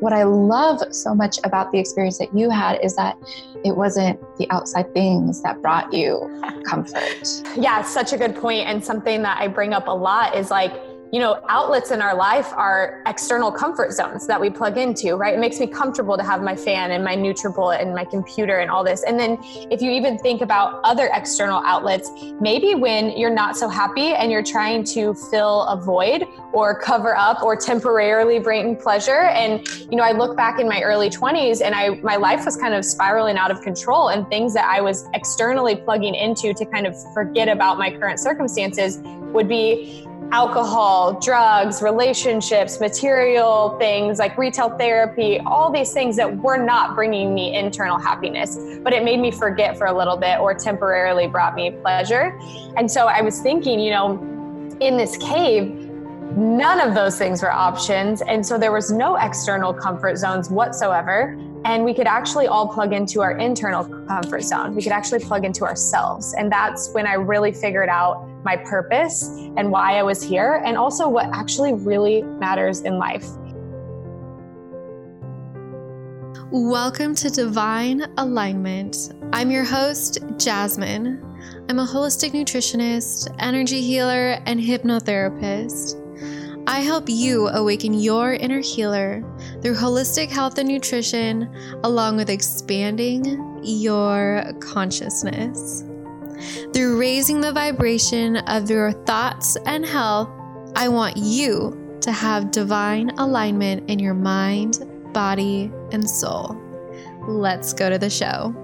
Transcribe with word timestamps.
what 0.00 0.12
I 0.12 0.24
love 0.24 0.80
so 0.90 1.14
much 1.14 1.38
about 1.44 1.70
the 1.70 1.78
experience 1.78 2.18
that 2.18 2.34
you 2.34 2.50
had 2.50 2.80
is 2.82 2.96
that 2.96 3.16
it 3.64 3.76
wasn't 3.76 4.18
the 4.38 4.50
outside 4.50 4.92
things 4.94 5.42
that 5.42 5.60
brought 5.62 5.92
you 5.92 6.42
comfort. 6.66 7.28
Yeah, 7.56 7.82
such 7.82 8.12
a 8.12 8.16
good 8.16 8.36
point 8.36 8.66
and 8.66 8.82
something 8.82 9.22
that 9.22 9.38
I 9.38 9.48
bring 9.48 9.74
up 9.74 9.86
a 9.86 9.92
lot 9.92 10.34
is 10.36 10.50
like 10.50 10.72
you 11.12 11.18
know, 11.18 11.40
outlets 11.48 11.90
in 11.90 12.00
our 12.00 12.14
life 12.14 12.52
are 12.52 13.02
external 13.06 13.50
comfort 13.50 13.92
zones 13.92 14.26
that 14.28 14.40
we 14.40 14.48
plug 14.48 14.78
into, 14.78 15.16
right? 15.16 15.34
It 15.34 15.40
makes 15.40 15.58
me 15.58 15.66
comfortable 15.66 16.16
to 16.16 16.22
have 16.22 16.42
my 16.42 16.54
fan 16.54 16.92
and 16.92 17.02
my 17.02 17.16
Nutribullet 17.16 17.82
and 17.82 17.94
my 17.94 18.04
computer 18.04 18.58
and 18.58 18.70
all 18.70 18.84
this. 18.84 19.02
And 19.02 19.18
then 19.18 19.36
if 19.70 19.82
you 19.82 19.90
even 19.90 20.18
think 20.18 20.40
about 20.40 20.80
other 20.84 21.10
external 21.12 21.62
outlets, 21.64 22.10
maybe 22.40 22.74
when 22.76 23.10
you're 23.18 23.34
not 23.34 23.56
so 23.56 23.68
happy 23.68 24.12
and 24.12 24.30
you're 24.30 24.44
trying 24.44 24.84
to 24.84 25.14
fill 25.14 25.64
a 25.64 25.76
void 25.76 26.26
or 26.52 26.78
cover 26.78 27.16
up 27.16 27.42
or 27.42 27.56
temporarily 27.56 28.38
bring 28.38 28.76
pleasure. 28.76 29.22
And, 29.22 29.66
you 29.90 29.96
know, 29.96 30.04
I 30.04 30.12
look 30.12 30.36
back 30.36 30.60
in 30.60 30.68
my 30.68 30.80
early 30.82 31.10
20s 31.10 31.60
and 31.60 31.74
I 31.74 31.90
my 32.02 32.16
life 32.16 32.44
was 32.44 32.56
kind 32.56 32.74
of 32.74 32.84
spiraling 32.84 33.36
out 33.36 33.50
of 33.50 33.62
control 33.62 34.08
and 34.08 34.28
things 34.28 34.54
that 34.54 34.64
I 34.64 34.80
was 34.80 35.08
externally 35.14 35.74
plugging 35.76 36.14
into 36.14 36.54
to 36.54 36.64
kind 36.66 36.86
of 36.86 36.94
forget 37.12 37.48
about 37.48 37.78
my 37.78 37.90
current 37.90 38.20
circumstances 38.20 38.98
would 39.32 39.48
be 39.48 40.06
alcohol, 40.32 41.18
drugs, 41.20 41.82
relationships, 41.82 42.78
material 42.80 43.76
things 43.78 44.18
like 44.18 44.38
retail 44.38 44.70
therapy, 44.78 45.40
all 45.40 45.72
these 45.72 45.92
things 45.92 46.16
that 46.16 46.38
were 46.38 46.56
not 46.56 46.94
bringing 46.94 47.34
me 47.34 47.56
internal 47.56 47.98
happiness, 47.98 48.56
but 48.82 48.92
it 48.92 49.02
made 49.04 49.18
me 49.18 49.30
forget 49.30 49.76
for 49.76 49.86
a 49.86 49.96
little 49.96 50.16
bit 50.16 50.38
or 50.38 50.54
temporarily 50.54 51.26
brought 51.26 51.54
me 51.54 51.70
pleasure. 51.70 52.38
And 52.76 52.90
so 52.90 53.06
I 53.06 53.22
was 53.22 53.40
thinking, 53.40 53.80
you 53.80 53.90
know, 53.90 54.18
in 54.80 54.96
this 54.96 55.16
cave, 55.16 55.74
none 56.36 56.80
of 56.80 56.94
those 56.94 57.18
things 57.18 57.42
were 57.42 57.52
options. 57.52 58.22
And 58.22 58.46
so 58.46 58.56
there 58.56 58.72
was 58.72 58.90
no 58.90 59.16
external 59.16 59.74
comfort 59.74 60.16
zones 60.16 60.48
whatsoever. 60.48 61.36
And 61.62 61.84
we 61.84 61.92
could 61.92 62.06
actually 62.06 62.46
all 62.46 62.68
plug 62.68 62.94
into 62.94 63.20
our 63.20 63.36
internal 63.36 63.84
comfort 64.06 64.40
zone. 64.40 64.74
We 64.74 64.82
could 64.82 64.92
actually 64.92 65.20
plug 65.20 65.44
into 65.44 65.64
ourselves. 65.64 66.32
And 66.32 66.50
that's 66.50 66.90
when 66.94 67.06
I 67.06 67.14
really 67.14 67.52
figured 67.52 67.90
out 67.90 68.26
my 68.44 68.56
purpose 68.56 69.28
and 69.58 69.70
why 69.70 69.98
I 69.98 70.02
was 70.02 70.22
here, 70.22 70.62
and 70.64 70.78
also 70.78 71.06
what 71.06 71.26
actually 71.34 71.74
really 71.74 72.22
matters 72.22 72.80
in 72.80 72.96
life. 72.96 73.26
Welcome 76.50 77.14
to 77.16 77.28
Divine 77.28 78.10
Alignment. 78.16 79.12
I'm 79.34 79.50
your 79.50 79.64
host, 79.64 80.18
Jasmine. 80.38 81.22
I'm 81.68 81.78
a 81.78 81.86
holistic 81.86 82.30
nutritionist, 82.30 83.36
energy 83.38 83.82
healer, 83.82 84.40
and 84.46 84.58
hypnotherapist. 84.58 85.98
I 86.66 86.80
help 86.80 87.08
you 87.08 87.48
awaken 87.48 87.94
your 87.94 88.32
inner 88.32 88.60
healer 88.60 89.24
through 89.62 89.74
holistic 89.74 90.28
health 90.28 90.58
and 90.58 90.68
nutrition, 90.68 91.54
along 91.84 92.16
with 92.16 92.30
expanding 92.30 93.60
your 93.62 94.44
consciousness. 94.60 95.84
Through 96.72 96.98
raising 96.98 97.40
the 97.40 97.52
vibration 97.52 98.38
of 98.38 98.70
your 98.70 98.92
thoughts 98.92 99.56
and 99.66 99.84
health, 99.84 100.30
I 100.76 100.88
want 100.88 101.16
you 101.16 101.98
to 102.00 102.12
have 102.12 102.50
divine 102.50 103.10
alignment 103.18 103.90
in 103.90 103.98
your 103.98 104.14
mind, 104.14 104.78
body, 105.12 105.70
and 105.92 106.08
soul. 106.08 106.56
Let's 107.28 107.74
go 107.74 107.90
to 107.90 107.98
the 107.98 108.08
show. 108.08 108.54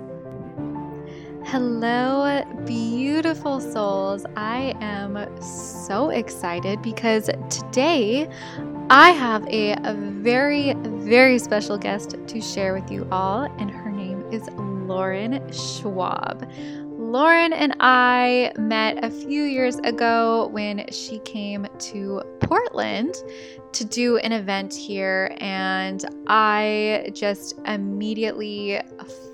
Hello, 1.45 2.43
beautiful 2.65 3.61
souls. 3.61 4.25
I 4.37 4.75
am 4.81 5.41
so 5.41 6.09
excited 6.09 6.83
because 6.83 7.31
today 7.51 8.29
I 8.89 9.11
have 9.11 9.45
a, 9.48 9.75
very, 10.27 10.75
very 10.75 11.39
special 11.39 11.77
guest 11.77 12.17
to 12.27 12.41
share 12.41 12.73
with 12.73 12.91
you 12.91 13.06
all, 13.11 13.45
and 13.59 13.69
her 13.70 13.91
name 13.91 14.25
is 14.33 14.48
Lauren 14.56 15.41
Schwab. 15.53 16.48
Lauren 16.97 17.53
and 17.53 17.75
I 17.81 18.53
met 18.59 19.05
a 19.05 19.11
few 19.11 19.43
years 19.43 19.77
ago 19.78 20.49
when 20.49 20.87
she 20.91 21.19
came 21.21 21.66
to 21.78 22.22
Portland 22.41 23.16
to 23.72 23.84
do 23.84 24.19
an 24.19 24.33
event 24.33 24.72
here, 24.72 25.37
and 25.38 26.05
I 26.28 27.11
just 27.12 27.59
immediately 27.66 28.81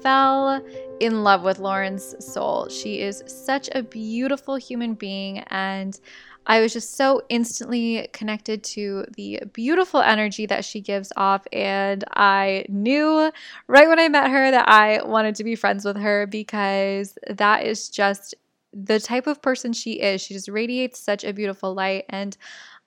fell 0.02 0.62
in 1.00 1.24
love 1.24 1.42
with 1.42 1.58
Lauren's 1.58 2.14
soul. 2.24 2.68
She 2.68 3.00
is 3.00 3.22
such 3.26 3.68
a 3.74 3.82
beautiful 3.82 4.56
human 4.56 4.94
being, 4.94 5.38
and 5.48 5.98
I 6.46 6.60
was 6.60 6.72
just 6.72 6.96
so 6.96 7.22
instantly 7.28 8.08
connected 8.12 8.64
to 8.64 9.06
the 9.16 9.40
beautiful 9.52 10.00
energy 10.00 10.46
that 10.46 10.64
she 10.64 10.80
gives 10.80 11.12
off. 11.16 11.46
And 11.52 12.04
I 12.12 12.66
knew 12.68 13.30
right 13.68 13.88
when 13.88 14.00
I 14.00 14.08
met 14.08 14.30
her 14.30 14.50
that 14.50 14.68
I 14.68 15.02
wanted 15.04 15.36
to 15.36 15.44
be 15.44 15.54
friends 15.54 15.84
with 15.84 15.96
her 15.96 16.26
because 16.26 17.16
that 17.28 17.64
is 17.64 17.88
just 17.88 18.34
the 18.72 18.98
type 18.98 19.26
of 19.26 19.42
person 19.42 19.72
she 19.72 20.00
is. 20.00 20.20
She 20.20 20.34
just 20.34 20.48
radiates 20.48 20.98
such 20.98 21.24
a 21.24 21.32
beautiful 21.32 21.74
light. 21.74 22.06
And 22.08 22.36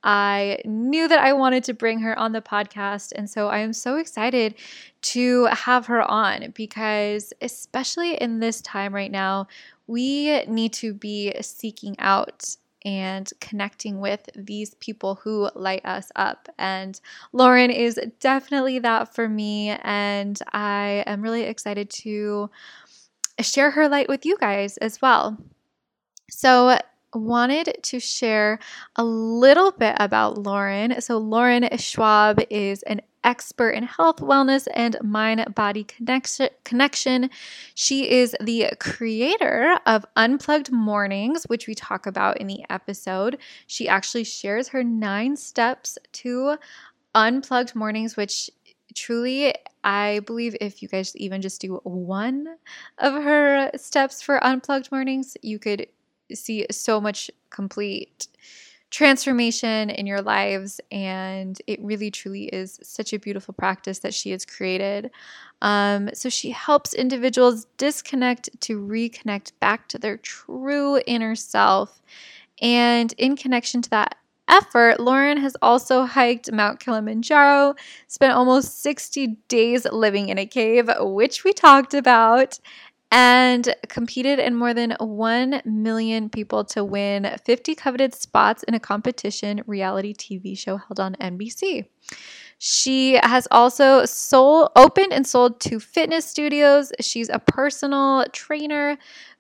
I 0.03 0.59
knew 0.65 1.07
that 1.07 1.19
I 1.19 1.33
wanted 1.33 1.63
to 1.65 1.73
bring 1.73 1.99
her 1.99 2.17
on 2.17 2.31
the 2.31 2.41
podcast. 2.41 3.11
And 3.15 3.29
so 3.29 3.47
I 3.47 3.59
am 3.59 3.73
so 3.73 3.97
excited 3.97 4.55
to 5.01 5.45
have 5.45 5.87
her 5.87 6.03
on 6.03 6.51
because, 6.55 7.33
especially 7.41 8.15
in 8.15 8.39
this 8.39 8.61
time 8.61 8.93
right 8.93 9.11
now, 9.11 9.47
we 9.87 10.43
need 10.45 10.73
to 10.73 10.93
be 10.93 11.33
seeking 11.41 11.95
out 11.99 12.55
and 12.85 13.31
connecting 13.41 13.99
with 13.99 14.29
these 14.35 14.75
people 14.75 15.15
who 15.15 15.49
light 15.55 15.85
us 15.85 16.11
up. 16.15 16.47
And 16.57 16.99
Lauren 17.33 17.71
is 17.71 17.99
definitely 18.19 18.79
that 18.79 19.13
for 19.13 19.27
me. 19.27 19.69
And 19.83 20.39
I 20.53 21.03
am 21.07 21.21
really 21.21 21.43
excited 21.43 21.89
to 21.91 22.49
share 23.41 23.71
her 23.71 23.89
light 23.89 24.07
with 24.07 24.25
you 24.25 24.37
guys 24.37 24.77
as 24.77 25.01
well. 25.01 25.37
So, 26.29 26.77
wanted 27.15 27.77
to 27.83 27.99
share 27.99 28.59
a 28.95 29.03
little 29.03 29.71
bit 29.71 29.95
about 29.99 30.37
Lauren. 30.37 31.01
So, 31.01 31.17
Lauren 31.17 31.67
Schwab 31.77 32.41
is 32.49 32.83
an 32.83 33.01
expert 33.23 33.71
in 33.71 33.83
health, 33.83 34.17
wellness, 34.17 34.67
and 34.73 34.97
mind 35.01 35.55
body 35.55 35.87
connection. 36.63 37.29
She 37.73 38.11
is 38.11 38.35
the 38.39 38.69
creator 38.79 39.79
of 39.85 40.05
Unplugged 40.15 40.71
Mornings, 40.71 41.45
which 41.45 41.67
we 41.67 41.73
talk 41.73 42.05
about 42.05 42.37
in 42.37 42.47
the 42.47 42.63
episode. 42.69 43.39
She 43.65 43.87
actually 43.87 44.25
shares 44.25 44.67
her 44.69 44.83
nine 44.83 45.35
steps 45.35 45.97
to 46.13 46.57
Unplugged 47.15 47.75
Mornings, 47.75 48.15
which 48.15 48.49
truly 48.93 49.53
I 49.83 50.21
believe 50.25 50.55
if 50.61 50.81
you 50.81 50.87
guys 50.87 51.15
even 51.15 51.41
just 51.41 51.61
do 51.61 51.79
one 51.83 52.47
of 52.97 53.13
her 53.13 53.69
steps 53.75 54.21
for 54.21 54.43
unplugged 54.43 54.91
mornings, 54.91 55.37
you 55.43 55.59
could 55.59 55.87
see 56.33 56.65
so 56.71 56.99
much 56.99 57.29
complete 57.49 58.27
transformation 58.91 59.89
in 59.89 60.07
your 60.07 60.21
lives. 60.21 60.79
And 60.91 61.59
it 61.67 61.81
really, 61.81 62.11
truly 62.11 62.45
is 62.45 62.79
such 62.81 63.11
a 63.11 63.19
beautiful 63.19 63.53
practice 63.53 63.99
that 63.99 64.13
she 64.13 64.31
has 64.31 64.45
created. 64.45 65.11
Um, 65.61 66.09
so 66.13 66.29
she 66.29 66.51
helps 66.51 66.93
individuals 66.93 67.67
disconnect 67.77 68.49
to 68.61 68.79
reconnect 68.79 69.51
back 69.59 69.89
to 69.89 69.97
their 69.97 70.17
true 70.17 71.01
inner 71.05 71.35
self. 71.35 72.01
And 72.61 73.13
in 73.17 73.35
connection 73.35 73.81
to 73.81 73.89
that 73.89 74.15
effort, 74.47 74.99
Lauren 74.99 75.37
has 75.37 75.57
also 75.61 76.03
hiked 76.03 76.51
Mount 76.51 76.79
Kilimanjaro, 76.79 77.75
spent 78.07 78.33
almost 78.33 78.81
60 78.81 79.27
days 79.47 79.85
living 79.91 80.29
in 80.29 80.37
a 80.37 80.45
cave, 80.45 80.89
which 80.99 81.43
we 81.43 81.51
talked 81.51 81.93
about, 81.93 82.59
and 83.15 83.73
competed 83.87 84.39
in 84.39 84.53
more 84.53 84.73
than 84.73 84.93
1 84.99 85.61
million 85.63 86.29
people 86.29 86.65
to 86.65 86.83
win 86.83 87.33
50 87.45 87.73
coveted 87.73 88.13
spots 88.13 88.61
in 88.63 88.73
a 88.73 88.79
competition 88.79 89.61
reality 89.67 90.13
TV 90.13 90.57
show 90.57 90.75
held 90.75 90.99
on 90.99 91.15
NBC. 91.15 91.85
She 92.57 93.13
has 93.13 93.47
also 93.51 94.03
sold, 94.03 94.71
opened 94.75 95.13
and 95.13 95.25
sold 95.25 95.61
two 95.61 95.79
fitness 95.79 96.25
studios. 96.25 96.91
She's 96.99 97.29
a 97.29 97.39
personal 97.39 98.25
trainer, 98.33 98.97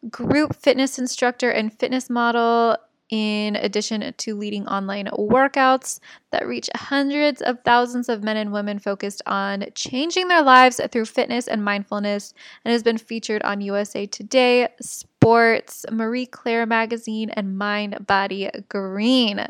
group 0.09 0.55
fitness 0.55 0.97
instructor, 0.97 1.49
and 1.49 1.77
fitness 1.77 2.09
model 2.09 2.77
in 3.09 3.55
addition 3.55 4.13
to 4.17 4.35
leading 4.35 4.67
online 4.67 5.07
workouts 5.07 5.99
that 6.31 6.47
reach 6.47 6.69
hundreds 6.75 7.41
of 7.41 7.61
thousands 7.63 8.09
of 8.09 8.23
men 8.23 8.37
and 8.37 8.51
women 8.51 8.79
focused 8.79 9.21
on 9.25 9.65
changing 9.75 10.27
their 10.27 10.41
lives 10.41 10.81
through 10.91 11.05
fitness 11.05 11.47
and 11.47 11.63
mindfulness, 11.63 12.33
and 12.63 12.71
has 12.71 12.83
been 12.83 12.97
featured 12.97 13.43
on 13.43 13.61
USA 13.61 14.05
Today, 14.05 14.67
Sports, 14.81 15.85
Marie 15.91 16.25
Claire 16.25 16.65
magazine, 16.65 17.29
and 17.31 17.57
Mind 17.57 18.05
Body 18.07 18.49
Green. 18.69 19.45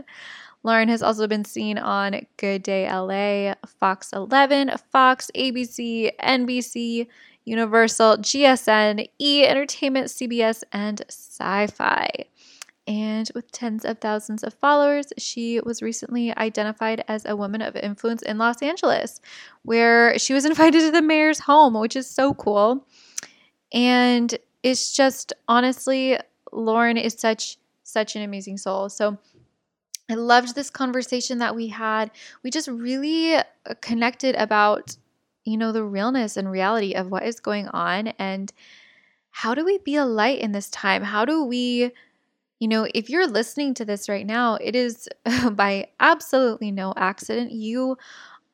Lauren 0.64 0.90
has 0.90 1.04
also 1.04 1.28
been 1.28 1.46
seen 1.46 1.78
on 1.78 2.26
Good 2.38 2.64
Day 2.64 2.92
LA, 2.92 3.54
Fox 3.80 4.12
11, 4.12 4.72
Fox, 4.92 5.30
ABC, 5.36 6.12
NBC, 6.20 7.08
Universal, 7.46 8.18
GSN, 8.18 9.08
E 9.20 9.46
Entertainment, 9.46 10.08
CBS, 10.08 10.64
and 10.72 11.04
Sci 11.08 11.68
Fi. 11.68 12.10
And 12.88 13.30
with 13.34 13.52
tens 13.52 13.84
of 13.84 14.00
thousands 14.00 14.44
of 14.44 14.54
followers, 14.54 15.08
she 15.18 15.60
was 15.60 15.82
recently 15.82 16.36
identified 16.38 17.04
as 17.08 17.26
a 17.26 17.36
woman 17.36 17.62
of 17.62 17.76
influence 17.76 18.22
in 18.22 18.38
Los 18.38 18.62
Angeles, 18.62 19.20
where 19.64 20.18
she 20.20 20.34
was 20.34 20.46
invited 20.52 20.82
to 20.82 20.92
the 20.92 21.02
mayor's 21.02 21.40
home, 21.40 21.74
which 21.74 21.96
is 21.96 22.10
so 22.10 22.34
cool. 22.34 22.86
And 23.74 24.38
it's 24.64 24.94
just 24.94 25.34
honestly, 25.48 26.18
Lauren 26.52 26.98
is 26.98 27.14
such 27.14 27.58
such 27.84 28.16
an 28.16 28.24
amazing 28.24 28.58
soul. 28.58 28.90
So 28.90 29.18
I 30.10 30.16
loved 30.16 30.56
this 30.56 30.70
conversation 30.70 31.40
that 31.40 31.56
we 31.56 31.68
had. 31.68 32.12
We 32.44 32.52
just 32.52 32.68
really 32.68 33.36
uh, 33.36 33.44
connected 33.82 34.36
about, 34.36 34.98
you 35.44 35.58
know, 35.58 35.72
the 35.72 35.84
realness 35.84 36.38
and 36.38 36.50
reality 36.50 36.94
of 36.94 37.10
what 37.10 37.24
is 37.24 37.40
going 37.40 37.68
on 37.70 38.08
and 38.20 38.52
how 39.32 39.54
do 39.54 39.66
we 39.66 39.80
be 39.80 39.96
a 39.96 40.06
light 40.06 40.40
in 40.40 40.52
this 40.52 40.70
time? 40.70 41.04
How 41.04 41.26
do 41.26 41.44
we, 41.44 41.92
you 42.66 42.70
know, 42.70 42.88
if 42.96 43.12
you're 43.12 43.28
listening 43.28 43.76
to 43.76 43.86
this 43.86 44.10
right 44.10 44.26
now, 44.26 44.56
it 44.56 44.76
is 44.76 45.08
by 45.52 45.88
absolutely 46.00 46.72
no 46.72 46.96
accident. 46.98 47.52
You 47.52 47.96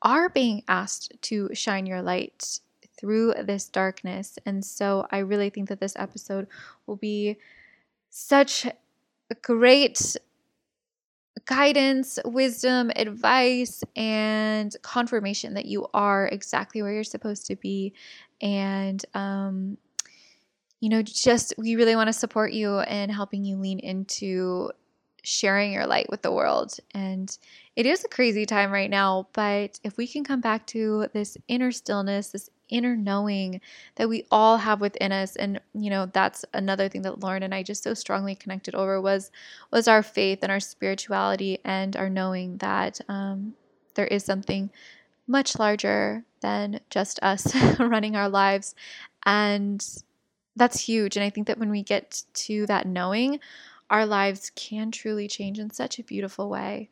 are 0.02 0.28
being 0.28 0.64
asked 0.68 1.14
to 1.22 1.50
shine 1.54 1.86
your 1.86 2.02
light 2.02 2.60
through 3.00 3.36
this 3.46 3.70
darkness. 3.70 4.38
And 4.46 4.66
so 4.66 5.08
I 5.12 5.20
really 5.20 5.50
think 5.50 5.70
that 5.70 5.80
this 5.80 5.96
episode 5.96 6.48
will 6.88 6.98
be 6.98 7.38
such 8.10 8.68
great 9.42 10.18
guidance, 11.46 12.20
wisdom, 12.26 12.92
advice, 12.98 13.82
and 13.96 14.76
confirmation 14.82 15.54
that 15.54 15.68
you 15.68 15.88
are 15.94 16.28
exactly 16.28 16.82
where 16.82 16.92
you're 16.92 17.06
supposed 17.06 17.48
to 17.48 17.56
be. 17.56 17.94
And, 18.42 19.06
um, 19.14 19.78
you 20.82 20.90
know, 20.90 21.02
just 21.02 21.54
we 21.58 21.76
really 21.76 21.96
want 21.96 22.08
to 22.08 22.14
support 22.14 22.52
you 22.52 22.82
in 22.82 23.10
helping 23.10 23.46
you 23.46 23.56
lean 23.56 23.80
into 23.80 24.72
sharing 25.24 25.72
your 25.72 25.86
light 25.86 26.08
with 26.10 26.24
the 26.24 26.32
world. 26.32 26.76
And 26.94 27.36
it 27.76 27.86
is 27.86 28.04
a 28.04 28.10
crazy 28.10 28.46
time 28.46 28.72
right 28.72 28.90
now, 28.90 29.28
but 29.34 29.80
if 29.84 29.96
we 29.96 30.08
can 30.08 30.24
come 30.24 30.42
back 30.42 30.66
to 30.68 31.08
this 31.14 31.38
inner 31.48 31.72
stillness, 31.72 32.30
this 32.30 32.50
inner 32.70 32.96
knowing 32.96 33.62
that 33.96 34.10
we 34.10 34.26
all 34.32 34.58
have 34.58 34.82
within 34.82 35.12
us 35.12 35.36
and 35.36 35.60
you 35.74 35.90
know 35.90 36.06
that's 36.14 36.46
another 36.54 36.88
thing 36.88 37.02
that 37.02 37.20
Lauren 37.20 37.44
and 37.44 37.54
I 37.54 37.64
just 37.64 37.84
so 37.84 37.94
strongly 37.94 38.34
connected 38.34 38.74
over 38.76 39.02
was 39.02 39.30
was 39.72 39.90
our 39.90 40.02
faith 40.02 40.40
and 40.42 40.50
our 40.52 40.62
spirituality 40.62 41.60
and 41.66 41.98
our 41.98 42.10
knowing 42.10 42.58
that 42.60 43.02
um, 43.10 43.56
there 43.96 44.08
is 44.08 44.24
something 44.24 44.70
much 45.28 45.60
larger 45.60 46.24
than 46.40 46.80
just 46.90 47.20
us 47.22 47.54
running 47.80 48.16
our 48.16 48.30
lives 48.30 48.74
and 49.26 49.86
that's 50.56 50.80
huge 50.80 51.16
and 51.16 51.24
I 51.24 51.30
think 51.30 51.48
that 51.48 51.58
when 51.58 51.72
we 51.72 51.84
get 51.84 52.24
to 52.34 52.66
that 52.68 52.86
knowing 52.86 53.40
our 53.90 54.06
lives 54.06 54.52
can 54.56 54.92
truly 54.92 55.28
change 55.28 55.60
in 55.60 55.72
such 55.72 56.00
a 56.00 56.04
beautiful 56.04 56.50
way 56.50 56.90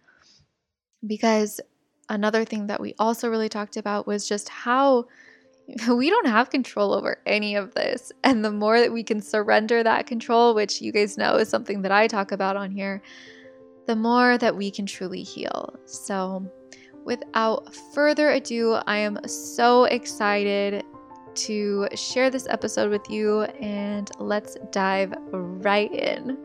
because 1.05 1.61
another 2.09 2.43
thing 2.43 2.67
that 2.67 2.81
we 2.81 2.93
also 2.99 3.29
really 3.29 3.49
talked 3.49 3.77
about 3.77 4.07
was 4.07 4.27
just 4.27 4.49
how 4.49 5.05
we 5.87 6.09
don't 6.09 6.27
have 6.27 6.49
control 6.49 6.93
over 6.93 7.19
any 7.25 7.55
of 7.55 7.73
this. 7.75 8.11
And 8.23 8.43
the 8.43 8.51
more 8.51 8.79
that 8.79 8.91
we 8.91 9.03
can 9.03 9.21
surrender 9.21 9.83
that 9.83 10.07
control, 10.07 10.55
which 10.55 10.81
you 10.81 10.91
guys 10.91 11.17
know 11.17 11.35
is 11.35 11.49
something 11.49 11.83
that 11.83 11.91
I 11.91 12.07
talk 12.07 12.31
about 12.31 12.57
on 12.57 12.71
here, 12.71 13.01
the 13.85 13.95
more 13.95 14.37
that 14.37 14.55
we 14.55 14.71
can 14.71 14.85
truly 14.85 15.23
heal. 15.23 15.75
So, 15.85 16.45
without 17.05 17.73
further 17.93 18.31
ado, 18.31 18.73
I 18.85 18.97
am 18.97 19.19
so 19.27 19.85
excited 19.85 20.83
to 21.35 21.87
share 21.95 22.29
this 22.29 22.47
episode 22.47 22.89
with 22.91 23.09
you, 23.09 23.43
and 23.61 24.09
let's 24.19 24.57
dive 24.71 25.13
right 25.31 25.91
in. 25.93 26.37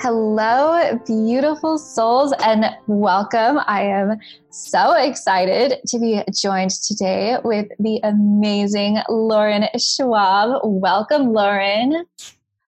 Hello, 0.00 0.98
beautiful 1.06 1.78
souls, 1.78 2.34
and 2.44 2.64
welcome. 2.88 3.60
I 3.66 3.82
am 3.82 4.18
so 4.50 4.94
excited 4.94 5.78
to 5.86 5.98
be 6.00 6.22
joined 6.34 6.70
today 6.70 7.36
with 7.44 7.68
the 7.78 8.00
amazing 8.02 8.98
Lauren 9.08 9.68
Schwab. 9.78 10.60
Welcome, 10.64 11.32
Lauren. 11.32 12.04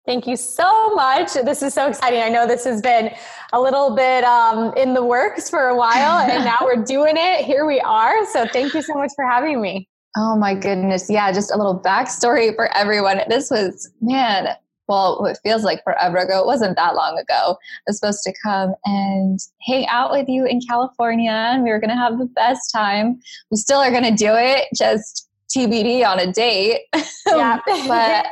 Thank 0.07 0.27
you 0.27 0.37
so 0.37 0.95
much. 0.95 1.33
This 1.33 1.63
is 1.63 1.75
so 1.75 1.89
exciting. 1.89 2.21
I 2.21 2.29
know 2.29 2.47
this 2.47 2.65
has 2.65 2.83
been 2.83 3.11
a 3.55 3.61
little 3.61 3.95
bit 3.95 4.25
um, 4.25 4.75
in 4.77 4.95
the 4.95 5.05
works 5.05 5.49
for 5.49 5.69
a 5.69 5.77
while, 5.77 6.19
and 6.29 6.45
now 6.45 6.59
we're 6.63 6.83
doing 6.85 7.15
it. 7.17 7.45
Here 7.45 7.65
we 7.65 7.81
are. 7.81 8.27
So, 8.27 8.47
thank 8.47 8.75
you 8.75 8.83
so 8.83 8.95
much 8.95 9.13
for 9.15 9.25
having 9.25 9.63
me. 9.63 9.89
Oh 10.17 10.37
my 10.37 10.55
goodness. 10.55 11.09
Yeah, 11.09 11.31
just 11.33 11.53
a 11.53 11.57
little 11.57 11.81
backstory 11.81 12.55
for 12.55 12.75
everyone. 12.77 13.21
This 13.29 13.51
was, 13.51 13.91
man, 14.01 14.49
well, 14.89 15.25
it 15.27 15.39
feels 15.43 15.63
like 15.63 15.83
forever 15.85 16.19
ago. 16.19 16.41
It 16.41 16.47
wasn't 16.47 16.77
that 16.77 16.95
long 16.95 17.19
ago. 17.19 17.57
I 17.57 17.81
was 17.87 17.99
supposed 17.99 18.23
to 18.25 18.35
come 18.43 18.75
and 18.85 19.39
hang 19.63 19.87
out 19.87 20.11
with 20.11 20.29
you 20.29 20.45
in 20.47 20.61
California, 20.61 21.31
and 21.31 21.63
we 21.63 21.71
were 21.71 21.81
going 21.81 21.91
to 21.91 21.97
have 21.97 22.19
the 22.19 22.27
best 22.27 22.73
time. 22.73 23.21
We 23.51 23.57
still 23.57 23.79
are 23.79 23.91
going 23.91 24.05
to 24.05 24.11
do 24.11 24.35
it, 24.35 24.67
just 24.77 25.29
TBD 25.57 26.05
on 26.07 26.19
a 26.19 26.33
date. 26.33 26.83
Yeah. 27.27 27.59
but 27.89 28.27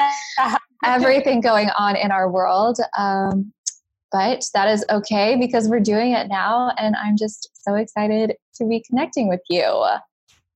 everything 0.84 1.40
going 1.40 1.70
on 1.78 1.96
in 1.96 2.10
our 2.12 2.30
world. 2.30 2.78
Um, 2.98 3.52
but 4.12 4.44
that 4.54 4.68
is 4.68 4.84
okay 4.90 5.36
because 5.36 5.68
we're 5.68 5.80
doing 5.80 6.12
it 6.12 6.28
now, 6.28 6.72
and 6.78 6.94
I'm 6.96 7.16
just 7.16 7.48
so 7.54 7.74
excited 7.74 8.36
to 8.56 8.68
be 8.68 8.80
connecting 8.86 9.28
with 9.28 9.40
you. 9.48 9.84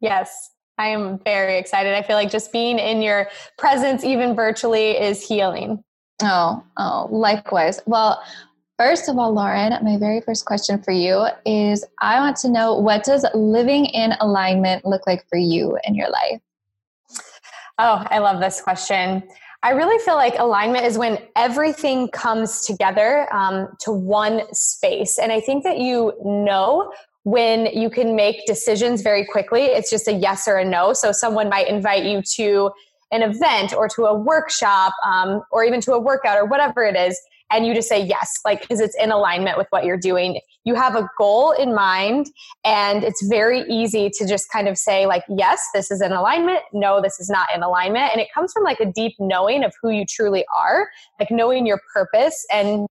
Yes, 0.00 0.50
I 0.78 0.88
am 0.88 1.18
very 1.20 1.56
excited. 1.56 1.94
I 1.94 2.02
feel 2.02 2.16
like 2.16 2.30
just 2.30 2.52
being 2.52 2.78
in 2.78 3.00
your 3.00 3.28
presence, 3.56 4.04
even 4.04 4.36
virtually, 4.36 4.90
is 4.90 5.26
healing. 5.26 5.82
Oh, 6.22 6.62
oh, 6.76 7.08
likewise. 7.10 7.80
Well, 7.86 8.22
first 8.78 9.08
of 9.08 9.18
all, 9.18 9.32
Lauren, 9.32 9.72
my 9.82 9.96
very 9.96 10.20
first 10.20 10.44
question 10.44 10.82
for 10.82 10.92
you 10.92 11.26
is 11.46 11.84
I 12.00 12.20
want 12.20 12.36
to 12.38 12.50
know 12.50 12.74
what 12.74 13.04
does 13.04 13.24
living 13.34 13.86
in 13.86 14.12
alignment 14.20 14.84
look 14.84 15.06
like 15.06 15.26
for 15.28 15.38
you 15.38 15.78
in 15.84 15.94
your 15.94 16.10
life? 16.10 16.40
Oh, 17.78 18.06
I 18.10 18.18
love 18.18 18.40
this 18.40 18.60
question. 18.60 19.22
I 19.62 19.70
really 19.70 20.02
feel 20.04 20.14
like 20.14 20.38
alignment 20.38 20.84
is 20.84 20.98
when 20.98 21.18
everything 21.34 22.08
comes 22.08 22.62
together 22.62 23.32
um, 23.34 23.68
to 23.80 23.92
one 23.92 24.42
space. 24.52 25.18
And 25.18 25.32
I 25.32 25.40
think 25.40 25.64
that 25.64 25.78
you 25.78 26.12
know 26.24 26.92
when 27.24 27.66
you 27.66 27.90
can 27.90 28.14
make 28.14 28.46
decisions 28.46 29.02
very 29.02 29.26
quickly. 29.26 29.62
It's 29.62 29.90
just 29.90 30.06
a 30.06 30.12
yes 30.12 30.46
or 30.46 30.56
a 30.56 30.64
no. 30.64 30.92
So 30.92 31.10
someone 31.10 31.48
might 31.48 31.66
invite 31.66 32.04
you 32.04 32.22
to 32.36 32.70
an 33.10 33.22
event 33.22 33.72
or 33.72 33.88
to 33.88 34.04
a 34.04 34.14
workshop 34.14 34.92
um, 35.04 35.42
or 35.50 35.64
even 35.64 35.80
to 35.80 35.92
a 35.92 35.98
workout 35.98 36.38
or 36.38 36.44
whatever 36.44 36.84
it 36.84 36.96
is 36.96 37.20
and 37.50 37.66
you 37.66 37.74
just 37.74 37.88
say 37.88 38.02
yes 38.02 38.40
like 38.44 38.60
because 38.60 38.80
it's 38.80 38.96
in 38.96 39.10
alignment 39.10 39.56
with 39.56 39.66
what 39.70 39.84
you're 39.84 39.98
doing 39.98 40.40
you 40.66 40.74
have 40.74 40.96
a 40.96 41.08
goal 41.16 41.52
in 41.52 41.74
mind 41.74 42.26
and 42.64 43.02
it's 43.04 43.25
very 43.26 43.62
easy 43.70 44.11
to 44.11 44.26
just 44.26 44.50
kind 44.52 44.68
of 44.68 44.76
say 44.76 45.06
like 45.06 45.23
yes 45.28 45.62
this 45.73 45.90
is 45.90 46.02
in 46.02 46.12
alignment 46.12 46.61
no 46.75 47.00
this 47.00 47.18
is 47.18 47.30
not 47.30 47.49
in 47.54 47.62
alignment. 47.62 48.11
And 48.12 48.20
it 48.20 48.28
comes 48.35 48.52
from 48.52 48.64
like 48.64 48.80
a 48.80 48.87
deep 48.87 49.14
knowing 49.18 49.64
of 49.64 49.73
who 49.80 49.90
you 49.90 50.04
truly 50.04 50.44
are 50.54 50.88
like 51.18 51.30
knowing 51.30 51.64
your 51.64 51.80
purpose 51.94 52.44
and 52.52 52.87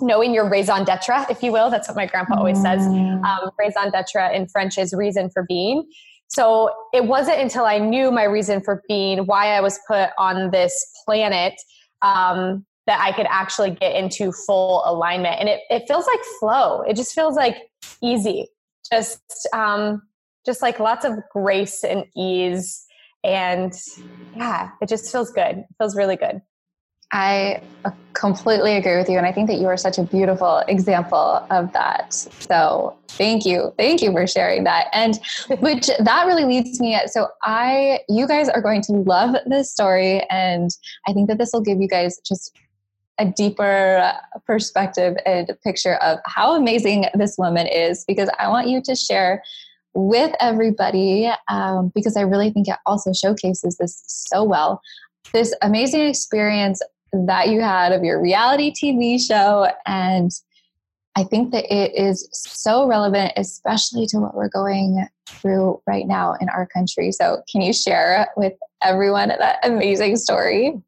knowing 0.00 0.34
your 0.34 0.48
raison 0.48 0.84
d'etre 0.84 1.26
if 1.30 1.42
you 1.42 1.52
will. 1.52 1.70
That's 1.70 1.88
what 1.88 1.96
my 1.96 2.06
grandpa 2.06 2.36
always 2.36 2.60
says 2.60 2.80
mm. 2.82 3.22
um, 3.24 3.50
raison 3.58 3.90
d'etre 3.90 4.34
in 4.34 4.48
french 4.48 4.76
is 4.76 4.92
reason 4.92 5.30
for 5.30 5.44
being. 5.48 5.86
So 6.28 6.70
it 6.92 7.06
wasn't 7.06 7.40
until 7.40 7.64
I 7.64 7.78
knew 7.78 8.12
my 8.12 8.22
reason 8.22 8.60
for 8.60 8.82
being, 8.86 9.26
why 9.26 9.48
I 9.48 9.60
was 9.60 9.80
put 9.88 10.10
on 10.16 10.52
this 10.52 10.86
planet, 11.04 11.54
um, 12.02 12.64
that 12.90 13.00
I 13.00 13.12
could 13.12 13.26
actually 13.30 13.70
get 13.70 13.94
into 13.94 14.32
full 14.32 14.82
alignment. 14.84 15.36
And 15.38 15.48
it, 15.48 15.60
it 15.70 15.84
feels 15.86 16.06
like 16.08 16.18
flow. 16.40 16.82
It 16.82 16.96
just 16.96 17.14
feels 17.14 17.36
like 17.36 17.70
easy. 18.02 18.48
Just 18.92 19.48
um, 19.52 20.02
just 20.44 20.60
like 20.60 20.80
lots 20.80 21.04
of 21.04 21.12
grace 21.32 21.84
and 21.84 22.04
ease. 22.16 22.84
And 23.22 23.72
yeah, 24.34 24.70
it 24.82 24.88
just 24.88 25.12
feels 25.12 25.30
good. 25.30 25.58
It 25.58 25.66
feels 25.78 25.94
really 25.94 26.16
good. 26.16 26.42
I 27.12 27.62
completely 28.12 28.74
agree 28.76 28.96
with 28.96 29.08
you. 29.08 29.18
And 29.18 29.26
I 29.26 29.30
think 29.30 29.48
that 29.48 29.58
you 29.58 29.68
are 29.68 29.76
such 29.76 29.98
a 29.98 30.02
beautiful 30.02 30.58
example 30.66 31.46
of 31.50 31.72
that. 31.72 32.12
So 32.12 32.96
thank 33.08 33.46
you. 33.46 33.72
Thank 33.76 34.02
you 34.02 34.10
for 34.10 34.26
sharing 34.26 34.64
that. 34.64 34.88
And 34.92 35.20
which 35.60 35.86
that 35.86 36.26
really 36.26 36.44
leads 36.44 36.80
me 36.80 36.94
at, 36.94 37.10
so 37.10 37.28
I, 37.42 38.00
you 38.08 38.26
guys 38.26 38.48
are 38.48 38.60
going 38.60 38.82
to 38.82 38.92
love 38.92 39.36
this 39.46 39.70
story. 39.70 40.26
And 40.28 40.70
I 41.06 41.12
think 41.12 41.28
that 41.28 41.38
this 41.38 41.50
will 41.52 41.62
give 41.62 41.80
you 41.80 41.86
guys 41.86 42.18
just 42.26 42.56
a 43.20 43.26
deeper 43.26 44.12
perspective 44.46 45.16
and 45.24 45.48
picture 45.62 45.94
of 45.96 46.18
how 46.24 46.56
amazing 46.56 47.06
this 47.14 47.36
woman 47.38 47.66
is 47.66 48.04
because 48.08 48.30
I 48.38 48.48
want 48.48 48.68
you 48.68 48.82
to 48.82 48.96
share 48.96 49.42
with 49.94 50.34
everybody 50.40 51.30
um, 51.48 51.92
because 51.94 52.16
I 52.16 52.22
really 52.22 52.50
think 52.50 52.68
it 52.68 52.76
also 52.86 53.12
showcases 53.12 53.76
this 53.76 54.02
so 54.06 54.42
well 54.42 54.80
this 55.32 55.54
amazing 55.62 56.06
experience 56.06 56.80
that 57.12 57.48
you 57.48 57.60
had 57.60 57.92
of 57.92 58.04
your 58.04 58.20
reality 58.20 58.72
TV 58.72 59.20
show. 59.20 59.68
And 59.86 60.30
I 61.16 61.24
think 61.24 61.52
that 61.52 61.64
it 61.72 61.92
is 61.94 62.28
so 62.32 62.86
relevant, 62.86 63.32
especially 63.36 64.06
to 64.08 64.18
what 64.18 64.34
we're 64.34 64.48
going 64.48 65.06
through 65.28 65.80
right 65.86 66.06
now 66.06 66.34
in 66.40 66.48
our 66.48 66.66
country. 66.66 67.12
So, 67.12 67.42
can 67.50 67.62
you 67.62 67.72
share 67.72 68.28
with 68.36 68.54
everyone 68.82 69.28
that 69.28 69.58
amazing 69.64 70.16
story? 70.16 70.80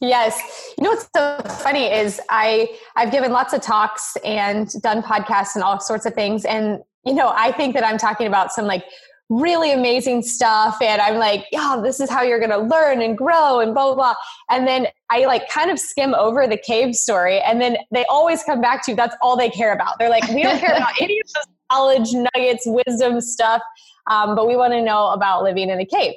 Yes. 0.00 0.74
You 0.76 0.84
know 0.84 0.90
what's 0.90 1.08
so 1.14 1.38
funny 1.62 1.86
is 1.86 2.20
I 2.28 2.76
I've 2.96 3.12
given 3.12 3.30
lots 3.30 3.52
of 3.52 3.60
talks 3.60 4.16
and 4.24 4.68
done 4.82 5.02
podcasts 5.02 5.54
and 5.54 5.62
all 5.62 5.78
sorts 5.80 6.06
of 6.06 6.14
things 6.14 6.44
and 6.44 6.80
you 7.04 7.14
know, 7.14 7.32
I 7.34 7.52
think 7.52 7.74
that 7.74 7.84
I'm 7.84 7.98
talking 7.98 8.26
about 8.26 8.52
some 8.52 8.66
like 8.66 8.84
really 9.28 9.72
amazing 9.72 10.22
stuff 10.22 10.80
and 10.82 11.00
I'm 11.00 11.16
like, 11.16 11.46
yeah, 11.50 11.80
this 11.82 12.00
is 12.00 12.10
how 12.10 12.22
you're 12.22 12.38
going 12.38 12.50
to 12.50 12.58
learn 12.58 13.00
and 13.00 13.16
grow 13.16 13.60
and 13.60 13.74
blah, 13.74 13.86
blah, 13.86 13.94
blah. 13.94 14.14
And 14.50 14.66
then 14.66 14.88
I 15.10 15.24
like 15.24 15.48
kind 15.48 15.70
of 15.70 15.78
skim 15.78 16.14
over 16.14 16.46
the 16.46 16.56
cave 16.56 16.94
story 16.94 17.40
and 17.40 17.60
then 17.60 17.76
they 17.90 18.04
always 18.06 18.42
come 18.42 18.60
back 18.60 18.84
to 18.84 18.92
you, 18.92 18.96
that's 18.96 19.16
all 19.22 19.36
they 19.36 19.48
care 19.48 19.72
about. 19.72 19.98
They're 19.98 20.10
like, 20.10 20.28
we 20.28 20.42
don't 20.42 20.58
care 20.58 20.76
about 20.76 21.00
any 21.00 21.18
of 21.20 21.32
those 21.34 21.54
knowledge 21.70 22.12
nuggets, 22.12 22.64
wisdom 22.66 23.20
stuff, 23.20 23.62
um, 24.08 24.34
but 24.34 24.46
we 24.46 24.56
want 24.56 24.74
to 24.74 24.82
know 24.82 25.08
about 25.08 25.42
living 25.42 25.70
in 25.70 25.80
a 25.80 25.86
cave. 25.86 26.14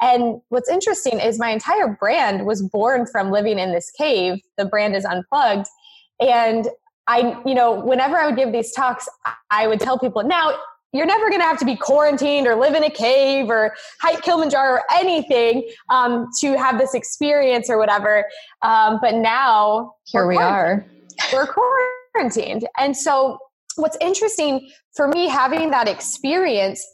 And 0.00 0.40
what's 0.48 0.68
interesting 0.68 1.18
is 1.20 1.38
my 1.38 1.50
entire 1.50 1.88
brand 1.88 2.46
was 2.46 2.62
born 2.62 3.06
from 3.06 3.30
living 3.30 3.58
in 3.58 3.72
this 3.72 3.90
cave. 3.90 4.40
The 4.56 4.64
brand 4.64 4.94
is 4.94 5.04
unplugged. 5.04 5.66
And 6.20 6.68
I, 7.06 7.40
you 7.44 7.54
know, 7.54 7.72
whenever 7.72 8.16
I 8.16 8.26
would 8.26 8.36
give 8.36 8.52
these 8.52 8.72
talks, 8.72 9.08
I 9.50 9.66
would 9.66 9.80
tell 9.80 9.98
people, 9.98 10.22
now 10.22 10.56
you're 10.92 11.06
never 11.06 11.28
going 11.28 11.40
to 11.40 11.46
have 11.46 11.58
to 11.58 11.64
be 11.64 11.76
quarantined 11.76 12.46
or 12.46 12.54
live 12.54 12.74
in 12.74 12.84
a 12.84 12.90
cave 12.90 13.50
or 13.50 13.74
hike 14.00 14.22
Kilimanjaro 14.22 14.74
or 14.74 14.82
anything 14.92 15.68
um, 15.90 16.28
to 16.40 16.56
have 16.56 16.78
this 16.78 16.94
experience 16.94 17.68
or 17.68 17.78
whatever. 17.78 18.24
Um, 18.62 18.98
but 19.02 19.14
now 19.14 19.94
here 20.04 20.26
we 20.26 20.36
are. 20.36 20.86
We're 21.32 21.46
quarantined. 21.46 22.66
And 22.78 22.96
so, 22.96 23.38
what's 23.76 23.96
interesting 24.00 24.70
for 24.94 25.08
me 25.08 25.28
having 25.28 25.70
that 25.70 25.88
experience, 25.88 26.84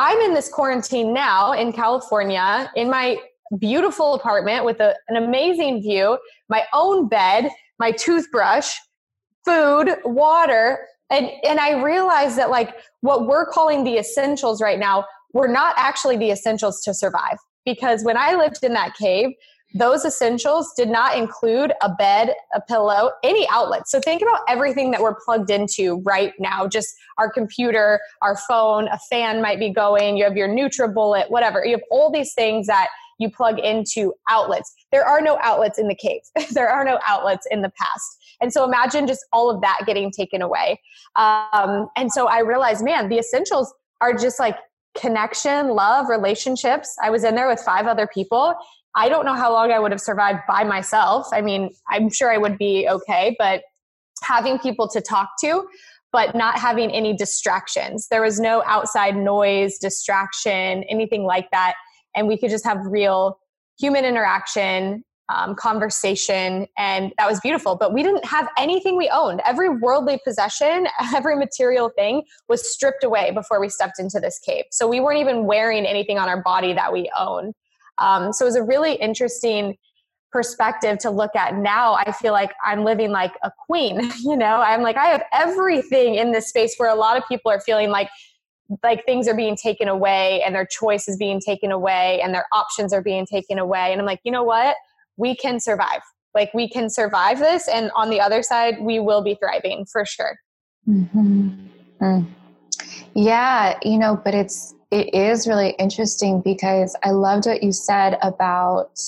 I'm 0.00 0.18
in 0.22 0.32
this 0.32 0.48
quarantine 0.48 1.12
now 1.12 1.52
in 1.52 1.74
California 1.74 2.72
in 2.74 2.88
my 2.88 3.18
beautiful 3.58 4.14
apartment 4.14 4.64
with 4.64 4.80
a, 4.80 4.94
an 5.08 5.16
amazing 5.22 5.82
view, 5.82 6.18
my 6.48 6.64
own 6.72 7.06
bed, 7.06 7.50
my 7.78 7.92
toothbrush, 7.92 8.76
food, 9.44 9.94
water, 10.06 10.86
and 11.10 11.30
and 11.44 11.60
i 11.60 11.82
realized 11.82 12.38
that 12.38 12.48
like 12.48 12.76
what 13.02 13.26
we're 13.26 13.44
calling 13.44 13.84
the 13.84 13.98
essentials 13.98 14.62
right 14.62 14.78
now 14.78 15.04
were 15.34 15.48
not 15.48 15.74
actually 15.76 16.16
the 16.16 16.30
essentials 16.30 16.80
to 16.82 16.94
survive. 16.94 17.36
Because 17.66 18.02
when 18.02 18.16
i 18.16 18.34
lived 18.34 18.64
in 18.64 18.72
that 18.72 18.94
cave 18.94 19.34
those 19.74 20.04
essentials 20.04 20.72
did 20.76 20.88
not 20.88 21.16
include 21.16 21.72
a 21.82 21.88
bed 21.94 22.34
a 22.54 22.60
pillow 22.60 23.10
any 23.22 23.46
outlet 23.50 23.88
so 23.88 24.00
think 24.00 24.22
about 24.22 24.40
everything 24.48 24.90
that 24.90 25.00
we're 25.00 25.16
plugged 25.24 25.50
into 25.50 26.00
right 26.04 26.32
now 26.38 26.66
just 26.66 26.94
our 27.18 27.30
computer 27.30 28.00
our 28.22 28.36
phone 28.36 28.88
a 28.88 28.98
fan 29.08 29.40
might 29.40 29.58
be 29.58 29.70
going 29.70 30.16
you 30.16 30.24
have 30.24 30.36
your 30.36 30.48
nutribullet 30.48 31.30
whatever 31.30 31.64
you 31.64 31.72
have 31.72 31.84
all 31.90 32.10
these 32.10 32.32
things 32.34 32.66
that 32.66 32.88
you 33.18 33.30
plug 33.30 33.58
into 33.58 34.12
outlets 34.28 34.72
there 34.90 35.04
are 35.04 35.20
no 35.20 35.38
outlets 35.42 35.78
in 35.78 35.88
the 35.88 35.94
cave 35.94 36.22
there 36.50 36.68
are 36.68 36.84
no 36.84 36.98
outlets 37.06 37.46
in 37.50 37.62
the 37.62 37.70
past 37.78 38.20
and 38.40 38.52
so 38.52 38.64
imagine 38.64 39.06
just 39.06 39.24
all 39.32 39.50
of 39.50 39.60
that 39.60 39.80
getting 39.86 40.10
taken 40.10 40.42
away. 40.42 40.80
Um, 41.16 41.88
and 41.96 42.10
so 42.10 42.26
I 42.26 42.40
realized, 42.40 42.84
man, 42.84 43.08
the 43.08 43.18
essentials 43.18 43.72
are 44.00 44.14
just 44.14 44.40
like 44.40 44.56
connection, 44.98 45.68
love, 45.68 46.08
relationships. 46.08 46.96
I 47.02 47.10
was 47.10 47.22
in 47.22 47.34
there 47.34 47.48
with 47.48 47.60
five 47.60 47.86
other 47.86 48.08
people. 48.12 48.54
I 48.96 49.08
don't 49.08 49.24
know 49.24 49.34
how 49.34 49.52
long 49.52 49.72
I 49.72 49.78
would 49.78 49.92
have 49.92 50.00
survived 50.00 50.40
by 50.48 50.64
myself. 50.64 51.28
I 51.32 51.40
mean, 51.40 51.70
I'm 51.88 52.10
sure 52.10 52.32
I 52.32 52.38
would 52.38 52.58
be 52.58 52.88
okay, 52.88 53.36
but 53.38 53.62
having 54.22 54.58
people 54.58 54.88
to 54.88 55.00
talk 55.00 55.30
to, 55.40 55.66
but 56.12 56.34
not 56.34 56.58
having 56.58 56.90
any 56.90 57.16
distractions. 57.16 58.08
There 58.08 58.22
was 58.22 58.40
no 58.40 58.62
outside 58.66 59.16
noise, 59.16 59.78
distraction, 59.78 60.84
anything 60.84 61.24
like 61.24 61.50
that. 61.52 61.74
And 62.16 62.26
we 62.26 62.36
could 62.36 62.50
just 62.50 62.64
have 62.64 62.78
real 62.84 63.38
human 63.78 64.04
interaction 64.04 65.04
um, 65.32 65.54
conversation, 65.54 66.66
and 66.76 67.12
that 67.16 67.28
was 67.28 67.40
beautiful. 67.40 67.76
But 67.76 67.94
we 67.94 68.02
didn't 68.02 68.24
have 68.24 68.48
anything 68.58 68.96
we 68.96 69.08
owned. 69.08 69.40
Every 69.44 69.68
worldly 69.68 70.18
possession, 70.24 70.88
every 71.14 71.36
material 71.36 71.90
thing 71.90 72.24
was 72.48 72.68
stripped 72.68 73.04
away 73.04 73.30
before 73.30 73.60
we 73.60 73.68
stepped 73.68 73.98
into 73.98 74.18
this 74.20 74.38
cave. 74.40 74.64
So 74.72 74.88
we 74.88 75.00
weren't 75.00 75.20
even 75.20 75.44
wearing 75.44 75.86
anything 75.86 76.18
on 76.18 76.28
our 76.28 76.42
body 76.42 76.72
that 76.72 76.92
we 76.92 77.10
own. 77.18 77.52
Um, 77.98 78.32
so 78.32 78.44
it 78.44 78.48
was 78.48 78.56
a 78.56 78.62
really 78.62 78.94
interesting 78.94 79.76
perspective 80.32 80.96
to 80.96 81.10
look 81.10 81.34
at 81.34 81.56
now 81.56 81.94
i 81.94 82.12
feel 82.12 82.32
like 82.32 82.52
i'm 82.64 82.84
living 82.84 83.10
like 83.10 83.32
a 83.42 83.50
queen 83.66 84.00
you 84.20 84.36
know 84.36 84.60
i'm 84.60 84.80
like 84.80 84.96
i 84.96 85.06
have 85.06 85.24
everything 85.32 86.14
in 86.14 86.30
this 86.30 86.46
space 86.46 86.76
where 86.76 86.88
a 86.88 86.94
lot 86.94 87.16
of 87.16 87.24
people 87.26 87.50
are 87.50 87.58
feeling 87.58 87.90
like 87.90 88.08
like 88.84 89.04
things 89.06 89.26
are 89.26 89.34
being 89.34 89.56
taken 89.56 89.88
away 89.88 90.40
and 90.46 90.54
their 90.54 90.64
choice 90.64 91.08
is 91.08 91.16
being 91.16 91.40
taken 91.44 91.72
away 91.72 92.20
and 92.22 92.32
their 92.32 92.44
options 92.52 92.92
are 92.92 93.02
being 93.02 93.26
taken 93.26 93.58
away 93.58 93.90
and 93.90 94.00
i'm 94.00 94.06
like 94.06 94.20
you 94.22 94.30
know 94.30 94.44
what 94.44 94.76
we 95.20 95.36
can 95.36 95.60
survive. 95.60 96.00
Like 96.34 96.52
we 96.54 96.68
can 96.68 96.88
survive 96.88 97.38
this, 97.38 97.68
and 97.68 97.90
on 97.94 98.08
the 98.10 98.20
other 98.20 98.42
side, 98.42 98.80
we 98.80 98.98
will 98.98 99.22
be 99.22 99.34
thriving 99.34 99.84
for 99.84 100.04
sure. 100.04 100.36
Mm-hmm. 100.88 101.66
Mm. 102.00 102.26
Yeah, 103.14 103.78
you 103.82 103.98
know, 103.98 104.20
but 104.24 104.34
it's 104.34 104.74
it 104.90 105.14
is 105.14 105.46
really 105.46 105.70
interesting 105.78 106.40
because 106.40 106.96
I 107.04 107.10
loved 107.10 107.46
what 107.46 107.62
you 107.62 107.72
said 107.72 108.18
about 108.22 109.00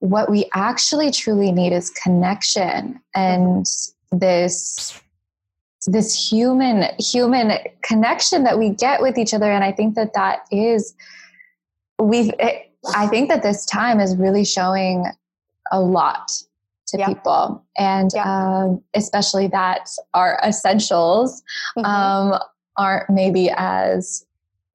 what 0.00 0.30
we 0.30 0.48
actually 0.54 1.10
truly 1.10 1.50
need 1.50 1.72
is 1.72 1.90
connection 1.90 3.00
and 3.14 3.66
this 4.12 5.00
this 5.88 6.30
human 6.30 6.84
human 6.98 7.58
connection 7.82 8.44
that 8.44 8.58
we 8.58 8.70
get 8.70 9.00
with 9.00 9.16
each 9.16 9.32
other 9.32 9.50
and 9.50 9.62
i 9.62 9.70
think 9.70 9.94
that 9.94 10.12
that 10.14 10.40
is 10.50 10.94
we've 11.98 12.30
it, 12.38 12.66
I 12.94 13.06
think 13.08 13.28
that 13.28 13.42
this 13.42 13.64
time 13.64 14.00
is 14.00 14.16
really 14.16 14.44
showing 14.44 15.06
a 15.72 15.80
lot 15.80 16.30
to 16.88 16.98
yeah. 16.98 17.08
people, 17.08 17.64
and 17.76 18.10
yeah. 18.14 18.64
um, 18.64 18.82
especially 18.94 19.48
that 19.48 19.88
our 20.14 20.38
essentials 20.44 21.42
mm-hmm. 21.76 21.84
um, 21.84 22.40
aren't 22.78 23.08
maybe 23.10 23.50
as 23.56 24.24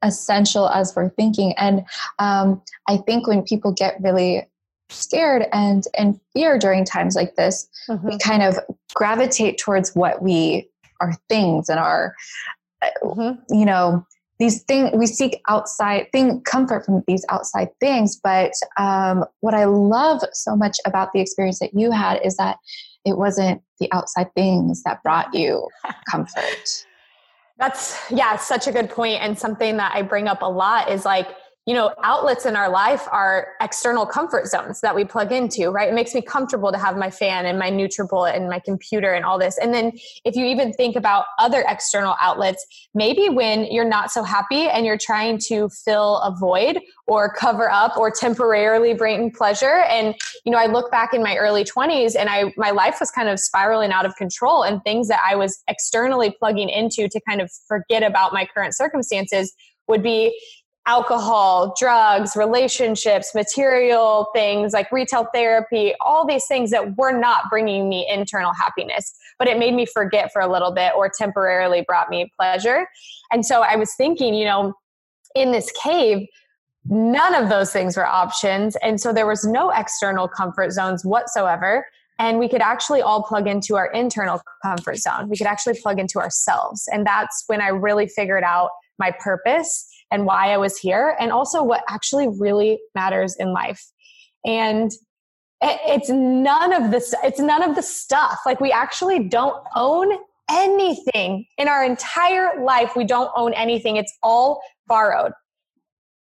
essential 0.03 0.67
as 0.70 0.96
we're 0.96 1.10
thinking. 1.10 1.53
And 1.58 1.86
um, 2.20 2.62
I 2.88 2.98
think 2.98 3.27
when 3.27 3.43
people 3.43 3.72
get 3.72 4.01
really 4.01 4.48
scared 4.89 5.46
and 5.53 5.86
and 5.98 6.20
fear 6.34 6.58
during 6.58 6.84
times 6.84 7.15
like 7.15 7.36
this, 7.36 7.67
mm-hmm. 7.89 8.08
we 8.08 8.17
kind 8.17 8.43
of 8.43 8.60
gravitate 8.93 9.58
towards 9.58 9.96
what 9.96 10.22
we 10.22 10.70
are 11.01 11.13
things 11.27 11.67
and 11.67 11.79
our 11.79 12.15
mm-hmm. 13.03 13.53
you 13.53 13.65
know 13.65 14.05
these 14.39 14.63
things 14.63 14.91
we 14.96 15.05
seek 15.05 15.41
outside 15.50 16.08
thing 16.12 16.41
comfort 16.41 16.86
from 16.86 17.03
these 17.08 17.25
outside 17.29 17.70
things 17.79 18.20
but 18.24 18.53
um, 18.77 19.25
what 19.41 19.53
i 19.53 19.65
love 19.65 20.22
so 20.31 20.55
much 20.55 20.77
about 20.86 21.12
the 21.12 21.20
experience 21.20 21.60
that 21.60 21.74
you 21.74 21.91
had 21.91 22.20
is 22.24 22.38
that 22.38 22.58
it 23.03 23.17
wasn't 23.17 23.62
the 23.79 23.91
outside 23.91 24.34
things 24.36 24.84
that 24.84 25.01
brought 25.03 25.34
you 25.34 25.67
comfort 26.10 26.86
that's 27.61 27.95
yeah 28.09 28.35
such 28.37 28.65
a 28.65 28.71
good 28.71 28.89
point 28.89 29.21
and 29.21 29.37
something 29.37 29.77
that 29.77 29.93
i 29.93 30.01
bring 30.01 30.27
up 30.27 30.41
a 30.41 30.49
lot 30.49 30.89
is 30.89 31.05
like 31.05 31.27
you 31.67 31.75
know, 31.75 31.93
outlets 32.03 32.47
in 32.47 32.55
our 32.55 32.69
life 32.69 33.07
are 33.11 33.49
external 33.61 34.03
comfort 34.03 34.47
zones 34.47 34.81
that 34.81 34.95
we 34.95 35.05
plug 35.05 35.31
into, 35.31 35.69
right? 35.69 35.89
It 35.89 35.93
makes 35.93 36.15
me 36.15 36.21
comfortable 36.21 36.71
to 36.71 36.77
have 36.79 36.97
my 36.97 37.11
fan 37.11 37.45
and 37.45 37.59
my 37.59 37.69
Nutribullet 37.69 38.35
and 38.35 38.49
my 38.49 38.59
computer 38.59 39.13
and 39.13 39.23
all 39.23 39.37
this. 39.37 39.59
And 39.59 39.71
then 39.71 39.91
if 40.25 40.35
you 40.35 40.45
even 40.45 40.73
think 40.73 40.95
about 40.95 41.25
other 41.37 41.63
external 41.67 42.15
outlets, 42.19 42.65
maybe 42.95 43.29
when 43.29 43.65
you're 43.65 43.87
not 43.87 44.09
so 44.09 44.23
happy 44.23 44.69
and 44.69 44.87
you're 44.87 44.97
trying 44.97 45.37
to 45.49 45.69
fill 45.69 46.17
a 46.21 46.35
void 46.35 46.79
or 47.05 47.31
cover 47.31 47.71
up 47.71 47.95
or 47.95 48.09
temporarily 48.09 48.95
bring 48.95 49.29
pleasure. 49.29 49.81
And, 49.87 50.15
you 50.45 50.51
know, 50.51 50.57
I 50.57 50.65
look 50.65 50.89
back 50.89 51.13
in 51.13 51.21
my 51.21 51.35
early 51.35 51.63
20s 51.63 52.15
and 52.17 52.27
I 52.27 52.51
my 52.57 52.71
life 52.71 52.97
was 52.99 53.11
kind 53.11 53.29
of 53.29 53.39
spiraling 53.39 53.91
out 53.91 54.07
of 54.07 54.15
control 54.15 54.63
and 54.63 54.81
things 54.83 55.09
that 55.09 55.21
I 55.23 55.35
was 55.35 55.61
externally 55.67 56.33
plugging 56.39 56.69
into 56.69 57.07
to 57.07 57.21
kind 57.27 57.39
of 57.39 57.51
forget 57.67 58.01
about 58.01 58.33
my 58.33 58.47
current 58.51 58.75
circumstances 58.75 59.53
would 59.87 60.01
be 60.01 60.35
alcohol, 60.88 61.75
drugs, 61.79 62.35
relationships, 62.35 63.35
material 63.35 64.27
things 64.33 64.73
like 64.73 64.91
retail 64.91 65.27
therapy, 65.33 65.93
all 66.01 66.25
these 66.25 66.45
things 66.47 66.71
that 66.71 66.97
were 66.97 67.17
not 67.17 67.43
bringing 67.50 67.88
me 67.88 68.07
internal 68.09 68.51
happiness, 68.53 69.13
but 69.38 69.47
it 69.47 69.59
made 69.59 69.75
me 69.75 69.85
forget 69.85 70.31
for 70.33 70.41
a 70.41 70.51
little 70.51 70.71
bit 70.71 70.93
or 70.95 71.09
temporarily 71.15 71.83
brought 71.88 72.09
me 72.09 72.31
pleasure. 72.38 72.88
And 73.31 73.45
so 73.45 73.61
I 73.61 73.75
was 73.75 73.93
thinking, 73.95 74.33
you 74.33 74.45
know, 74.45 74.73
in 75.35 75.51
this 75.51 75.71
cave, 75.71 76.27
none 76.85 77.35
of 77.35 77.50
those 77.50 77.71
things 77.71 77.95
were 77.95 78.07
options. 78.07 78.75
And 78.77 79.00
so 79.00 79.13
there 79.13 79.27
was 79.27 79.45
no 79.45 79.69
external 79.69 80.27
comfort 80.27 80.71
zones 80.71 81.05
whatsoever. 81.05 81.85
And 82.17 82.39
we 82.39 82.50
could 82.50 82.61
actually 82.61 83.01
all 83.01 83.23
plug 83.23 83.47
into 83.47 83.75
our 83.75 83.91
internal 83.91 84.41
comfort 84.63 84.97
zone. 84.97 85.29
We 85.29 85.38
could 85.38 85.47
actually 85.47 85.79
plug 85.79 86.00
into 86.00 86.19
ourselves. 86.19 86.88
And 86.91 87.05
that's 87.05 87.43
when 87.47 87.61
I 87.61 87.69
really 87.69 88.07
figured 88.07 88.43
out 88.43 88.71
my 88.97 89.11
purpose 89.19 89.88
and 90.11 90.25
why 90.25 90.51
I 90.51 90.57
was 90.57 90.77
here, 90.77 91.15
and 91.19 91.31
also 91.31 91.63
what 91.63 91.83
actually 91.89 92.27
really 92.27 92.79
matters 92.93 93.35
in 93.39 93.53
life. 93.53 93.83
And 94.45 94.91
it's 95.61 96.09
none 96.09 96.73
of 96.73 96.91
this, 96.91 97.13
it's 97.23 97.39
none 97.39 97.63
of 97.63 97.75
the 97.75 97.83
stuff. 97.83 98.39
Like, 98.45 98.59
we 98.59 98.71
actually 98.71 99.27
don't 99.27 99.55
own 99.75 100.11
anything 100.49 101.45
in 101.57 101.67
our 101.67 101.85
entire 101.85 102.61
life. 102.63 102.95
We 102.95 103.05
don't 103.05 103.31
own 103.35 103.53
anything, 103.53 103.95
it's 103.95 104.13
all 104.21 104.61
borrowed. 104.87 105.31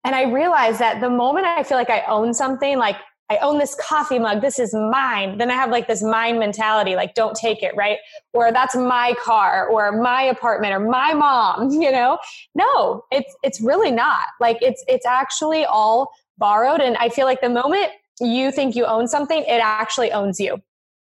And 0.04 0.14
I 0.14 0.24
realized 0.24 0.78
that 0.80 1.00
the 1.00 1.10
moment 1.10 1.46
I 1.46 1.62
feel 1.62 1.78
like 1.78 1.90
I 1.90 2.02
own 2.08 2.34
something, 2.34 2.78
like 2.78 2.96
I 3.30 3.38
own 3.38 3.58
this 3.58 3.76
coffee 3.76 4.18
mug. 4.18 4.40
This 4.40 4.58
is 4.58 4.74
mine. 4.74 5.38
Then 5.38 5.52
I 5.52 5.54
have 5.54 5.70
like 5.70 5.86
this 5.86 6.02
mine 6.02 6.40
mentality, 6.40 6.96
like 6.96 7.14
don't 7.14 7.36
take 7.36 7.62
it, 7.62 7.74
right? 7.76 7.98
Or 8.32 8.50
that's 8.50 8.74
my 8.74 9.14
car 9.22 9.68
or 9.68 9.92
my 9.92 10.22
apartment 10.22 10.74
or 10.74 10.80
my 10.80 11.14
mom, 11.14 11.70
you 11.80 11.92
know? 11.92 12.18
No, 12.54 13.04
it's 13.12 13.34
it's 13.44 13.60
really 13.60 13.92
not. 13.92 14.26
Like 14.40 14.58
it's 14.60 14.84
it's 14.88 15.06
actually 15.06 15.64
all 15.64 16.10
borrowed 16.38 16.80
and 16.80 16.96
I 16.96 17.08
feel 17.08 17.26
like 17.26 17.40
the 17.40 17.48
moment 17.48 17.92
you 18.20 18.50
think 18.50 18.74
you 18.74 18.84
own 18.84 19.06
something, 19.06 19.42
it 19.44 19.60
actually 19.62 20.10
owns 20.10 20.40
you. 20.40 20.60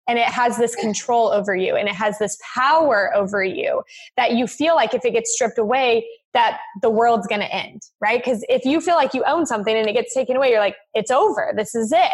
And 0.10 0.18
it 0.20 0.26
has 0.26 0.58
this 0.58 0.76
control 0.76 1.30
over 1.30 1.56
you 1.56 1.76
and 1.76 1.88
it 1.88 1.96
has 1.96 2.18
this 2.20 2.38
power 2.56 3.14
over 3.16 3.44
you 3.44 3.84
that 4.16 4.34
you 4.34 4.48
feel 4.48 4.76
like 4.76 4.94
if 4.94 5.04
it 5.04 5.12
gets 5.12 5.34
stripped 5.34 5.58
away, 5.58 6.06
that 6.34 6.60
the 6.82 6.90
world's 6.90 7.28
going 7.28 7.42
to 7.42 7.54
end, 7.54 7.82
right? 8.02 8.24
Because 8.24 8.44
if 8.50 8.66
you 8.66 8.82
feel 8.82 8.96
like 8.96 9.14
you 9.14 9.24
own 9.26 9.46
something 9.46 9.76
and 9.76 9.88
it 9.88 9.94
gets 9.94 10.14
taken 10.14 10.36
away, 10.36 10.50
you're 10.52 10.60
like, 10.60 10.76
it's 10.94 11.12
over. 11.12 11.54
This 11.56 11.74
is 11.74 11.92
it. 11.92 12.12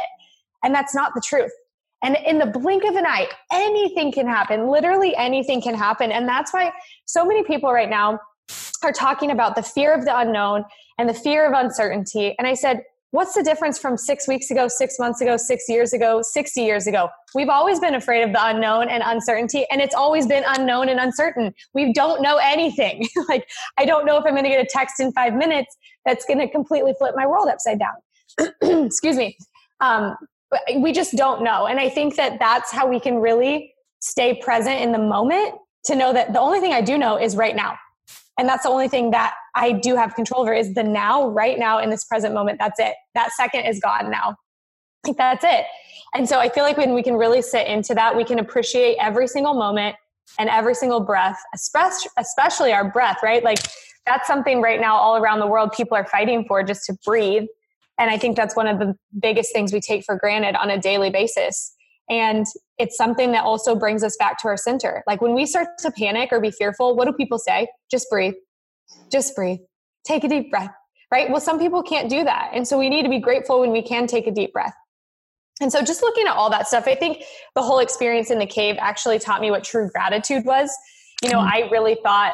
And 0.63 0.73
that's 0.73 0.95
not 0.95 1.13
the 1.13 1.21
truth. 1.21 1.51
And 2.03 2.17
in 2.25 2.37
the 2.37 2.45
blink 2.45 2.83
of 2.83 2.95
an 2.95 3.05
eye, 3.05 3.27
anything 3.51 4.11
can 4.11 4.27
happen. 4.27 4.67
Literally 4.67 5.15
anything 5.15 5.61
can 5.61 5.73
happen. 5.73 6.11
And 6.11 6.27
that's 6.27 6.53
why 6.53 6.71
so 7.05 7.25
many 7.25 7.43
people 7.43 7.71
right 7.71 7.89
now 7.89 8.19
are 8.83 8.91
talking 8.91 9.31
about 9.31 9.55
the 9.55 9.63
fear 9.63 9.93
of 9.93 10.05
the 10.05 10.17
unknown 10.17 10.65
and 10.97 11.09
the 11.09 11.13
fear 11.13 11.47
of 11.47 11.53
uncertainty. 11.53 12.35
And 12.37 12.45
I 12.45 12.53
said, 12.53 12.83
What's 13.13 13.35
the 13.35 13.43
difference 13.43 13.77
from 13.77 13.95
six 13.95 14.27
weeks 14.27 14.49
ago, 14.49 14.67
six 14.67 14.97
months 14.97 15.21
ago, 15.21 15.37
six 15.37 15.65
years 15.69 15.93
ago, 15.93 16.23
60 16.23 16.61
years 16.61 16.87
ago? 16.87 17.09
We've 17.35 17.47
always 17.47 17.79
been 17.79 17.93
afraid 17.93 18.23
of 18.23 18.33
the 18.33 18.43
unknown 18.43 18.89
and 18.89 19.03
uncertainty, 19.05 19.67
and 19.69 19.81
it's 19.81 19.93
always 19.93 20.25
been 20.25 20.43
unknown 20.47 20.89
and 20.89 20.99
uncertain. 20.99 21.53
We 21.75 21.93
don't 21.93 22.23
know 22.23 22.37
anything. 22.37 23.07
like, 23.29 23.47
I 23.77 23.85
don't 23.85 24.07
know 24.07 24.17
if 24.17 24.25
I'm 24.25 24.31
going 24.31 24.45
to 24.45 24.49
get 24.49 24.65
a 24.65 24.67
text 24.67 24.99
in 24.99 25.11
five 25.11 25.35
minutes 25.35 25.77
that's 26.07 26.25
going 26.25 26.39
to 26.39 26.49
completely 26.49 26.95
flip 26.97 27.13
my 27.15 27.27
world 27.27 27.49
upside 27.49 27.77
down. 27.77 28.47
Excuse 28.87 29.15
me. 29.15 29.37
Um, 29.79 30.15
we 30.77 30.91
just 30.91 31.15
don't 31.15 31.43
know. 31.43 31.67
And 31.67 31.79
I 31.79 31.89
think 31.89 32.15
that 32.15 32.39
that's 32.39 32.71
how 32.71 32.87
we 32.87 32.99
can 32.99 33.17
really 33.17 33.75
stay 33.99 34.41
present 34.41 34.81
in 34.81 34.91
the 34.91 34.97
moment 34.97 35.53
to 35.85 35.95
know 35.95 36.13
that 36.13 36.33
the 36.33 36.39
only 36.39 36.59
thing 36.59 36.73
I 36.73 36.81
do 36.81 36.97
know 36.97 37.19
is 37.19 37.35
right 37.35 37.55
now. 37.55 37.77
And 38.37 38.49
that's 38.49 38.63
the 38.63 38.69
only 38.69 38.87
thing 38.87 39.11
that 39.11 39.33
I 39.55 39.71
do 39.71 39.95
have 39.95 40.15
control 40.15 40.41
over 40.41 40.53
is 40.53 40.73
the 40.73 40.83
now, 40.83 41.27
right 41.29 41.59
now, 41.59 41.79
in 41.79 41.89
this 41.89 42.03
present 42.03 42.33
moment. 42.33 42.59
That's 42.59 42.79
it. 42.79 42.95
That 43.13 43.31
second 43.33 43.65
is 43.65 43.79
gone 43.79 44.09
now. 44.09 44.35
Like 45.05 45.17
that's 45.17 45.43
it. 45.43 45.65
And 46.13 46.27
so 46.27 46.39
I 46.39 46.49
feel 46.49 46.63
like 46.63 46.77
when 46.77 46.93
we 46.93 47.03
can 47.03 47.15
really 47.15 47.41
sit 47.41 47.67
into 47.67 47.93
that, 47.95 48.15
we 48.15 48.23
can 48.23 48.39
appreciate 48.39 48.97
every 48.99 49.27
single 49.27 49.53
moment 49.53 49.95
and 50.39 50.49
every 50.49 50.73
single 50.73 51.01
breath, 51.01 51.37
especially 52.17 52.71
our 52.71 52.89
breath, 52.89 53.17
right? 53.21 53.43
Like 53.43 53.59
that's 54.05 54.27
something 54.27 54.61
right 54.61 54.79
now 54.79 54.95
all 54.95 55.17
around 55.17 55.39
the 55.39 55.47
world 55.47 55.71
people 55.73 55.97
are 55.97 56.05
fighting 56.05 56.45
for 56.47 56.63
just 56.63 56.85
to 56.85 56.97
breathe. 57.05 57.43
And 57.99 58.09
I 58.09 58.17
think 58.17 58.35
that's 58.35 58.55
one 58.55 58.67
of 58.67 58.79
the 58.79 58.95
biggest 59.19 59.53
things 59.53 59.71
we 59.71 59.79
take 59.79 60.03
for 60.03 60.15
granted 60.15 60.55
on 60.55 60.69
a 60.69 60.79
daily 60.79 61.09
basis. 61.09 61.75
And 62.09 62.45
it's 62.77 62.97
something 62.97 63.31
that 63.31 63.43
also 63.43 63.75
brings 63.75 64.03
us 64.03 64.15
back 64.17 64.37
to 64.39 64.47
our 64.47 64.57
center. 64.57 65.03
Like 65.07 65.21
when 65.21 65.33
we 65.33 65.45
start 65.45 65.67
to 65.79 65.91
panic 65.91 66.29
or 66.31 66.39
be 66.39 66.51
fearful, 66.51 66.95
what 66.95 67.05
do 67.05 67.13
people 67.13 67.39
say? 67.39 67.67
Just 67.89 68.09
breathe. 68.09 68.33
Just 69.11 69.35
breathe. 69.35 69.59
Take 70.05 70.23
a 70.23 70.27
deep 70.27 70.51
breath, 70.51 70.73
right? 71.11 71.29
Well, 71.29 71.39
some 71.39 71.59
people 71.59 71.81
can't 71.81 72.09
do 72.09 72.23
that. 72.23 72.51
And 72.53 72.67
so 72.67 72.77
we 72.77 72.89
need 72.89 73.03
to 73.03 73.09
be 73.09 73.19
grateful 73.19 73.61
when 73.61 73.71
we 73.71 73.81
can 73.81 74.05
take 74.07 74.27
a 74.27 74.31
deep 74.31 74.51
breath. 74.51 74.73
And 75.61 75.71
so 75.71 75.81
just 75.81 76.01
looking 76.01 76.27
at 76.27 76.33
all 76.33 76.49
that 76.49 76.67
stuff, 76.67 76.87
I 76.87 76.95
think 76.95 77.23
the 77.55 77.61
whole 77.61 77.79
experience 77.79 78.31
in 78.31 78.39
the 78.39 78.45
cave 78.45 78.75
actually 78.79 79.19
taught 79.19 79.39
me 79.39 79.51
what 79.51 79.63
true 79.63 79.89
gratitude 79.93 80.45
was. 80.45 80.71
You 81.21 81.29
know, 81.29 81.37
mm-hmm. 81.37 81.65
I 81.65 81.69
really 81.71 81.97
thought 82.03 82.33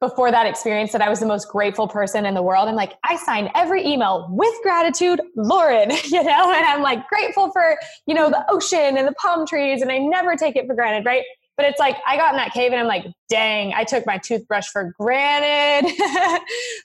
before 0.00 0.30
that 0.30 0.46
experience 0.46 0.92
that 0.92 1.00
I 1.00 1.08
was 1.08 1.20
the 1.20 1.26
most 1.26 1.48
grateful 1.48 1.88
person 1.88 2.26
in 2.26 2.34
the 2.34 2.42
world. 2.42 2.68
I'm 2.68 2.74
like, 2.74 2.94
I 3.02 3.16
signed 3.16 3.50
every 3.54 3.86
email 3.86 4.26
with 4.30 4.54
gratitude, 4.62 5.20
Lauren, 5.36 5.90
you 6.04 6.22
know, 6.22 6.52
and 6.52 6.66
I'm 6.66 6.82
like 6.82 7.08
grateful 7.08 7.50
for, 7.50 7.78
you 8.06 8.14
know, 8.14 8.28
the 8.28 8.44
ocean 8.50 8.98
and 8.98 9.08
the 9.08 9.14
palm 9.14 9.46
trees, 9.46 9.82
and 9.82 9.90
I 9.90 9.98
never 9.98 10.36
take 10.36 10.56
it 10.56 10.66
for 10.66 10.74
granted, 10.74 11.06
right? 11.06 11.22
But 11.56 11.64
it's 11.66 11.78
like 11.78 11.96
I 12.06 12.18
got 12.18 12.32
in 12.32 12.36
that 12.36 12.52
cave 12.52 12.72
and 12.72 12.80
I'm 12.80 12.86
like, 12.86 13.06
dang, 13.30 13.72
I 13.74 13.84
took 13.84 14.04
my 14.04 14.18
toothbrush 14.18 14.66
for 14.68 14.94
granted. 14.98 15.90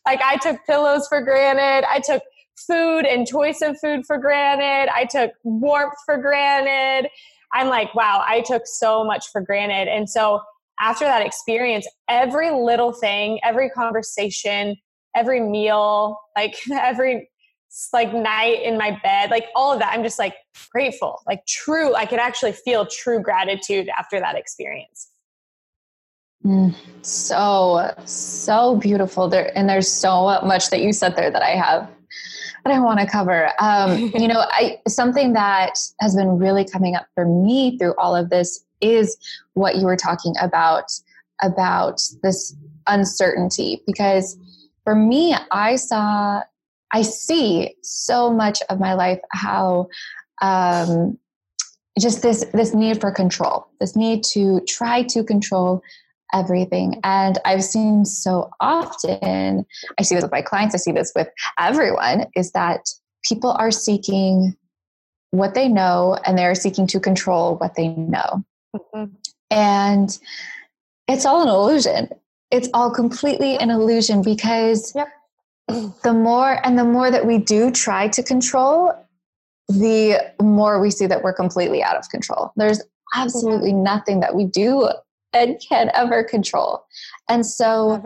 like 0.05 0.21
I 0.21 0.37
took 0.41 0.65
pillows 0.65 1.07
for 1.09 1.21
granted. 1.21 1.85
I 1.89 1.99
took 1.99 2.23
food 2.55 3.05
and 3.05 3.27
choice 3.27 3.61
of 3.61 3.77
food 3.79 4.05
for 4.05 4.17
granted. 4.17 4.89
I 4.93 5.05
took 5.05 5.31
warmth 5.43 5.95
for 6.05 6.17
granted. 6.17 7.09
I'm 7.53 7.67
like, 7.67 7.93
wow, 7.93 8.23
I 8.25 8.41
took 8.41 8.65
so 8.65 9.03
much 9.03 9.27
for 9.29 9.41
granted. 9.41 9.89
And 9.89 10.09
so 10.09 10.41
after 10.79 11.05
that 11.05 11.25
experience, 11.25 11.87
every 12.07 12.51
little 12.51 12.91
thing, 12.91 13.39
every 13.43 13.69
conversation, 13.69 14.75
every 15.15 15.39
meal, 15.39 16.19
like 16.35 16.55
every 16.71 17.29
like 17.93 18.13
night 18.13 18.61
in 18.63 18.77
my 18.77 18.99
bed, 19.01 19.29
like 19.29 19.45
all 19.55 19.71
of 19.71 19.79
that, 19.79 19.93
I'm 19.93 20.03
just 20.03 20.19
like 20.19 20.35
grateful, 20.71 21.21
like 21.25 21.45
true. 21.45 21.95
I 21.95 22.05
could 22.05 22.19
actually 22.19 22.51
feel 22.51 22.85
true 22.85 23.21
gratitude 23.21 23.87
after 23.97 24.19
that 24.19 24.35
experience. 24.35 25.09
Mm, 26.45 26.75
so, 27.01 27.93
so 28.05 28.75
beautiful 28.77 29.29
there. 29.29 29.55
And 29.55 29.69
there's 29.69 29.89
so 29.89 30.41
much 30.43 30.69
that 30.71 30.81
you 30.81 30.91
said 30.91 31.15
there 31.15 31.31
that 31.31 31.43
I 31.43 31.51
have 31.51 31.89
that 32.65 32.73
I 32.73 32.79
want 32.79 32.99
to 32.99 33.05
cover. 33.05 33.51
Um, 33.59 33.97
you 34.15 34.27
know, 34.27 34.43
I 34.49 34.79
something 34.87 35.33
that 35.33 35.75
has 35.99 36.15
been 36.15 36.37
really 36.37 36.65
coming 36.65 36.95
up 36.95 37.07
for 37.15 37.25
me 37.25 37.77
through 37.77 37.95
all 37.97 38.15
of 38.15 38.29
this 38.29 38.65
is 38.81 39.17
what 39.53 39.75
you 39.75 39.85
were 39.85 39.97
talking 39.97 40.33
about 40.41 40.85
about 41.41 42.01
this 42.21 42.55
uncertainty. 42.87 43.81
Because 43.87 44.37
for 44.83 44.95
me 44.95 45.35
i 45.51 45.75
saw 45.75 46.41
i 46.91 47.01
see 47.01 47.75
so 47.83 48.31
much 48.31 48.61
of 48.69 48.79
my 48.79 48.93
life 48.93 49.19
how 49.31 49.87
um, 50.41 51.17
just 51.99 52.21
this 52.21 52.45
this 52.53 52.73
need 52.73 52.99
for 52.99 53.11
control 53.11 53.67
this 53.79 53.95
need 53.95 54.23
to 54.23 54.61
try 54.67 55.03
to 55.03 55.23
control 55.23 55.81
everything. 56.33 56.99
And 57.03 57.37
i've 57.45 57.63
seen 57.63 58.05
so 58.05 58.49
often 58.59 59.65
i 59.99 60.01
see 60.01 60.15
this 60.15 60.23
with 60.23 60.31
my 60.31 60.41
clients 60.41 60.73
i 60.73 60.77
see 60.77 60.91
this 60.91 61.11
with 61.15 61.27
everyone 61.59 62.25
is 62.35 62.51
that 62.51 62.89
people 63.23 63.51
are 63.51 63.71
seeking 63.71 64.55
what 65.31 65.53
they 65.53 65.67
know 65.67 66.17
and 66.25 66.37
they're 66.37 66.55
seeking 66.55 66.87
to 66.87 66.99
control 66.99 67.57
what 67.57 67.75
they 67.75 67.89
know 67.89 68.43
Mm-hmm. 68.75 69.13
And 69.49 70.17
it's 71.07 71.25
all 71.25 71.41
an 71.41 71.49
illusion. 71.49 72.09
It's 72.51 72.69
all 72.73 72.91
completely 72.91 73.57
an 73.57 73.69
illusion 73.69 74.21
because 74.21 74.93
yep. 74.95 75.09
the 76.03 76.13
more 76.13 76.65
and 76.65 76.77
the 76.77 76.83
more 76.83 77.11
that 77.11 77.25
we 77.25 77.37
do 77.37 77.71
try 77.71 78.07
to 78.09 78.23
control, 78.23 78.93
the 79.67 80.33
more 80.41 80.79
we 80.81 80.91
see 80.91 81.07
that 81.07 81.23
we're 81.23 81.33
completely 81.33 81.83
out 81.83 81.97
of 81.97 82.09
control. 82.09 82.51
There's 82.55 82.81
absolutely 83.15 83.73
nothing 83.73 84.19
that 84.21 84.35
we 84.35 84.45
do 84.45 84.89
and 85.33 85.61
can 85.67 85.91
ever 85.93 86.23
control. 86.23 86.85
And 87.29 87.45
so 87.45 88.03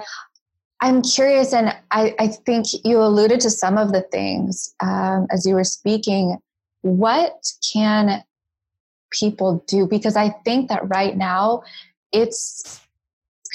I'm 0.82 1.01
curious, 1.01 1.54
and 1.54 1.75
I, 1.91 2.13
I, 2.19 2.28
think 2.28 2.67
you 2.84 3.01
alluded 3.01 3.39
to 3.41 3.49
some 3.49 3.78
of 3.78 3.91
the 3.91 4.01
things 4.01 4.75
um, 4.82 5.25
as 5.32 5.45
you 5.45 5.56
were 5.56 5.63
speaking. 5.63 6.38
What 6.82 7.34
can 7.73 8.23
people 9.17 9.63
do 9.67 9.88
because 9.88 10.15
I 10.15 10.30
think 10.43 10.69
that 10.69 10.88
right 10.88 11.15
now 11.15 11.63
it's 12.12 12.82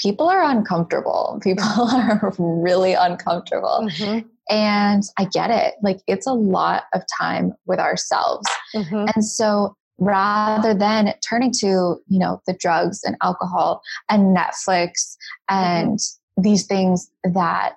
people 0.01 0.27
are 0.27 0.43
uncomfortable. 0.43 1.39
People 1.43 1.63
are 1.63 2.33
really 2.37 2.93
uncomfortable. 2.93 3.87
Mm-hmm. 3.91 4.27
And 4.49 5.03
I 5.17 5.25
get 5.25 5.51
it. 5.51 5.75
Like 5.81 5.99
it's 6.07 6.27
a 6.27 6.33
lot 6.33 6.85
of 6.93 7.03
time 7.19 7.53
with 7.65 7.79
ourselves. 7.79 8.47
Mm-hmm. 8.75 9.05
And 9.13 9.23
so 9.23 9.75
rather 9.99 10.73
than 10.73 11.13
turning 11.27 11.51
to, 11.51 12.01
you 12.07 12.19
know, 12.19 12.41
the 12.47 12.53
drugs 12.53 13.03
and 13.03 13.15
alcohol 13.21 13.81
and 14.09 14.35
Netflix 14.35 15.15
and 15.47 15.99
mm-hmm. 15.99 16.41
these 16.41 16.65
things 16.65 17.11
that 17.23 17.75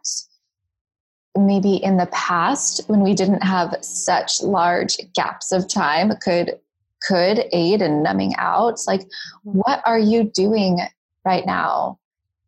maybe 1.37 1.77
in 1.77 1.97
the 1.97 2.07
past 2.07 2.81
when 2.87 3.01
we 3.01 3.13
didn't 3.13 3.43
have 3.43 3.77
such 3.83 4.43
large 4.43 4.97
gaps 5.15 5.53
of 5.53 5.69
time 5.69 6.13
could 6.23 6.59
could 7.07 7.45
aid 7.53 7.83
in 7.83 8.03
numbing 8.03 8.35
out. 8.37 8.81
like, 8.87 9.03
what 9.43 9.83
are 9.85 9.99
you 9.99 10.25
doing 10.25 10.81
right 11.25 11.47
now 11.47 11.99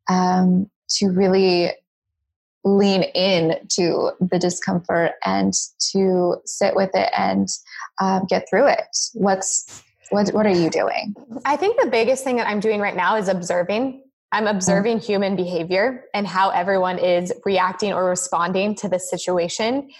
um, 0.09 0.71
to 0.89 1.09
really 1.09 1.73
lean 2.65 3.03
in 3.03 3.57
to 3.69 4.11
the 4.21 4.39
discomfort 4.39 5.13
and 5.25 5.53
to 5.93 6.37
sit 6.45 6.75
with 6.75 6.91
it 6.95 7.11
and 7.17 7.49
um, 8.01 8.27
get 8.29 8.47
through 8.49 8.67
it? 8.67 8.97
What's 9.15 9.83
what, 10.11 10.29
what 10.31 10.47
are 10.47 10.51
you 10.51 10.71
doing? 10.71 11.15
I 11.45 11.57
think 11.57 11.81
the 11.81 11.89
biggest 11.89 12.23
thing 12.23 12.37
that 12.37 12.47
I'm 12.47 12.61
doing 12.61 12.81
right 12.81 12.95
now 12.95 13.17
is 13.17 13.29
observing. 13.29 14.05
I'm 14.33 14.45
mm-hmm. 14.45 14.57
observing 14.57 14.99
mm-hmm. 14.99 15.07
human 15.07 15.37
behavior 15.37 16.05
and 16.15 16.27
how 16.27 16.51
everyone 16.51 16.99
is 16.99 17.33
reacting 17.45 17.93
or 17.93 18.05
responding 18.05 18.75
to 18.77 18.89
this 18.89 19.11
situation. 19.11 19.91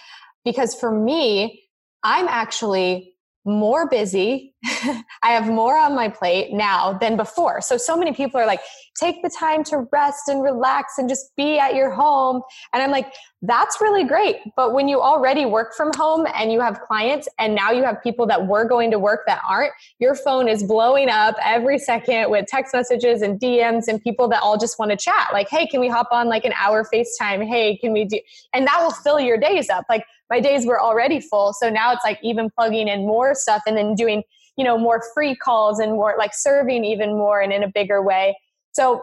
Because 0.45 0.73
for 0.75 0.91
me, 0.91 1.63
I'm 2.03 2.27
actually 2.27 3.15
more 3.47 3.87
busy 3.89 4.53
I 5.23 5.31
have 5.31 5.47
more 5.47 5.77
on 5.77 5.95
my 5.95 6.09
plate 6.09 6.51
now 6.51 6.93
than 6.93 7.15
before. 7.15 7.61
So, 7.61 7.77
so 7.77 7.95
many 7.95 8.13
people 8.13 8.39
are 8.39 8.45
like, 8.45 8.59
take 8.99 9.21
the 9.21 9.29
time 9.29 9.63
to 9.65 9.87
rest 9.91 10.27
and 10.27 10.41
relax 10.41 10.97
and 10.97 11.07
just 11.07 11.35
be 11.35 11.59
at 11.59 11.75
your 11.75 11.91
home. 11.91 12.41
And 12.73 12.81
I'm 12.81 12.89
like, 12.89 13.13
that's 13.43 13.79
really 13.79 14.03
great. 14.03 14.37
But 14.55 14.73
when 14.73 14.87
you 14.87 14.99
already 14.99 15.45
work 15.45 15.75
from 15.75 15.91
home 15.95 16.25
and 16.33 16.51
you 16.51 16.59
have 16.59 16.81
clients 16.81 17.27
and 17.37 17.53
now 17.53 17.71
you 17.71 17.83
have 17.83 18.01
people 18.01 18.25
that 18.27 18.47
were 18.47 18.65
going 18.67 18.89
to 18.91 18.99
work 18.99 19.21
that 19.27 19.41
aren't, 19.47 19.73
your 19.99 20.15
phone 20.15 20.47
is 20.47 20.63
blowing 20.63 21.09
up 21.09 21.35
every 21.43 21.77
second 21.77 22.31
with 22.31 22.47
text 22.47 22.73
messages 22.73 23.21
and 23.21 23.39
DMs 23.39 23.87
and 23.87 24.01
people 24.01 24.27
that 24.29 24.41
all 24.41 24.57
just 24.57 24.79
want 24.79 24.89
to 24.89 24.97
chat. 24.97 25.29
Like, 25.31 25.49
hey, 25.49 25.67
can 25.67 25.79
we 25.79 25.87
hop 25.87 26.07
on 26.11 26.27
like 26.27 26.45
an 26.45 26.53
hour 26.59 26.83
FaceTime? 26.91 27.47
Hey, 27.47 27.77
can 27.77 27.93
we 27.93 28.05
do? 28.05 28.19
And 28.53 28.65
that 28.65 28.81
will 28.81 28.91
fill 28.91 29.19
your 29.19 29.37
days 29.37 29.69
up. 29.69 29.85
Like, 29.87 30.05
my 30.29 30.39
days 30.39 30.65
were 30.65 30.81
already 30.81 31.19
full. 31.19 31.53
So 31.53 31.69
now 31.69 31.93
it's 31.93 32.03
like 32.03 32.19
even 32.23 32.49
plugging 32.49 32.87
in 32.87 33.01
more 33.01 33.33
stuff 33.33 33.61
and 33.65 33.77
then 33.77 33.95
doing, 33.95 34.23
you 34.57 34.63
know, 34.63 34.77
more 34.77 35.01
free 35.13 35.35
calls 35.35 35.79
and 35.79 35.93
more 35.93 36.15
like 36.17 36.33
serving 36.33 36.83
even 36.83 37.11
more 37.11 37.41
and 37.41 37.53
in 37.53 37.63
a 37.63 37.69
bigger 37.69 38.01
way. 38.01 38.37
So 38.73 39.01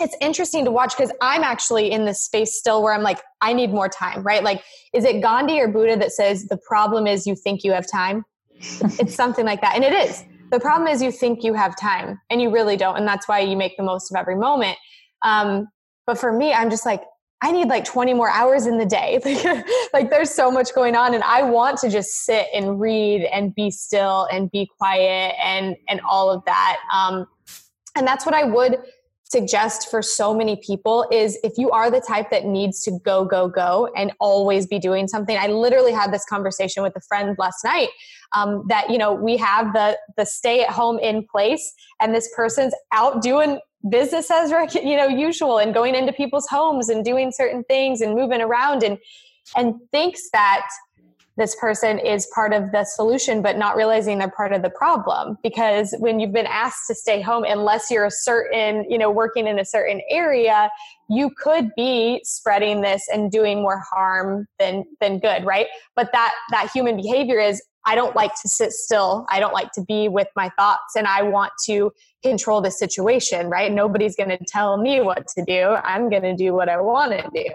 it's 0.00 0.16
interesting 0.20 0.64
to 0.64 0.70
watch 0.70 0.96
because 0.96 1.12
I'm 1.20 1.42
actually 1.42 1.90
in 1.90 2.04
this 2.04 2.22
space 2.22 2.56
still 2.56 2.82
where 2.82 2.94
I'm 2.94 3.02
like, 3.02 3.20
I 3.40 3.52
need 3.52 3.70
more 3.70 3.88
time, 3.88 4.22
right? 4.22 4.42
Like, 4.42 4.62
is 4.92 5.04
it 5.04 5.20
Gandhi 5.20 5.60
or 5.60 5.68
Buddha 5.68 5.96
that 5.96 6.12
says 6.12 6.46
the 6.46 6.56
problem 6.56 7.06
is 7.06 7.26
you 7.26 7.34
think 7.34 7.64
you 7.64 7.72
have 7.72 7.90
time? 7.90 8.24
it's 8.60 9.14
something 9.14 9.44
like 9.44 9.60
that. 9.60 9.74
And 9.74 9.84
it 9.84 9.92
is. 9.92 10.24
The 10.50 10.60
problem 10.60 10.88
is 10.88 11.02
you 11.02 11.12
think 11.12 11.44
you 11.44 11.54
have 11.54 11.76
time 11.78 12.20
and 12.30 12.40
you 12.40 12.50
really 12.50 12.76
don't. 12.76 12.96
And 12.96 13.06
that's 13.06 13.28
why 13.28 13.40
you 13.40 13.56
make 13.56 13.76
the 13.76 13.82
most 13.82 14.10
of 14.10 14.16
every 14.16 14.36
moment. 14.36 14.78
Um, 15.22 15.68
but 16.06 16.18
for 16.18 16.32
me, 16.32 16.52
I'm 16.52 16.70
just 16.70 16.86
like, 16.86 17.02
I 17.40 17.52
need 17.52 17.68
like 17.68 17.84
20 17.84 18.14
more 18.14 18.30
hours 18.30 18.66
in 18.66 18.78
the 18.78 18.86
day. 18.86 19.20
like 19.92 20.10
there's 20.10 20.30
so 20.30 20.50
much 20.50 20.74
going 20.74 20.96
on 20.96 21.14
and 21.14 21.22
I 21.22 21.42
want 21.42 21.78
to 21.78 21.88
just 21.88 22.24
sit 22.24 22.46
and 22.52 22.80
read 22.80 23.24
and 23.32 23.54
be 23.54 23.70
still 23.70 24.26
and 24.32 24.50
be 24.50 24.68
quiet 24.78 25.34
and 25.42 25.76
and 25.88 26.00
all 26.00 26.30
of 26.30 26.44
that. 26.46 26.78
Um, 26.92 27.26
and 27.96 28.06
that's 28.06 28.26
what 28.26 28.34
I 28.34 28.44
would 28.44 28.78
suggest 29.30 29.90
for 29.90 30.00
so 30.00 30.34
many 30.34 30.56
people 30.56 31.06
is 31.12 31.38
if 31.44 31.58
you 31.58 31.70
are 31.70 31.90
the 31.90 32.00
type 32.00 32.30
that 32.30 32.46
needs 32.46 32.80
to 32.82 32.98
go 33.04 33.24
go 33.24 33.46
go 33.46 33.90
and 33.94 34.12
always 34.20 34.66
be 34.66 34.78
doing 34.78 35.06
something 35.06 35.36
i 35.36 35.46
literally 35.48 35.92
had 35.92 36.10
this 36.10 36.24
conversation 36.24 36.82
with 36.82 36.96
a 36.96 37.00
friend 37.02 37.36
last 37.38 37.62
night 37.62 37.90
um, 38.32 38.64
that 38.68 38.88
you 38.90 38.96
know 38.96 39.12
we 39.12 39.36
have 39.36 39.72
the 39.74 39.98
the 40.16 40.24
stay 40.24 40.62
at 40.62 40.70
home 40.70 40.98
in 40.98 41.26
place 41.30 41.74
and 42.00 42.14
this 42.14 42.30
person's 42.34 42.74
out 42.92 43.20
doing 43.20 43.58
business 43.88 44.30
as 44.30 44.50
you 44.74 44.96
know 44.96 45.06
usual 45.06 45.58
and 45.58 45.72
going 45.72 45.94
into 45.94 46.12
people's 46.12 46.48
homes 46.48 46.88
and 46.88 47.04
doing 47.04 47.30
certain 47.30 47.62
things 47.64 48.00
and 48.00 48.14
moving 48.14 48.40
around 48.40 48.82
and 48.82 48.98
and 49.56 49.74
thinks 49.92 50.30
that 50.32 50.66
this 51.36 51.54
person 51.54 52.00
is 52.00 52.26
part 52.34 52.52
of 52.52 52.72
the 52.72 52.84
solution 52.84 53.40
but 53.40 53.56
not 53.56 53.76
realizing 53.76 54.18
they're 54.18 54.28
part 54.28 54.52
of 54.52 54.62
the 54.62 54.70
problem 54.70 55.38
because 55.44 55.94
when 56.00 56.18
you've 56.18 56.32
been 56.32 56.46
asked 56.46 56.88
to 56.88 56.94
stay 56.94 57.20
home 57.20 57.44
unless 57.44 57.88
you're 57.88 58.06
a 58.06 58.10
certain 58.10 58.84
you 58.90 58.98
know 58.98 59.10
working 59.10 59.46
in 59.46 59.60
a 59.60 59.64
certain 59.64 60.02
area 60.10 60.68
you 61.08 61.30
could 61.38 61.70
be 61.76 62.20
spreading 62.24 62.80
this 62.80 63.08
and 63.12 63.30
doing 63.30 63.62
more 63.62 63.80
harm 63.88 64.46
than 64.58 64.84
than 65.00 65.20
good 65.20 65.44
right 65.44 65.68
but 65.94 66.10
that 66.10 66.34
that 66.50 66.68
human 66.72 66.96
behavior 66.96 67.38
is 67.38 67.62
I 67.88 67.94
don't 67.94 68.14
like 68.14 68.34
to 68.42 68.48
sit 68.48 68.72
still. 68.72 69.24
I 69.30 69.40
don't 69.40 69.54
like 69.54 69.72
to 69.72 69.80
be 69.80 70.08
with 70.08 70.28
my 70.36 70.50
thoughts 70.58 70.94
and 70.94 71.06
I 71.06 71.22
want 71.22 71.52
to 71.64 71.90
control 72.22 72.60
the 72.60 72.70
situation, 72.70 73.48
right? 73.48 73.72
Nobody's 73.72 74.16
going 74.16 74.30
to 74.30 74.38
tell 74.46 74.76
me 74.76 75.00
what 75.00 75.26
to 75.36 75.44
do. 75.44 75.76
I'm 75.82 76.10
going 76.10 76.22
to 76.22 76.34
do 76.34 76.52
what 76.52 76.68
I 76.68 76.80
want 76.80 77.12
to 77.12 77.30
do. 77.34 77.50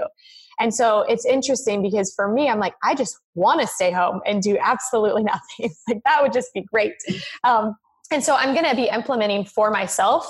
And 0.60 0.73
so 0.73 1.02
it's 1.02 1.26
interesting 1.26 1.82
because 1.82 2.13
for 2.15 2.32
me, 2.32 2.47
I'm 2.47 2.60
like, 2.60 2.76
I 2.84 2.95
just 2.95 3.19
want 3.36 3.62
to 3.62 3.67
stay 3.67 3.91
home 3.91 4.21
and 4.26 4.41
do 4.41 4.58
absolutely 4.62 5.23
nothing. 5.60 5.76
like 5.88 6.02
that 6.06 6.21
would 6.21 6.34
just 6.34 6.54
be 6.54 6.62
great. 6.62 6.93
Um, 7.43 7.76
and 8.12 8.23
so 8.23 8.36
I'm 8.36 8.54
going 8.54 8.69
to 8.69 8.76
be 8.76 8.89
implementing 8.89 9.45
for 9.45 9.71
myself 9.71 10.30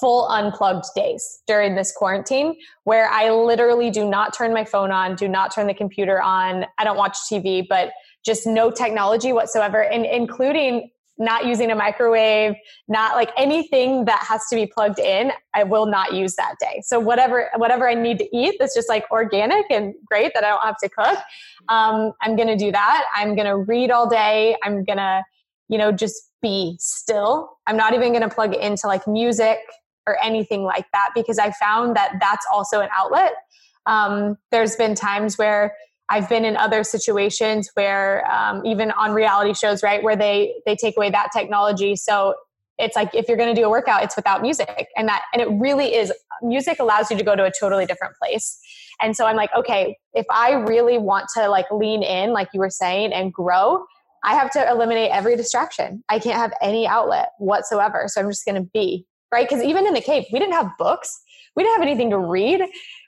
full 0.00 0.26
unplugged 0.28 0.86
days 0.94 1.42
during 1.46 1.74
this 1.74 1.92
quarantine 1.92 2.56
where 2.84 3.08
I 3.10 3.30
literally 3.30 3.90
do 3.90 4.08
not 4.08 4.34
turn 4.34 4.54
my 4.54 4.64
phone 4.64 4.90
on, 4.90 5.16
do 5.16 5.28
not 5.28 5.54
turn 5.54 5.66
the 5.66 5.74
computer 5.74 6.20
on. 6.20 6.64
I 6.78 6.84
don't 6.84 6.96
watch 6.96 7.16
TV, 7.30 7.66
but 7.68 7.92
just 8.24 8.46
no 8.46 8.70
technology 8.70 9.32
whatsoever, 9.32 9.82
and 9.82 10.06
including 10.06 10.90
not 11.18 11.46
using 11.46 11.70
a 11.70 11.74
microwave, 11.74 12.54
not 12.88 13.14
like 13.14 13.30
anything 13.36 14.04
that 14.06 14.24
has 14.28 14.42
to 14.50 14.56
be 14.56 14.66
plugged 14.66 14.98
in, 14.98 15.32
I 15.54 15.64
will 15.64 15.86
not 15.86 16.14
use 16.14 16.34
that 16.36 16.54
day. 16.60 16.82
So 16.84 16.98
whatever 16.98 17.50
whatever 17.56 17.88
I 17.88 17.94
need 17.94 18.18
to 18.18 18.36
eat 18.36 18.56
that's 18.58 18.74
just 18.74 18.88
like 18.88 19.04
organic 19.10 19.66
and 19.70 19.94
great 20.04 20.32
that 20.34 20.44
I 20.44 20.48
don't 20.48 20.62
have 20.62 20.78
to 20.78 20.88
cook, 20.88 21.18
um, 21.68 22.12
I'm 22.22 22.36
gonna 22.36 22.56
do 22.56 22.72
that. 22.72 23.04
I'm 23.14 23.36
gonna 23.36 23.56
read 23.56 23.90
all 23.90 24.08
day. 24.08 24.56
I'm 24.64 24.84
gonna, 24.84 25.22
you 25.68 25.78
know, 25.78 25.92
just 25.92 26.30
be 26.40 26.76
still. 26.80 27.58
I'm 27.66 27.76
not 27.76 27.94
even 27.94 28.12
gonna 28.12 28.30
plug 28.30 28.54
into 28.54 28.86
like 28.86 29.06
music 29.06 29.58
or 30.06 30.22
anything 30.22 30.64
like 30.64 30.86
that 30.92 31.10
because 31.14 31.38
I 31.38 31.52
found 31.52 31.94
that 31.96 32.16
that's 32.20 32.46
also 32.52 32.80
an 32.80 32.88
outlet. 32.96 33.32
Um, 33.86 34.36
there's 34.50 34.76
been 34.76 34.94
times 34.94 35.38
where 35.38 35.74
I've 36.12 36.28
been 36.28 36.44
in 36.44 36.58
other 36.58 36.84
situations 36.84 37.70
where 37.72 38.30
um, 38.30 38.66
even 38.66 38.90
on 38.90 39.12
reality 39.12 39.54
shows, 39.54 39.82
right, 39.82 40.02
where 40.02 40.14
they 40.14 40.54
they 40.66 40.76
take 40.76 40.94
away 40.98 41.08
that 41.08 41.30
technology. 41.34 41.96
So 41.96 42.34
it's 42.76 42.94
like 42.94 43.14
if 43.14 43.28
you're 43.28 43.38
going 43.38 43.54
to 43.54 43.58
do 43.58 43.66
a 43.66 43.70
workout, 43.70 44.02
it's 44.02 44.14
without 44.14 44.42
music, 44.42 44.88
and 44.94 45.08
that 45.08 45.22
and 45.32 45.40
it 45.40 45.48
really 45.52 45.94
is. 45.94 46.12
Music 46.42 46.80
allows 46.80 47.10
you 47.10 47.16
to 47.16 47.24
go 47.24 47.34
to 47.34 47.44
a 47.44 47.50
totally 47.58 47.86
different 47.86 48.14
place. 48.16 48.58
And 49.00 49.16
so 49.16 49.24
I'm 49.24 49.36
like, 49.36 49.48
okay, 49.56 49.96
if 50.12 50.26
I 50.30 50.52
really 50.52 50.98
want 50.98 51.28
to 51.34 51.48
like 51.48 51.64
lean 51.70 52.02
in, 52.02 52.34
like 52.34 52.48
you 52.52 52.60
were 52.60 52.70
saying, 52.70 53.14
and 53.14 53.32
grow, 53.32 53.82
I 54.22 54.34
have 54.34 54.50
to 54.50 54.68
eliminate 54.70 55.10
every 55.12 55.34
distraction. 55.34 56.04
I 56.10 56.18
can't 56.18 56.36
have 56.36 56.52
any 56.60 56.86
outlet 56.86 57.30
whatsoever. 57.38 58.04
So 58.08 58.20
I'm 58.20 58.28
just 58.28 58.44
going 58.44 58.62
to 58.62 58.68
be 58.74 59.06
right 59.32 59.48
because 59.48 59.64
even 59.64 59.86
in 59.86 59.94
the 59.94 60.02
cave, 60.02 60.24
we 60.30 60.38
didn't 60.38 60.54
have 60.54 60.70
books. 60.78 61.22
We 61.56 61.62
didn't 61.62 61.76
have 61.76 61.88
anything 61.88 62.10
to 62.10 62.18
read 62.18 62.62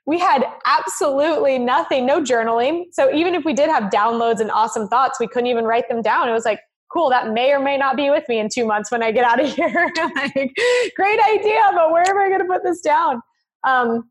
we 0.06 0.18
had 0.18 0.44
absolutely 0.64 1.58
nothing, 1.58 2.06
no 2.06 2.20
journaling. 2.20 2.84
So 2.92 3.12
even 3.12 3.34
if 3.34 3.44
we 3.44 3.54
did 3.54 3.70
have 3.70 3.84
downloads 3.84 4.40
and 4.40 4.50
awesome 4.50 4.88
thoughts, 4.88 5.18
we 5.18 5.26
couldn't 5.26 5.46
even 5.46 5.64
write 5.64 5.88
them 5.88 6.02
down. 6.02 6.28
It 6.28 6.32
was 6.32 6.44
like, 6.44 6.60
cool, 6.92 7.10
that 7.10 7.32
may 7.32 7.52
or 7.52 7.58
may 7.58 7.76
not 7.76 7.96
be 7.96 8.10
with 8.10 8.24
me 8.28 8.38
in 8.38 8.48
two 8.48 8.66
months 8.66 8.90
when 8.90 9.02
I 9.02 9.12
get 9.12 9.24
out 9.24 9.40
of 9.40 9.52
here. 9.54 9.90
like, 9.96 10.52
great 10.96 11.20
idea, 11.20 11.70
but 11.72 11.90
where 11.90 12.06
am 12.06 12.18
I 12.18 12.28
going 12.28 12.40
to 12.40 12.46
put 12.46 12.62
this 12.62 12.80
down? 12.80 13.22
Um, 13.64 14.10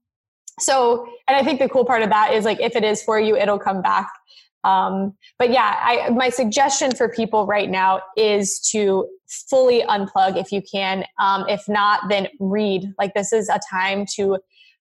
so, 0.60 1.08
and 1.28 1.38
I 1.38 1.44
think 1.44 1.60
the 1.60 1.70
cool 1.70 1.86
part 1.86 2.02
of 2.02 2.10
that 2.10 2.34
is 2.34 2.46
like, 2.46 2.60
if 2.60 2.76
it 2.76 2.84
is 2.84 3.02
for 3.04 3.20
you, 3.20 3.36
it'll 3.36 3.60
come 3.60 3.82
back. 3.82 4.10
Um, 4.64 5.16
but 5.40 5.50
yeah, 5.52 5.78
I, 5.82 6.10
my 6.10 6.30
suggestion 6.30 6.96
for 6.96 7.10
people 7.10 7.46
right 7.46 7.70
now 7.70 8.02
is 8.16 8.60
to 8.72 9.08
fully 9.50 9.82
unplug 9.82 10.38
if 10.38 10.52
you 10.52 10.62
can. 10.62 11.06
Um, 11.20 11.46
if 11.50 11.68
not, 11.68 12.02
then 12.10 12.28
read. 12.40 12.94
Like 12.98 13.14
this 13.14 13.34
is 13.34 13.50
a 13.50 13.60
time 13.70 14.06
to 14.16 14.38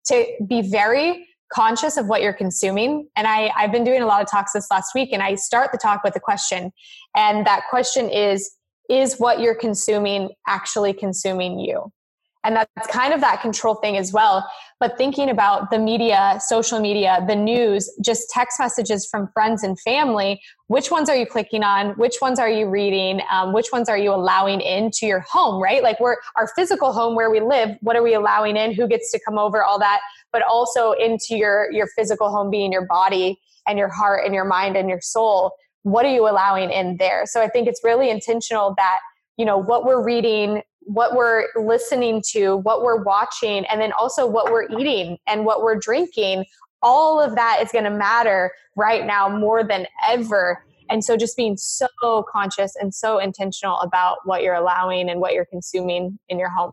to 0.07 0.27
be 0.47 0.63
very 0.63 1.27
conscious 1.53 1.97
of 1.97 2.07
what 2.07 2.23
you're 2.23 2.33
consuming. 2.33 3.09
And 3.17 3.27
I, 3.27 3.53
I've 3.57 3.73
been 3.73 3.85
doing 3.85 4.03
a 4.03 4.07
lot 4.07 4.23
of 4.23 4.31
talks 4.31 4.53
this 4.53 4.69
last 4.71 4.95
week, 4.95 5.11
and 5.13 5.23
I 5.23 5.35
start 5.35 5.73
the 5.73 5.79
talk 5.79 6.05
with 6.05 6.15
a 6.17 6.21
question. 6.21 6.73
And 7.17 7.47
that 7.47 7.63
question 7.69 8.09
is 8.09 8.51
Is 8.89 9.17
what 9.19 9.41
you're 9.41 9.55
consuming 9.55 10.31
actually 10.49 10.93
consuming 10.93 11.59
you? 11.59 11.93
And 12.43 12.57
that's 12.57 12.87
kind 12.87 13.13
of 13.13 13.21
that 13.21 13.43
control 13.43 13.75
thing 13.75 13.99
as 13.99 14.13
well. 14.13 14.49
But 14.79 14.97
thinking 14.97 15.29
about 15.29 15.71
the 15.71 15.79
media, 15.79 16.41
social 16.47 16.81
media, 16.81 17.23
the 17.29 17.37
news, 17.37 17.91
just 18.03 18.31
text 18.31 18.59
messages 18.59 19.07
from 19.07 19.29
friends 19.35 19.63
and 19.63 19.79
family, 19.81 20.41
which 20.69 20.91
ones 20.91 21.11
are 21.11 21.17
you 21.17 21.27
clicking 21.27 21.63
on? 21.63 21.91
Which 21.99 22.17
ones 22.23 22.39
are 22.39 22.49
you 22.49 22.67
reading? 22.69 23.21
Um, 23.31 23.53
which 23.53 23.67
ones 23.73 23.91
are 23.91 23.99
you 23.99 24.15
allowing 24.15 24.63
into 24.63 25.07
your 25.07 25.21
home, 25.21 25.63
right? 25.63 25.83
Like 25.83 26.01
we're 26.01 26.17
our 26.37 26.49
physical 26.57 26.93
home 26.93 27.15
where 27.15 27.31
we 27.31 27.41
live, 27.41 27.77
what 27.83 27.95
are 27.95 28.03
we 28.03 28.15
allowing 28.15 28.57
in? 28.57 28.73
Who 28.73 28.89
gets 28.89 29.13
to 29.13 29.21
come 29.23 29.39
over? 29.39 29.63
All 29.63 29.79
that, 29.79 30.01
but 30.33 30.43
also 30.43 30.93
into 30.93 31.37
your 31.37 31.71
your 31.73 31.89
physical 31.89 32.31
home 32.31 32.51
being 32.51 32.73
your 32.73 32.87
body 32.87 33.39
and 33.67 33.79
your 33.79 33.91
heart 33.91 34.25
and 34.25 34.35
your 34.35 34.47
mind 34.47 34.77
and 34.77 34.89
your 34.89 35.01
soul. 35.03 35.53
What 35.83 36.07
are 36.07 36.13
you 36.13 36.29
allowing 36.29 36.71
in 36.71 36.97
there? 36.97 37.25
So 37.27 37.43
I 37.43 37.49
think 37.49 37.69
it's 37.69 37.81
really 37.85 38.11
intentional 38.11 38.75
that 38.77 39.01
you 39.41 39.47
know 39.47 39.59
what 39.59 39.85
we're 39.85 40.05
reading 40.05 40.63
what 40.85 41.15
we're 41.15 41.47
listening 41.57 42.23
to, 42.33 42.57
what 42.57 42.83
we're 42.83 43.03
watching, 43.03 43.65
and 43.67 43.81
then 43.81 43.93
also 43.93 44.27
what 44.27 44.51
we're 44.51 44.69
eating 44.79 45.19
and 45.27 45.45
what 45.45 45.63
we're 45.63 45.79
drinking. 45.79 46.45
All 46.83 47.21
of 47.21 47.35
that 47.37 47.61
is 47.63 47.71
going 47.71 47.85
to 47.85 47.91
matter 47.91 48.51
right 48.77 49.07
now 49.07 49.29
more 49.29 49.63
than 49.63 49.87
ever. 50.09 50.65
And 50.89 51.05
so 51.05 51.17
just 51.17 51.37
being 51.37 51.57
so 51.57 52.25
conscious 52.33 52.75
and 52.81 52.93
so 52.93 53.19
intentional 53.19 53.79
about 53.81 54.19
what 54.25 54.43
you're 54.43 54.55
allowing 54.55 55.09
and 55.09 55.21
what 55.21 55.35
you're 55.35 55.47
consuming 55.47 56.19
in 56.29 56.39
your 56.39 56.49
home. 56.49 56.73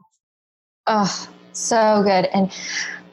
Oh, 0.88 1.30
so 1.52 2.02
good. 2.04 2.26
And 2.34 2.52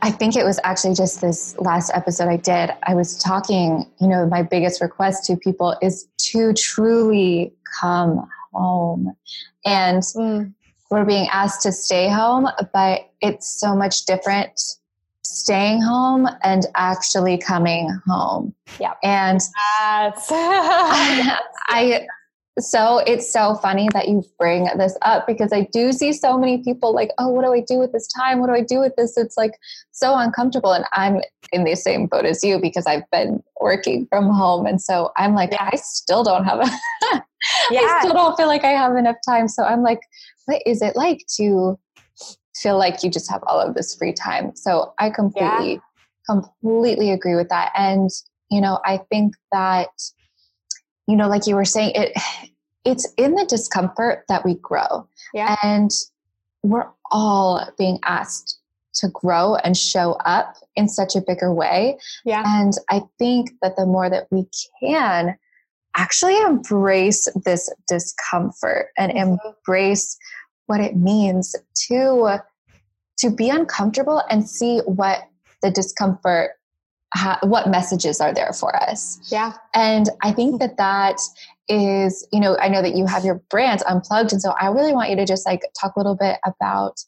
I 0.01 0.11
think 0.11 0.37
it 0.37 0.45
was 0.45 0.61
actually 0.65 0.95
just 0.95 1.21
this 1.21 1.59
last 1.59 1.91
episode 1.93 2.29
I 2.29 2.37
did. 2.37 2.71
I 2.85 2.95
was 2.95 3.19
talking, 3.19 3.85
you 4.01 4.07
know, 4.07 4.27
my 4.27 4.43
biggest 4.43 4.81
request 4.81 5.25
to 5.27 5.37
people 5.37 5.77
is 5.83 6.07
to 6.31 6.55
truly 6.55 7.53
come 7.81 8.27
home. 8.55 9.17
And 9.65 10.03
mm 10.03 10.53
we're 10.91 11.05
being 11.05 11.29
asked 11.33 11.63
to 11.63 11.73
stay 11.73 12.09
home, 12.09 12.49
but 12.73 13.11
it's 13.21 13.49
so 13.49 13.75
much 13.75 14.05
different 14.05 14.61
staying 15.23 15.83
home 15.83 16.29
and 16.45 16.67
actually 16.77 17.37
coming 17.37 17.91
home. 18.07 18.55
Yeah. 18.79 18.93
And 19.03 19.41
I, 19.57 21.39
I 21.69 22.07
so 22.61 22.99
it's 22.99 23.33
so 23.33 23.57
funny 23.57 23.89
that 23.93 24.07
you 24.07 24.23
bring 24.39 24.69
this 24.77 24.97
up 25.03 25.27
because 25.27 25.53
I 25.53 25.63
do 25.73 25.91
see 25.91 26.13
so 26.13 26.39
many 26.39 26.63
people 26.63 26.95
like, 26.95 27.11
oh, 27.19 27.29
what 27.29 27.45
do 27.45 27.53
I 27.53 27.61
do 27.61 27.79
with 27.79 27.91
this 27.91 28.07
time? 28.07 28.39
What 28.39 28.47
do 28.47 28.53
I 28.53 28.61
do 28.61 28.79
with 28.79 28.95
this? 28.95 29.17
It's 29.17 29.37
like 29.37 29.59
so 29.91 30.17
uncomfortable. 30.17 30.73
And 30.73 30.85
I'm 30.93 31.21
in 31.53 31.65
the 31.65 31.75
same 31.75 32.07
boat 32.07 32.25
as 32.25 32.45
you 32.45 32.61
because 32.61 32.87
I've 32.87 33.11
been 33.11 33.43
working 33.61 34.07
from 34.07 34.31
home. 34.31 34.67
And 34.67 34.81
so 34.81 35.11
I'm 35.17 35.35
like, 35.35 35.51
yeah. 35.51 35.71
I 35.73 35.77
still 35.77 36.23
don't 36.23 36.45
have 36.45 36.61
a, 36.61 37.25
yeah. 37.71 37.81
I 37.81 38.01
still 38.01 38.15
don't 38.15 38.37
feel 38.37 38.47
like 38.47 38.65
I 38.65 38.71
have 38.71 38.97
enough 38.97 39.17
time. 39.27 39.49
So 39.49 39.65
I'm 39.65 39.83
like, 39.83 40.01
what 40.47 40.63
is 40.67 40.83
it 40.83 40.97
like 40.97 41.25
to 41.37 41.79
feel 42.57 42.79
like 42.79 43.03
you 43.03 43.11
just 43.11 43.31
have 43.31 43.43
all 43.47 43.61
of 43.61 43.75
this 43.75 43.95
free 43.95 44.13
time? 44.13 44.55
So 44.55 44.93
I 44.99 45.11
completely, 45.11 45.75
yeah. 45.75 45.79
completely 46.27 47.11
agree 47.11 47.35
with 47.35 47.49
that. 47.49 47.73
And, 47.77 48.11
you 48.51 48.61
know, 48.61 48.81
I 48.85 49.01
think 49.11 49.35
that, 49.53 49.89
you 51.07 51.17
know, 51.17 51.29
like 51.29 51.47
you 51.47 51.55
were 51.55 51.65
saying, 51.65 51.93
it 51.95 52.13
it's 52.85 53.11
in 53.17 53.35
the 53.35 53.47
discomfort 53.47 54.25
that 54.29 54.45
we 54.45 54.55
grow. 54.57 55.09
Yeah. 55.33 55.57
And 55.63 55.91
we're 56.63 56.89
all 57.11 57.67
being 57.79 57.99
asked 58.05 58.59
to 58.97 59.09
grow 59.09 59.57
and 59.57 59.77
show 59.77 60.13
up 60.25 60.57
in 60.77 60.89
such 60.89 61.17
a 61.17 61.21
bigger 61.21 61.53
way. 61.53 61.99
Yeah. 62.25 62.43
And 62.47 62.73
I 62.91 63.03
think 63.19 63.53
that 63.61 63.77
the 63.77 63.87
more 63.87 64.09
that 64.09 64.29
we 64.31 64.47
can 64.81 65.37
actually 65.97 66.39
embrace 66.41 67.29
this 67.45 67.73
discomfort 67.89 68.89
and 68.99 69.13
mm-hmm. 69.13 69.37
embrace 69.47 70.17
what 70.67 70.81
it 70.81 70.97
means 70.97 71.55
to 71.89 72.39
to 73.19 73.31
be 73.31 73.49
uncomfortable 73.49 74.23
and 74.29 74.49
see 74.49 74.81
what 74.81 75.29
the 75.63 75.71
discomfort 75.71 76.53
how, 77.15 77.39
what 77.43 77.69
messages 77.69 78.21
are 78.21 78.35
there 78.35 78.53
for 78.53 78.75
us. 78.75 79.21
Yeah. 79.31 79.53
And 79.73 80.09
I 80.23 80.33
think 80.33 80.61
that 80.61 80.77
that 80.79 81.21
is, 81.69 82.27
you 82.33 82.41
know, 82.41 82.57
I 82.59 82.69
know 82.69 82.83
that 82.83 82.97
you 82.97 83.07
have 83.07 83.25
your 83.25 83.37
brand 83.51 83.83
unplugged. 83.89 84.33
And 84.33 84.43
so 84.43 84.51
I 84.61 84.67
really 84.67 84.93
want 84.93 85.11
you 85.11 85.17
to 85.17 85.25
just 85.25 85.47
like 85.47 85.63
talk 85.81 85.95
a 85.97 85.99
little 85.99 86.17
bit 86.17 86.39
about 86.45 87.01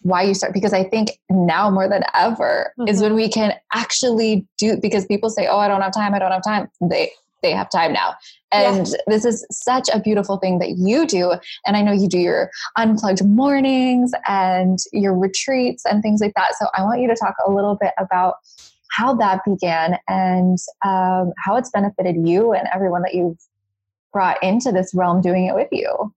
why 0.00 0.22
you 0.22 0.34
start 0.34 0.52
because 0.52 0.72
I 0.72 0.82
think 0.82 1.12
now 1.30 1.70
more 1.70 1.88
than 1.88 2.02
ever 2.14 2.72
mm-hmm. 2.78 2.88
is 2.88 3.00
when 3.00 3.14
we 3.14 3.28
can 3.28 3.54
actually 3.72 4.46
do 4.58 4.76
because 4.80 5.06
people 5.06 5.30
say, 5.30 5.46
Oh, 5.46 5.58
I 5.58 5.68
don't 5.68 5.80
have 5.80 5.92
time, 5.92 6.14
I 6.14 6.18
don't 6.18 6.32
have 6.32 6.42
time. 6.42 6.68
They 6.80 7.12
they 7.42 7.52
have 7.52 7.70
time 7.70 7.92
now. 7.92 8.14
And 8.50 8.88
yeah. 8.88 8.96
this 9.06 9.24
is 9.24 9.46
such 9.50 9.88
a 9.92 10.00
beautiful 10.00 10.36
thing 10.36 10.58
that 10.58 10.76
you 10.78 11.06
do. 11.06 11.34
And 11.66 11.76
I 11.76 11.82
know 11.82 11.92
you 11.92 12.08
do 12.08 12.18
your 12.18 12.50
unplugged 12.76 13.24
mornings 13.24 14.12
and 14.28 14.78
your 14.92 15.16
retreats 15.16 15.84
and 15.86 16.02
things 16.02 16.20
like 16.20 16.34
that. 16.34 16.54
So 16.58 16.66
I 16.76 16.82
want 16.82 17.00
you 17.00 17.08
to 17.08 17.16
talk 17.16 17.34
a 17.46 17.50
little 17.50 17.76
bit 17.80 17.92
about 17.98 18.36
how 18.90 19.14
that 19.14 19.40
began 19.44 19.98
and 20.08 20.58
um, 20.84 21.32
how 21.42 21.56
it's 21.56 21.70
benefited 21.70 22.16
you 22.26 22.52
and 22.52 22.68
everyone 22.74 23.02
that 23.02 23.14
you've 23.14 23.38
brought 24.12 24.42
into 24.42 24.70
this 24.70 24.92
realm 24.94 25.22
doing 25.22 25.46
it 25.46 25.54
with 25.54 25.68
you. 25.72 26.14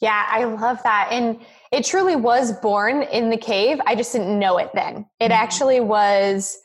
Yeah, 0.00 0.26
I 0.28 0.44
love 0.44 0.82
that. 0.82 1.08
And 1.12 1.38
it 1.70 1.84
truly 1.84 2.16
was 2.16 2.52
born 2.54 3.02
in 3.04 3.30
the 3.30 3.36
cave. 3.36 3.78
I 3.86 3.94
just 3.94 4.12
didn't 4.12 4.36
know 4.36 4.58
it 4.58 4.70
then. 4.74 5.06
It 5.20 5.26
mm-hmm. 5.26 5.32
actually 5.32 5.78
was 5.78 6.58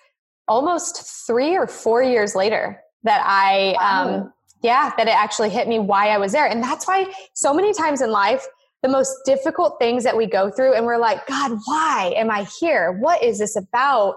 almost 0.48 1.28
three 1.28 1.56
or 1.56 1.68
four 1.68 2.02
years 2.02 2.34
later 2.34 2.82
that 3.04 3.22
I, 3.26 3.76
wow. 3.80 4.18
um, 4.18 4.34
yeah, 4.62 4.92
that 4.98 5.08
it 5.08 5.16
actually 5.16 5.50
hit 5.50 5.68
me 5.68 5.80
why 5.80 6.10
I 6.10 6.18
was 6.18 6.32
there. 6.32 6.48
And 6.48 6.62
that's 6.64 6.88
why 6.88 7.06
so 7.34 7.54
many 7.54 7.74
times 7.74 8.02
in 8.02 8.12
life, 8.12 8.46
the 8.84 8.90
most 8.90 9.16
difficult 9.26 9.78
things 9.80 10.04
that 10.04 10.16
we 10.16 10.28
go 10.28 10.50
through, 10.50 10.74
and 10.74 10.86
we're 10.86 10.98
like, 10.98 11.26
God, 11.28 11.58
why 11.66 12.14
am 12.16 12.30
I 12.30 12.48
here? 12.60 12.92
What 12.92 13.24
is 13.24 13.40
this 13.40 13.56
about? 13.56 14.16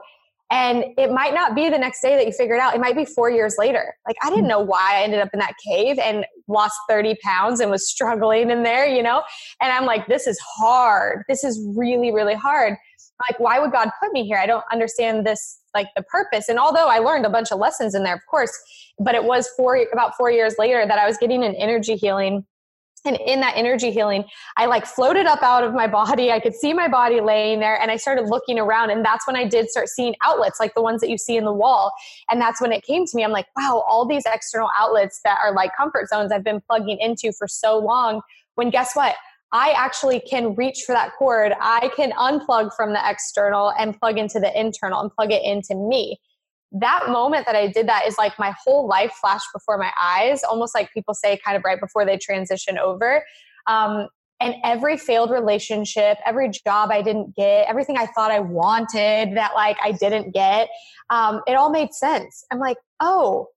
And 0.51 0.85
it 0.99 1.13
might 1.13 1.33
not 1.33 1.55
be 1.55 1.69
the 1.69 1.79
next 1.79 2.03
day 2.03 2.17
that 2.17 2.27
you 2.27 2.33
figure 2.33 2.57
it 2.57 2.61
out. 2.61 2.75
It 2.75 2.81
might 2.81 2.97
be 2.97 3.05
four 3.05 3.31
years 3.31 3.55
later. 3.57 3.95
Like, 4.07 4.17
I 4.23 4.31
didn't 4.31 4.45
hmm. 4.45 4.51
know 4.51 4.61
why 4.61 4.97
I 4.97 5.03
ended 5.03 5.21
up 5.21 5.29
in 5.33 5.39
that 5.39 5.55
cave 5.65 5.99
and 5.99 6.27
lost 6.49 6.75
30 6.89 7.17
pounds 7.23 7.61
and 7.61 7.71
was 7.71 7.89
struggling 7.91 8.51
in 8.51 8.63
there, 8.63 8.87
you 8.87 9.03
know? 9.03 9.23
And 9.61 9.73
I'm 9.73 9.85
like, 9.85 10.07
this 10.09 10.27
is 10.27 10.39
hard. 10.41 11.25
This 11.29 11.45
is 11.45 11.65
really, 11.77 12.13
really 12.13 12.35
hard. 12.35 12.77
Like, 13.29 13.39
why 13.39 13.59
would 13.59 13.73
God 13.73 13.91
put 14.03 14.13
me 14.13 14.27
here? 14.27 14.39
I 14.39 14.47
don't 14.47 14.65
understand 14.73 15.27
this, 15.27 15.61
like 15.75 15.89
the 15.97 16.03
purpose. 16.03 16.49
And 16.49 16.59
although 16.59 16.89
I 16.89 16.99
learned 16.99 17.27
a 17.27 17.31
bunch 17.31 17.53
of 17.53 17.59
lessons 17.59 17.95
in 17.95 18.03
there, 18.03 18.15
of 18.15 18.27
course, 18.31 18.57
but 18.99 19.15
it 19.15 19.25
was 19.25 19.49
four, 19.57 19.85
about 19.93 20.17
four 20.17 20.31
years 20.31 20.57
later 20.59 20.87
that 20.87 20.99
I 20.99 21.07
was 21.07 21.17
getting 21.17 21.45
an 21.45 21.55
energy 21.55 21.97
healing. 21.97 22.47
And 23.07 23.17
in 23.17 23.41
that 23.41 23.55
energy 23.57 23.91
healing 23.91 24.25
i 24.59 24.67
like 24.67 24.85
floated 24.85 25.25
up 25.25 25.43
out 25.43 25.65
of 25.65 25.73
my 25.73 25.87
body. 25.87 26.31
I 26.31 26.39
could 26.39 26.55
see 26.55 26.75
my 26.75 26.87
body 26.87 27.23
laying 27.23 27.59
there 27.59 27.81
and 27.81 27.91
i 27.91 27.97
started 27.97 28.27
looking 28.27 28.59
around 28.59 28.91
and 28.91 29.03
that's 29.03 29.27
when 29.27 29.37
i 29.37 29.47
did 29.47 29.71
start 29.71 29.89
seeing 29.89 30.15
outlets 30.23 30.61
like 30.61 30.75
the 30.75 30.83
ones 30.83 31.01
that 31.01 31.09
you 31.09 31.17
see 31.17 31.39
in 31.39 31.47
the 31.47 31.53
wall. 31.53 31.93
And 32.31 32.39
that's 32.39 32.61
when 32.61 32.73
it 32.73 32.85
came 32.85 33.07
to 33.07 33.17
me. 33.17 33.25
I'm 33.25 33.31
like 33.31 33.47
wow 33.57 33.83
all 33.89 34.05
these 34.05 34.25
external 34.27 34.69
outlets 34.79 35.23
that 35.25 35.39
are 35.43 35.55
like 35.55 35.75
comfort 35.79 36.11
zones 36.11 36.31
i've 36.31 36.45
been 36.45 36.61
plugging 36.61 36.99
into 37.01 37.33
for 37.33 37.49
so 37.49 37.79
long. 37.79 38.21
When 38.57 38.69
guess 38.69 38.95
what 38.95 39.17
I 39.53 39.73
actually 39.73 40.21
can 40.21 40.55
reach 40.55 40.83
for 40.87 40.93
that 40.93 41.13
cord. 41.19 41.53
I 41.61 41.91
can 41.97 42.13
unplug 42.13 42.71
from 42.77 42.93
the 42.93 43.01
external 43.05 43.73
and 43.79 43.99
plug 43.99 44.19
into 44.19 44.39
the 44.39 44.59
internal 44.59 45.01
and 45.01 45.11
plug 45.13 45.33
it 45.33 45.43
into 45.43 45.75
me 45.75 46.19
that 46.73 47.09
moment 47.09 47.47
that 47.47 47.57
I 47.57 47.67
did 47.67 47.89
that 47.89 48.07
is 48.07 48.17
like 48.17 48.39
my 48.39 48.55
whole 48.65 48.87
life 48.87 49.13
flashed 49.21 49.49
before 49.53 49.77
my 49.77 49.91
eyes, 50.01 50.43
almost 50.45 50.75
like 50.75 50.93
people 50.93 51.15
say, 51.15 51.39
kind 51.45 51.57
of 51.57 51.65
right 51.65 51.81
before 51.81 52.05
they 52.05 52.17
transition 52.17 52.79
over. 52.79 53.25
Um, 53.67 54.09
and 54.41 54.55
every 54.65 54.97
failed 54.97 55.31
relationship, 55.31 56.17
every 56.25 56.49
job 56.49 56.91
I 56.91 57.03
didn't 57.03 57.37
get, 57.37 57.69
everything 57.69 57.99
I 57.99 58.07
thought 58.07 58.31
I 58.31 58.41
wanted 58.41 59.37
that 59.37 59.53
like 59.55 59.77
I 59.83 59.93
didn't 59.93 60.33
get, 60.33 60.69
um, 61.11 61.43
it 61.47 61.55
all 61.55 61.71
made 61.71 61.93
sense. 61.93 62.45
I'm 62.51 62.59
like, 62.59 62.79
oh, 63.01 63.49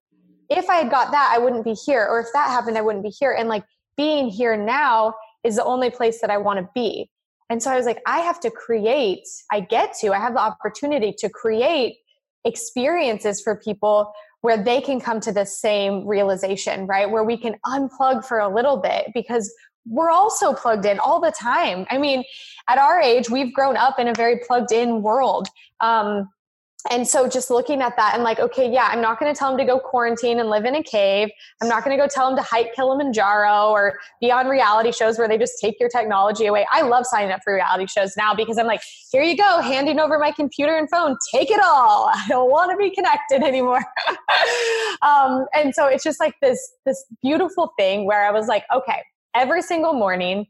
if 0.50 0.68
I 0.68 0.76
had 0.76 0.90
got 0.90 1.10
that, 1.12 1.32
I 1.34 1.38
wouldn't 1.38 1.64
be 1.64 1.72
here. 1.72 2.06
Or 2.06 2.20
if 2.20 2.26
that 2.34 2.48
happened, 2.48 2.76
I 2.76 2.82
wouldn't 2.82 3.04
be 3.04 3.12
here. 3.18 3.32
And 3.32 3.48
like 3.48 3.64
being 3.96 4.28
here 4.28 4.56
now 4.56 5.14
is 5.44 5.56
the 5.56 5.64
only 5.64 5.90
place 5.90 6.20
that 6.20 6.30
I 6.30 6.38
want 6.38 6.58
to 6.58 6.68
be. 6.74 7.10
And 7.50 7.62
so 7.62 7.70
I 7.70 7.76
was 7.76 7.86
like, 7.86 8.00
I 8.06 8.20
have 8.20 8.40
to 8.40 8.50
create, 8.50 9.26
I 9.52 9.60
get 9.60 9.94
to, 10.00 10.12
I 10.12 10.18
have 10.18 10.32
the 10.32 10.40
opportunity 10.40 11.14
to 11.18 11.28
create 11.28 11.96
experiences 12.44 13.42
for 13.42 13.56
people 13.56 14.12
where 14.40 14.62
they 14.62 14.80
can 14.80 15.00
come 15.00 15.20
to 15.20 15.32
the 15.32 15.46
same 15.46 16.06
realization, 16.06 16.86
right? 16.86 17.10
Where 17.10 17.24
we 17.24 17.36
can 17.36 17.56
unplug 17.66 18.24
for 18.24 18.38
a 18.38 18.54
little 18.54 18.78
bit 18.78 19.10
because 19.14 19.52
we're 19.86 20.10
also 20.10 20.52
plugged 20.52 20.86
in 20.86 20.98
all 20.98 21.20
the 21.20 21.30
time. 21.30 21.86
I 21.90 21.98
mean, 21.98 22.24
at 22.68 22.78
our 22.78 23.00
age, 23.00 23.28
we've 23.28 23.52
grown 23.52 23.76
up 23.76 23.98
in 23.98 24.08
a 24.08 24.14
very 24.14 24.40
plugged 24.46 24.72
in 24.72 25.02
world. 25.02 25.48
Um, 25.80 26.28
and 26.90 27.06
so 27.06 27.28
just 27.28 27.50
looking 27.50 27.80
at 27.80 27.96
that 27.96 28.14
and 28.14 28.22
like 28.22 28.38
okay 28.38 28.70
yeah 28.70 28.88
i'm 28.90 29.00
not 29.00 29.18
going 29.18 29.32
to 29.32 29.38
tell 29.38 29.50
him 29.50 29.58
to 29.58 29.64
go 29.64 29.78
quarantine 29.78 30.40
and 30.40 30.50
live 30.50 30.64
in 30.64 30.74
a 30.74 30.82
cave. 30.82 31.28
I'm 31.62 31.68
not 31.68 31.84
going 31.84 31.96
to 31.96 32.02
go 32.02 32.08
tell 32.08 32.28
him 32.28 32.36
to 32.36 32.42
hike 32.42 32.74
kilimanjaro 32.74 33.70
or 33.70 33.98
be 34.20 34.30
on 34.30 34.46
reality 34.48 34.92
shows 34.92 35.18
where 35.18 35.28
they 35.28 35.38
just 35.38 35.58
take 35.60 35.78
your 35.80 35.88
technology 35.88 36.46
away. 36.46 36.66
I 36.70 36.82
love 36.82 37.06
signing 37.06 37.30
up 37.30 37.40
for 37.42 37.54
reality 37.54 37.86
shows 37.86 38.16
now 38.16 38.34
because 38.34 38.58
i'm 38.58 38.66
like 38.66 38.82
here 39.10 39.22
you 39.22 39.36
go 39.36 39.60
handing 39.60 40.00
over 40.00 40.18
my 40.18 40.32
computer 40.32 40.76
and 40.76 40.88
phone. 40.90 41.16
Take 41.32 41.50
it 41.50 41.60
all. 41.62 42.10
I 42.14 42.24
don't 42.28 42.50
want 42.50 42.70
to 42.70 42.76
be 42.76 42.90
connected 42.90 43.42
anymore. 43.42 43.84
Um, 45.02 45.46
and 45.52 45.74
so 45.74 45.86
it's 45.86 46.02
just 46.02 46.18
like 46.18 46.34
this 46.40 46.72
this 46.86 47.04
beautiful 47.22 47.72
thing 47.78 48.06
where 48.06 48.26
i 48.26 48.30
was 48.30 48.46
like 48.46 48.64
okay 48.74 49.02
every 49.34 49.62
single 49.62 49.92
morning 49.92 50.46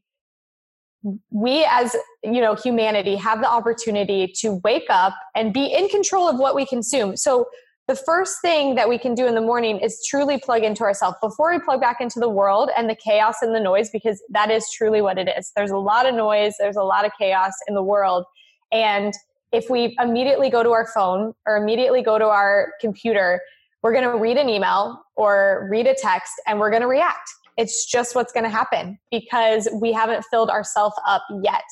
we 1.31 1.67
as 1.69 1.95
you 2.23 2.40
know 2.40 2.55
humanity 2.55 3.17
have 3.17 3.40
the 3.40 3.49
opportunity 3.49 4.27
to 4.40 4.61
wake 4.64 4.87
up 4.88 5.14
and 5.35 5.53
be 5.53 5.67
in 5.67 5.88
control 5.88 6.29
of 6.29 6.38
what 6.38 6.55
we 6.55 6.67
consume. 6.67 7.17
So 7.17 7.47
the 7.87 7.97
first 7.97 8.40
thing 8.40 8.77
that 8.77 8.88
we 8.88 8.99
can 8.99 9.14
do 9.14 9.27
in 9.27 9.35
the 9.35 9.43
morning 9.43 9.79
is 9.79 10.03
truly 10.09 10.38
plug 10.38 10.62
into 10.62 10.83
ourselves. 10.85 11.19
Before 11.21 11.53
we 11.53 11.59
plug 11.59 11.83
back 11.83 12.01
into 12.01 12.19
the 12.19 12.31
world 12.31 12.71
and 12.77 12.88
the 12.88 12.95
chaos 12.97 13.37
and 13.43 13.55
the 13.55 13.61
noise 13.61 13.90
because 13.90 14.23
that 14.31 14.51
is 14.51 14.67
truly 14.75 15.03
what 15.03 15.19
it 15.19 15.29
is. 15.37 15.53
There's 15.55 15.71
a 15.71 15.77
lot 15.77 16.07
of 16.07 16.14
noise 16.14 16.55
there's 16.59 16.77
a 16.77 16.83
lot 16.83 17.05
of 17.05 17.12
chaos 17.19 17.53
in 17.69 17.75
the 17.75 17.83
world. 17.83 18.25
And 18.73 19.12
if 19.53 19.69
we 19.69 19.95
immediately 20.01 20.51
go 20.51 20.62
to 20.62 20.71
our 20.71 20.87
phone 20.87 21.35
or 21.47 21.57
immediately 21.57 22.03
go 22.03 22.19
to 22.19 22.27
our 22.27 22.73
computer 22.81 23.40
we're 23.85 23.93
going 23.93 24.11
to 24.11 24.17
read 24.17 24.38
an 24.38 24.49
email 24.49 25.05
or 25.14 25.69
read 25.71 25.87
a 25.87 25.95
text 25.95 26.33
and 26.47 26.59
we're 26.59 26.71
going 26.71 26.81
to 26.81 26.88
react 26.88 27.31
it's 27.57 27.87
just 27.90 28.14
what's 28.14 28.33
going 28.33 28.45
to 28.45 28.51
happen 28.51 28.99
because 29.11 29.69
we 29.81 29.93
haven't 29.93 30.25
filled 30.31 30.51
ourselves 30.51 30.97
up 31.07 31.23
yet. 31.43 31.62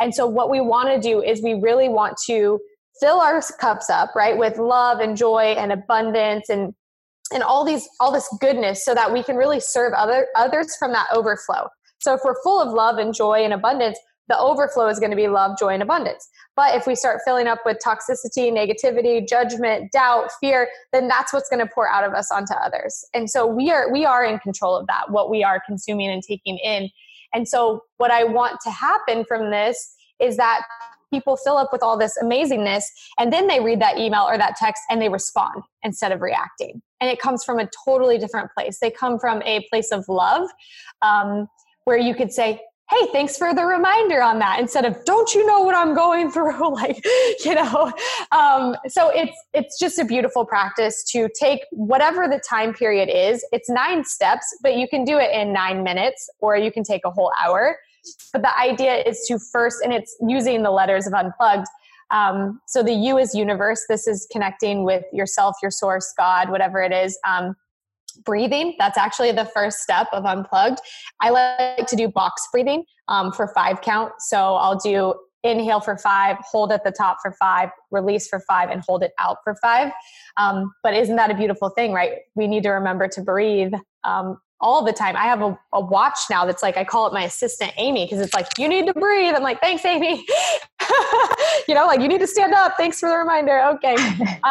And 0.00 0.14
so, 0.14 0.26
what 0.26 0.50
we 0.50 0.60
want 0.60 0.88
to 0.88 1.00
do 1.00 1.22
is 1.22 1.42
we 1.42 1.54
really 1.54 1.88
want 1.88 2.16
to 2.26 2.58
fill 3.00 3.20
our 3.20 3.40
cups 3.60 3.90
up, 3.90 4.10
right, 4.14 4.36
with 4.36 4.58
love 4.58 5.00
and 5.00 5.16
joy 5.16 5.54
and 5.56 5.72
abundance 5.72 6.48
and 6.48 6.74
and 7.32 7.42
all 7.42 7.64
these 7.64 7.88
all 8.00 8.12
this 8.12 8.28
goodness 8.40 8.84
so 8.84 8.94
that 8.94 9.12
we 9.12 9.22
can 9.22 9.36
really 9.36 9.60
serve 9.60 9.92
other 9.94 10.26
others 10.36 10.76
from 10.78 10.92
that 10.92 11.06
overflow. 11.12 11.68
So 12.00 12.14
if 12.14 12.20
we're 12.24 12.40
full 12.42 12.60
of 12.60 12.72
love 12.72 12.98
and 12.98 13.14
joy 13.14 13.44
and 13.44 13.52
abundance, 13.52 13.98
the 14.28 14.38
overflow 14.38 14.88
is 14.88 14.98
going 14.98 15.10
to 15.10 15.16
be 15.16 15.28
love, 15.28 15.58
joy, 15.58 15.68
and 15.68 15.82
abundance. 15.82 16.28
But 16.56 16.74
if 16.76 16.86
we 16.86 16.94
start 16.94 17.20
filling 17.24 17.46
up 17.46 17.60
with 17.66 17.78
toxicity, 17.84 18.50
negativity, 18.50 19.28
judgment, 19.28 19.92
doubt, 19.92 20.30
fear, 20.40 20.68
then 20.92 21.08
that's 21.08 21.32
what's 21.32 21.48
going 21.48 21.60
to 21.60 21.70
pour 21.72 21.88
out 21.88 22.04
of 22.04 22.14
us 22.14 22.30
onto 22.30 22.54
others. 22.54 23.04
And 23.12 23.28
so 23.28 23.46
we 23.46 23.70
are 23.70 23.92
we 23.92 24.04
are 24.04 24.24
in 24.24 24.38
control 24.38 24.76
of 24.76 24.86
that, 24.86 25.10
what 25.10 25.30
we 25.30 25.44
are 25.44 25.60
consuming 25.66 26.10
and 26.10 26.22
taking 26.22 26.58
in. 26.58 26.90
And 27.34 27.48
so 27.48 27.82
what 27.98 28.10
I 28.10 28.24
want 28.24 28.60
to 28.62 28.70
happen 28.70 29.24
from 29.24 29.50
this 29.50 29.94
is 30.20 30.36
that 30.36 30.62
people 31.12 31.36
fill 31.36 31.56
up 31.56 31.70
with 31.72 31.82
all 31.82 31.98
this 31.98 32.16
amazingness 32.22 32.84
and 33.18 33.32
then 33.32 33.46
they 33.46 33.60
read 33.60 33.80
that 33.80 33.98
email 33.98 34.22
or 34.22 34.36
that 34.38 34.56
text 34.56 34.82
and 34.90 35.00
they 35.00 35.08
respond 35.08 35.62
instead 35.82 36.12
of 36.12 36.20
reacting. 36.22 36.80
and 37.00 37.10
it 37.10 37.18
comes 37.20 37.44
from 37.44 37.58
a 37.58 37.68
totally 37.84 38.16
different 38.18 38.50
place. 38.56 38.78
They 38.80 38.90
come 38.90 39.18
from 39.18 39.42
a 39.42 39.66
place 39.68 39.92
of 39.92 40.08
love 40.08 40.48
um, 41.02 41.48
where 41.84 41.98
you 41.98 42.14
could 42.14 42.32
say, 42.32 42.60
hey 42.90 43.06
thanks 43.12 43.36
for 43.38 43.54
the 43.54 43.64
reminder 43.64 44.22
on 44.22 44.38
that 44.38 44.60
instead 44.60 44.84
of 44.84 45.04
don't 45.04 45.34
you 45.34 45.46
know 45.46 45.60
what 45.60 45.74
i'm 45.74 45.94
going 45.94 46.30
through 46.30 46.70
like 46.74 47.04
you 47.44 47.54
know 47.54 47.92
um, 48.32 48.76
so 48.88 49.10
it's 49.10 49.36
it's 49.52 49.78
just 49.78 49.98
a 49.98 50.04
beautiful 50.04 50.44
practice 50.44 51.02
to 51.04 51.28
take 51.38 51.60
whatever 51.70 52.28
the 52.28 52.40
time 52.48 52.74
period 52.74 53.08
is 53.08 53.44
it's 53.52 53.70
nine 53.70 54.04
steps 54.04 54.56
but 54.62 54.76
you 54.76 54.86
can 54.88 55.04
do 55.04 55.18
it 55.18 55.30
in 55.32 55.52
nine 55.52 55.82
minutes 55.82 56.28
or 56.40 56.56
you 56.56 56.70
can 56.70 56.84
take 56.84 57.02
a 57.04 57.10
whole 57.10 57.32
hour 57.42 57.78
but 58.32 58.42
the 58.42 58.58
idea 58.58 58.96
is 58.96 59.24
to 59.26 59.38
first 59.38 59.82
and 59.82 59.92
it's 59.92 60.16
using 60.26 60.62
the 60.62 60.70
letters 60.70 61.06
of 61.06 61.14
unplugged 61.14 61.66
um, 62.10 62.60
so 62.66 62.82
the 62.82 62.92
U 62.92 63.18
is 63.18 63.34
universe. 63.34 63.86
This 63.88 64.06
is 64.06 64.28
connecting 64.30 64.84
with 64.84 65.04
yourself, 65.12 65.56
your 65.62 65.70
source, 65.70 66.12
God, 66.16 66.50
whatever 66.50 66.82
it 66.82 66.92
is. 66.92 67.18
Um, 67.26 67.56
breathing, 68.24 68.74
that's 68.78 68.98
actually 68.98 69.32
the 69.32 69.46
first 69.46 69.78
step 69.78 70.08
of 70.12 70.24
unplugged. 70.24 70.78
I 71.20 71.30
like 71.30 71.86
to 71.86 71.96
do 71.96 72.08
box 72.08 72.46
breathing 72.52 72.84
um, 73.08 73.32
for 73.32 73.48
five 73.48 73.80
count. 73.80 74.12
So 74.18 74.54
I'll 74.54 74.78
do 74.78 75.14
inhale 75.44 75.80
for 75.80 75.96
five, 75.98 76.36
hold 76.40 76.72
at 76.72 76.84
the 76.84 76.90
top 76.90 77.18
for 77.22 77.32
five, 77.32 77.68
release 77.90 78.26
for 78.26 78.40
five, 78.40 78.70
and 78.70 78.82
hold 78.86 79.02
it 79.02 79.12
out 79.18 79.38
for 79.44 79.54
five. 79.56 79.92
Um, 80.36 80.72
but 80.82 80.94
isn't 80.94 81.16
that 81.16 81.30
a 81.30 81.34
beautiful 81.34 81.68
thing, 81.68 81.92
right? 81.92 82.12
We 82.34 82.48
need 82.48 82.62
to 82.62 82.70
remember 82.70 83.06
to 83.08 83.20
breathe 83.20 83.72
um, 84.04 84.38
all 84.60 84.82
the 84.82 84.92
time. 84.92 85.16
I 85.16 85.24
have 85.24 85.42
a, 85.42 85.58
a, 85.74 85.80
watch 85.80 86.18
now 86.30 86.46
that's 86.46 86.62
like, 86.62 86.78
I 86.78 86.84
call 86.84 87.06
it 87.06 87.12
my 87.12 87.24
assistant 87.24 87.72
Amy 87.76 88.06
because 88.06 88.20
it's 88.20 88.32
like, 88.32 88.46
you 88.58 88.66
need 88.66 88.86
to 88.86 88.94
breathe. 88.94 89.34
I'm 89.34 89.42
like, 89.42 89.60
thanks, 89.60 89.84
Amy. 89.84 90.24
you 91.68 91.74
know, 91.74 91.86
like 91.86 92.00
you 92.00 92.08
need 92.08 92.20
to 92.20 92.26
stand 92.26 92.54
up. 92.54 92.74
Thanks 92.76 92.98
for 92.98 93.08
the 93.08 93.16
reminder. 93.16 93.62
Okay. 93.74 93.96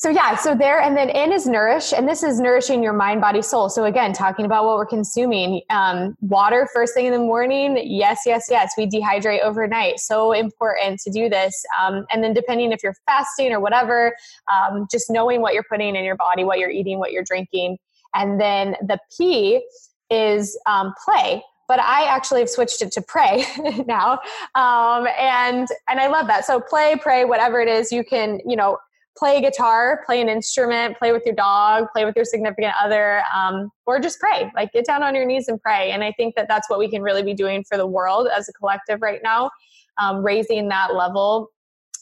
So 0.00 0.10
yeah, 0.10 0.36
so 0.36 0.54
there 0.54 0.80
and 0.80 0.96
then 0.96 1.08
in 1.10 1.32
is 1.32 1.44
nourish, 1.44 1.92
and 1.92 2.08
this 2.08 2.22
is 2.22 2.38
nourishing 2.38 2.84
your 2.84 2.92
mind, 2.92 3.20
body, 3.20 3.42
soul. 3.42 3.68
So 3.68 3.84
again, 3.84 4.12
talking 4.12 4.44
about 4.46 4.64
what 4.64 4.76
we're 4.76 4.86
consuming, 4.86 5.60
um, 5.70 6.16
water 6.20 6.68
first 6.72 6.94
thing 6.94 7.06
in 7.06 7.12
the 7.12 7.18
morning. 7.18 7.76
Yes, 7.84 8.20
yes, 8.24 8.46
yes. 8.48 8.74
We 8.78 8.86
dehydrate 8.86 9.42
overnight. 9.42 9.98
So 9.98 10.30
important 10.30 11.00
to 11.00 11.10
do 11.10 11.28
this. 11.28 11.64
Um, 11.80 12.06
and 12.12 12.22
then 12.22 12.32
depending 12.32 12.70
if 12.70 12.80
you're 12.80 12.94
fasting 13.06 13.52
or 13.52 13.58
whatever, 13.58 14.14
um, 14.52 14.86
just 14.88 15.10
knowing 15.10 15.40
what 15.40 15.52
you're 15.52 15.66
putting 15.68 15.96
in 15.96 16.04
your 16.04 16.16
body, 16.16 16.44
what 16.44 16.60
you're 16.60 16.70
eating, 16.70 17.00
what 17.00 17.10
you're 17.10 17.24
drinking. 17.24 17.78
And 18.14 18.40
then 18.40 18.76
the 18.80 19.00
P 19.16 19.66
is 20.10 20.56
um, 20.66 20.94
play. 21.04 21.42
But 21.66 21.80
I 21.80 22.04
actually 22.04 22.38
have 22.40 22.48
switched 22.48 22.82
it 22.82 22.92
to 22.92 23.02
pray 23.02 23.44
now, 23.86 24.20
um, 24.54 25.08
and 25.18 25.66
and 25.88 26.00
I 26.00 26.06
love 26.06 26.28
that. 26.28 26.46
So 26.46 26.60
play, 26.60 26.96
pray, 26.98 27.24
whatever 27.26 27.60
it 27.60 27.68
is, 27.68 27.92
you 27.92 28.04
can 28.04 28.40
you 28.46 28.56
know 28.56 28.78
play 29.18 29.40
guitar, 29.40 30.02
play 30.06 30.20
an 30.20 30.28
instrument, 30.28 30.96
play 30.98 31.12
with 31.12 31.24
your 31.26 31.34
dog, 31.34 31.86
play 31.92 32.04
with 32.04 32.14
your 32.14 32.24
significant 32.24 32.72
other, 32.80 33.22
um, 33.34 33.70
or 33.86 33.98
just 33.98 34.20
pray. 34.20 34.50
Like 34.54 34.72
get 34.72 34.86
down 34.86 35.02
on 35.02 35.14
your 35.14 35.26
knees 35.26 35.48
and 35.48 35.60
pray. 35.60 35.90
And 35.90 36.04
I 36.04 36.12
think 36.12 36.36
that 36.36 36.46
that's 36.48 36.70
what 36.70 36.78
we 36.78 36.88
can 36.88 37.02
really 37.02 37.22
be 37.22 37.34
doing 37.34 37.64
for 37.64 37.76
the 37.76 37.86
world 37.86 38.28
as 38.28 38.48
a 38.48 38.52
collective 38.52 39.02
right 39.02 39.20
now, 39.22 39.50
um, 39.98 40.22
raising 40.22 40.68
that 40.68 40.94
level, 40.94 41.50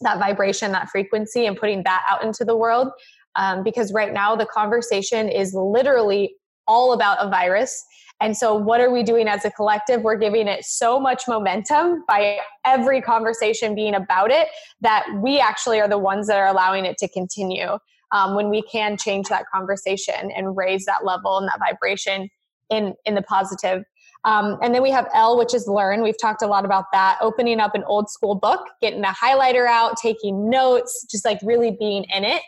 that 0.02 0.18
vibration, 0.18 0.72
that 0.72 0.90
frequency, 0.90 1.46
and 1.46 1.56
putting 1.56 1.82
that 1.84 2.04
out 2.08 2.22
into 2.22 2.44
the 2.44 2.56
world 2.56 2.90
um, 3.36 3.62
because 3.62 3.92
right 3.92 4.12
now 4.12 4.34
the 4.34 4.46
conversation 4.46 5.28
is 5.28 5.54
literally 5.54 6.34
all 6.66 6.92
about 6.92 7.18
a 7.20 7.28
virus. 7.30 7.84
And 8.20 8.36
so, 8.36 8.54
what 8.54 8.80
are 8.80 8.90
we 8.90 9.02
doing 9.02 9.28
as 9.28 9.44
a 9.44 9.50
collective? 9.50 10.02
We're 10.02 10.16
giving 10.16 10.48
it 10.48 10.64
so 10.64 10.98
much 10.98 11.24
momentum 11.28 12.04
by 12.08 12.38
every 12.64 13.02
conversation 13.02 13.74
being 13.74 13.94
about 13.94 14.30
it 14.30 14.48
that 14.80 15.06
we 15.22 15.38
actually 15.38 15.80
are 15.80 15.88
the 15.88 15.98
ones 15.98 16.26
that 16.28 16.38
are 16.38 16.46
allowing 16.46 16.84
it 16.84 16.96
to 16.98 17.08
continue. 17.08 17.78
Um, 18.12 18.36
when 18.36 18.50
we 18.50 18.62
can 18.62 18.96
change 18.96 19.28
that 19.28 19.46
conversation 19.52 20.30
and 20.30 20.56
raise 20.56 20.84
that 20.84 21.04
level 21.04 21.38
and 21.38 21.48
that 21.48 21.58
vibration 21.58 22.30
in 22.70 22.94
in 23.04 23.14
the 23.14 23.22
positive. 23.22 23.82
Um, 24.24 24.58
and 24.60 24.74
then 24.74 24.82
we 24.82 24.90
have 24.90 25.08
L, 25.14 25.38
which 25.38 25.54
is 25.54 25.68
learn. 25.68 26.02
We've 26.02 26.18
talked 26.20 26.42
a 26.42 26.46
lot 26.46 26.64
about 26.64 26.86
that. 26.92 27.18
Opening 27.20 27.60
up 27.60 27.74
an 27.74 27.84
old 27.84 28.10
school 28.10 28.34
book, 28.34 28.60
getting 28.80 29.04
a 29.04 29.12
highlighter 29.12 29.66
out, 29.66 29.96
taking 29.96 30.50
notes, 30.50 31.06
just 31.08 31.24
like 31.24 31.38
really 31.42 31.76
being 31.78 32.04
in 32.12 32.24
it. 32.24 32.42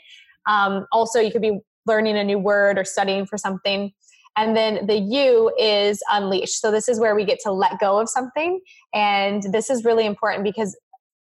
Um, 0.46 0.86
also, 0.90 1.20
you 1.20 1.30
could 1.30 1.42
be 1.42 1.60
learning 1.86 2.18
a 2.18 2.24
new 2.24 2.38
word 2.38 2.78
or 2.78 2.84
studying 2.84 3.26
for 3.26 3.38
something. 3.38 3.92
And 4.38 4.56
then 4.56 4.86
the 4.86 4.96
U 4.96 5.52
is 5.58 6.00
unleash. 6.10 6.52
So 6.52 6.70
this 6.70 6.88
is 6.88 7.00
where 7.00 7.16
we 7.16 7.24
get 7.24 7.40
to 7.40 7.50
let 7.50 7.80
go 7.80 7.98
of 7.98 8.08
something. 8.08 8.60
And 8.94 9.42
this 9.52 9.68
is 9.68 9.84
really 9.84 10.06
important 10.06 10.44
because 10.44 10.76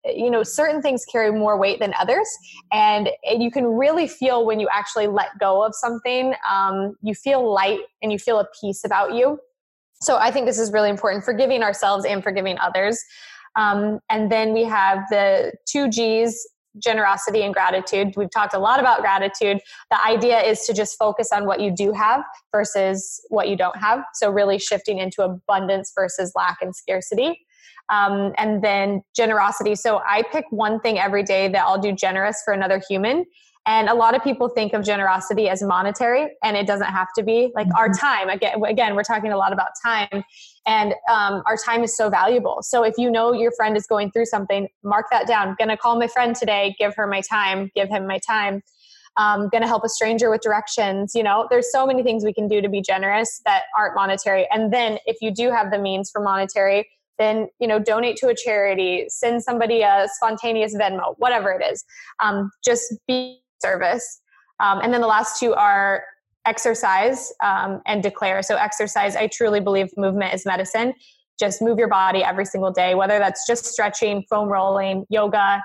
you 0.06 0.30
know 0.30 0.44
certain 0.44 0.82
things 0.82 1.04
carry 1.12 1.32
more 1.32 1.58
weight 1.60 1.80
than 1.80 1.94
others 2.00 2.30
and 2.72 3.10
you 3.38 3.52
can 3.52 3.66
really 3.66 4.08
feel 4.08 4.46
when 4.46 4.58
you 4.58 4.70
actually 4.72 5.08
let 5.08 5.38
go 5.38 5.66
of 5.66 5.76
something 5.76 6.34
um, 6.50 6.96
you 7.02 7.14
feel 7.14 7.52
light 7.52 7.80
and 8.02 8.12
you 8.12 8.18
feel 8.18 8.40
a 8.40 8.48
peace 8.62 8.86
about 8.86 9.14
you 9.14 9.38
so 10.02 10.16
i 10.16 10.32
think 10.32 10.46
this 10.46 10.60
is 10.60 10.72
really 10.72 10.90
important 10.90 11.26
forgiving 11.26 11.62
ourselves 11.62 12.06
and 12.06 12.24
forgiving 12.24 12.58
others 12.60 13.04
um, 13.58 14.00
and 14.10 14.32
then 14.32 14.54
we 14.54 14.64
have 14.64 15.00
the 15.10 15.52
two 15.68 15.90
g's 15.90 16.48
generosity 16.80 17.44
and 17.44 17.54
gratitude. 17.54 18.14
We've 18.16 18.32
talked 18.32 18.54
a 18.54 18.60
lot 18.60 18.80
about 18.80 19.02
gratitude. 19.02 19.60
The 19.92 20.04
idea 20.06 20.42
is 20.42 20.62
to 20.62 20.74
just 20.74 20.98
focus 20.98 21.30
on 21.32 21.46
what 21.46 21.60
you 21.60 21.72
do 21.72 21.92
have 21.92 22.24
versus 22.52 23.22
what 23.30 23.50
you 23.50 23.56
don't 23.56 23.78
have. 23.78 24.02
So, 24.14 24.30
really 24.30 24.60
shifting 24.60 25.00
into 25.00 25.24
abundance 25.24 25.92
versus 25.96 26.32
lack 26.36 26.58
and 26.62 26.76
scarcity. 26.76 27.40
Um, 27.90 28.34
and 28.38 28.62
then 28.64 29.02
generosity. 29.16 29.76
So, 29.76 30.02
I 30.08 30.24
pick 30.32 30.46
one 30.50 30.80
thing 30.80 31.00
every 31.00 31.24
day 31.24 31.48
that 31.48 31.66
I'll 31.66 31.80
do 31.80 31.94
generous 31.94 32.42
for 32.44 32.54
another 32.54 32.82
human. 32.90 33.26
And 33.68 33.90
a 33.90 33.94
lot 33.94 34.16
of 34.16 34.24
people 34.24 34.48
think 34.48 34.72
of 34.72 34.86
generosity 34.86 35.50
as 35.50 35.62
monetary, 35.62 36.30
and 36.42 36.56
it 36.56 36.66
doesn't 36.66 36.88
have 36.88 37.10
to 37.18 37.24
be. 37.24 37.52
Like 37.54 37.68
our 37.78 37.90
mm-hmm. 37.90 38.00
time, 38.00 38.30
again, 38.30 38.64
again, 38.64 38.96
we're 38.96 39.04
talking 39.04 39.34
a 39.34 39.38
lot 39.38 39.52
about 39.52 39.72
time, 39.86 40.24
and 40.66 40.94
um, 41.12 41.44
our 41.46 41.58
time 41.58 41.84
is 41.84 41.96
so 41.96 42.10
valuable. 42.10 42.60
So 42.62 42.84
if 42.84 42.94
you 42.98 43.12
know 43.12 43.34
your 43.34 43.52
friend 43.52 43.76
is 43.76 43.86
going 43.86 44.12
through 44.12 44.28
something, 44.28 44.70
mark 44.84 45.08
that 45.12 45.28
down. 45.28 45.50
I'm 45.50 45.56
gonna 45.60 45.76
call 45.76 46.00
my 46.00 46.08
friend 46.08 46.34
today, 46.34 46.78
give 46.80 46.96
her 46.96 47.08
my 47.08 47.20
time, 47.20 47.70
give 47.76 47.90
him 47.90 48.08
my 48.08 48.20
time. 48.20 48.64
Um, 49.18 49.50
gonna 49.50 49.68
help 49.68 49.84
a 49.84 49.90
stranger 49.90 50.30
with 50.30 50.42
directions. 50.42 51.14
You 51.14 51.24
know, 51.24 51.46
there's 51.50 51.70
so 51.70 51.86
many 51.86 52.04
things 52.04 52.24
we 52.24 52.34
can 52.34 52.48
do 52.48 52.62
to 52.62 52.70
be 52.70 52.82
generous 52.82 53.42
that 53.44 53.64
aren't 53.78 53.96
monetary. 53.96 54.48
And 54.50 54.72
then 54.72 54.98
if 55.06 55.18
you 55.22 55.30
do 55.30 55.52
have 55.52 55.72
the 55.72 55.80
means 55.80 56.10
for 56.10 56.22
monetary, 56.22 56.88
then 57.18 57.50
you 57.60 57.68
know 57.68 57.80
donate 57.80 58.16
to 58.16 58.28
a 58.28 58.36
charity 58.36 59.08
send 59.10 59.42
somebody 59.42 59.82
a 59.82 60.08
spontaneous 60.14 60.76
venmo 60.76 61.16
whatever 61.18 61.52
it 61.52 61.66
is 61.66 61.84
um, 62.20 62.52
just 62.64 62.94
be 63.08 63.42
service. 63.62 64.22
Um, 64.60 64.80
and 64.82 64.94
then 64.94 65.02
the 65.02 65.08
last 65.08 65.40
two 65.40 65.54
are 65.54 66.04
exercise 66.46 67.32
um, 67.44 67.82
and 67.86 68.02
declare. 68.02 68.42
So, 68.42 68.56
exercise, 68.56 69.16
I 69.16 69.28
truly 69.28 69.60
believe 69.60 69.90
movement 69.98 70.34
is 70.34 70.46
medicine. 70.46 70.94
Just 71.40 71.62
move 71.62 71.78
your 71.78 71.90
body 71.90 72.24
every 72.24 72.46
single 72.46 72.72
day, 72.72 72.96
whether 72.96 73.20
that's 73.20 73.46
just 73.46 73.66
stretching, 73.66 74.24
foam 74.30 74.50
rolling, 74.50 75.06
yoga, 75.10 75.62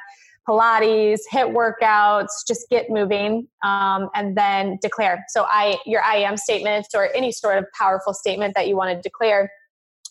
Pilates, 0.47 1.21
HIIT 1.33 1.55
workouts, 1.55 2.27
just 2.47 2.69
get 2.69 2.91
moving 2.91 3.47
um, 3.63 4.09
and 4.15 4.37
then 4.37 4.79
declare. 4.83 5.25
So, 5.29 5.47
I 5.49 5.79
your 5.87 6.03
I 6.03 6.17
am 6.17 6.37
statement 6.37 6.89
or 6.95 7.09
any 7.15 7.33
sort 7.33 7.59
of 7.59 7.65
powerful 7.79 8.13
statement 8.13 8.55
that 8.57 8.69
you 8.69 8.77
want 8.77 8.95
to 8.95 9.01
declare 9.01 9.51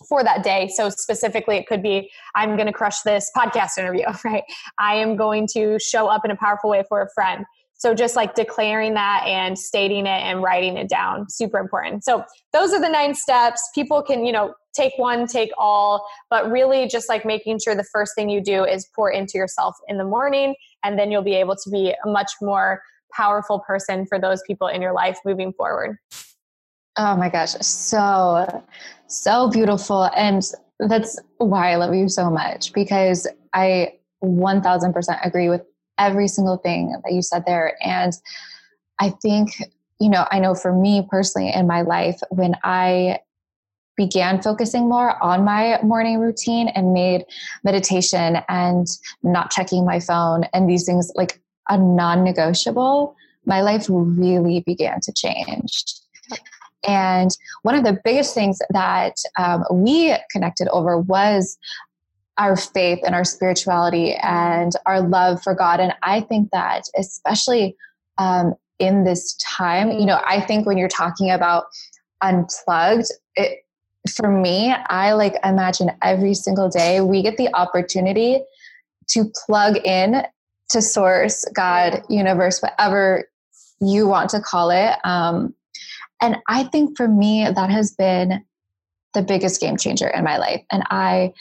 for 0.07 0.23
that 0.23 0.43
day. 0.43 0.67
So 0.73 0.89
specifically, 0.89 1.57
it 1.57 1.67
could 1.67 1.83
be 1.83 2.11
I'm 2.35 2.55
going 2.55 2.65
to 2.67 2.73
crush 2.73 3.01
this 3.01 3.29
podcast 3.35 3.77
interview, 3.77 4.05
right? 4.25 4.43
I 4.79 4.95
am 4.95 5.15
going 5.15 5.47
to 5.53 5.77
show 5.79 6.07
up 6.07 6.25
in 6.25 6.31
a 6.31 6.35
powerful 6.35 6.69
way 6.69 6.83
for 6.87 7.01
a 7.01 7.09
friend. 7.13 7.45
So 7.81 7.95
just 7.95 8.15
like 8.15 8.35
declaring 8.35 8.93
that 8.93 9.23
and 9.25 9.57
stating 9.57 10.05
it 10.05 10.21
and 10.21 10.43
writing 10.43 10.77
it 10.77 10.87
down, 10.87 11.27
super 11.31 11.57
important. 11.57 12.03
So 12.03 12.23
those 12.53 12.73
are 12.73 12.79
the 12.79 12.87
nine 12.87 13.15
steps. 13.15 13.71
People 13.73 14.03
can, 14.03 14.23
you 14.23 14.31
know, 14.31 14.53
take 14.75 14.93
one, 14.97 15.25
take 15.25 15.49
all, 15.57 16.05
but 16.29 16.51
really 16.51 16.87
just 16.87 17.09
like 17.09 17.25
making 17.25 17.57
sure 17.57 17.73
the 17.73 17.83
first 17.91 18.13
thing 18.13 18.29
you 18.29 18.39
do 18.39 18.63
is 18.63 18.87
pour 18.95 19.09
into 19.09 19.35
yourself 19.35 19.75
in 19.87 19.97
the 19.97 20.03
morning 20.03 20.53
and 20.83 20.99
then 20.99 21.09
you'll 21.09 21.23
be 21.23 21.33
able 21.33 21.55
to 21.55 21.71
be 21.71 21.91
a 22.05 22.07
much 22.07 22.29
more 22.39 22.83
powerful 23.11 23.61
person 23.61 24.05
for 24.05 24.19
those 24.19 24.43
people 24.45 24.67
in 24.67 24.79
your 24.79 24.93
life 24.93 25.17
moving 25.25 25.51
forward. 25.51 25.97
Oh 26.97 27.15
my 27.15 27.29
gosh, 27.29 27.53
so 27.61 28.63
so 29.07 29.49
beautiful 29.49 30.07
and 30.15 30.43
that's 30.77 31.17
why 31.39 31.71
I 31.71 31.77
love 31.77 31.95
you 31.95 32.07
so 32.07 32.29
much 32.29 32.73
because 32.73 33.27
I 33.53 33.93
1000% 34.23 35.25
agree 35.25 35.49
with 35.49 35.63
every 36.01 36.27
single 36.27 36.57
thing 36.57 36.99
that 37.03 37.13
you 37.13 37.21
said 37.21 37.43
there. 37.45 37.77
And 37.81 38.11
I 38.99 39.09
think, 39.09 39.51
you 39.99 40.09
know, 40.09 40.27
I 40.31 40.39
know 40.39 40.55
for 40.55 40.73
me 40.73 41.07
personally 41.09 41.53
in 41.53 41.67
my 41.67 41.83
life, 41.83 42.19
when 42.31 42.55
I 42.63 43.19
began 43.95 44.41
focusing 44.41 44.89
more 44.89 45.21
on 45.23 45.45
my 45.45 45.79
morning 45.83 46.17
routine 46.19 46.69
and 46.69 46.91
made 46.91 47.23
meditation 47.63 48.37
and 48.49 48.87
not 49.21 49.51
checking 49.51 49.85
my 49.85 49.99
phone 49.99 50.43
and 50.53 50.67
these 50.67 50.85
things 50.85 51.11
like 51.15 51.39
a 51.69 51.77
non 51.77 52.23
negotiable, 52.23 53.15
my 53.45 53.61
life 53.61 53.85
really 53.89 54.61
began 54.61 55.01
to 55.01 55.13
change. 55.13 55.83
And 56.87 57.29
one 57.61 57.75
of 57.75 57.83
the 57.83 57.99
biggest 58.03 58.33
things 58.33 58.59
that 58.71 59.17
um, 59.37 59.63
we 59.71 60.15
connected 60.31 60.67
over 60.69 60.97
was 60.97 61.59
our 62.41 62.57
faith 62.57 62.99
and 63.05 63.13
our 63.13 63.23
spirituality 63.23 64.15
and 64.15 64.73
our 64.87 64.99
love 64.99 65.43
for 65.43 65.53
God. 65.53 65.79
And 65.79 65.93
I 66.01 66.21
think 66.21 66.49
that, 66.51 66.85
especially 66.97 67.75
um, 68.17 68.55
in 68.79 69.03
this 69.03 69.35
time. 69.35 69.91
You 69.91 70.07
know, 70.07 70.19
I 70.25 70.41
think 70.41 70.65
when 70.65 70.77
you're 70.77 70.89
talking 70.89 71.29
about 71.29 71.65
unplugged, 72.21 73.05
it 73.35 73.59
for 74.15 74.31
me, 74.31 74.73
I 74.87 75.13
like 75.13 75.35
imagine 75.43 75.91
every 76.01 76.33
single 76.33 76.67
day 76.67 76.99
we 77.01 77.21
get 77.21 77.37
the 77.37 77.53
opportunity 77.53 78.41
to 79.11 79.31
plug 79.45 79.77
in 79.85 80.23
to 80.69 80.81
source, 80.81 81.45
God, 81.53 82.01
universe, 82.09 82.59
whatever 82.59 83.29
you 83.79 84.07
want 84.07 84.31
to 84.31 84.39
call 84.39 84.71
it. 84.71 84.95
Um, 85.03 85.53
and 86.19 86.37
I 86.47 86.63
think 86.63 86.97
for 86.97 87.07
me, 87.07 87.47
that 87.47 87.69
has 87.69 87.91
been 87.91 88.43
the 89.13 89.21
biggest 89.21 89.61
game 89.61 89.77
changer 89.77 90.07
in 90.07 90.23
my 90.23 90.37
life. 90.37 90.63
And 90.71 90.83
I, 90.89 91.33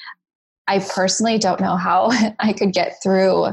I 0.71 0.79
personally 0.79 1.37
don't 1.39 1.61
know 1.61 1.77
how 1.77 2.11
I 2.39 2.53
could 2.53 2.73
get 2.73 3.03
through 3.03 3.49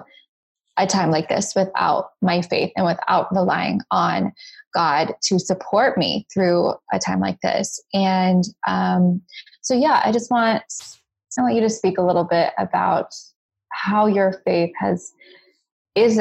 a 0.79 0.85
time 0.85 1.09
like 1.09 1.27
this 1.27 1.53
without 1.55 2.11
my 2.21 2.41
faith 2.41 2.71
and 2.77 2.85
without 2.85 3.33
relying 3.35 3.81
on 3.89 4.31
God 4.75 5.15
to 5.23 5.39
support 5.39 5.97
me 5.97 6.27
through 6.31 6.73
a 6.93 6.99
time 6.99 7.19
like 7.19 7.41
this. 7.41 7.81
And 7.95 8.43
um, 8.67 9.21
so, 9.61 9.73
yeah, 9.73 10.01
I 10.05 10.11
just 10.11 10.29
want 10.29 10.61
I 11.37 11.41
want 11.41 11.55
you 11.55 11.61
to 11.61 11.69
speak 11.69 11.97
a 11.97 12.03
little 12.03 12.23
bit 12.23 12.53
about 12.57 13.13
how 13.71 14.07
your 14.07 14.41
faith 14.45 14.71
has 14.79 15.11
is 15.95 16.19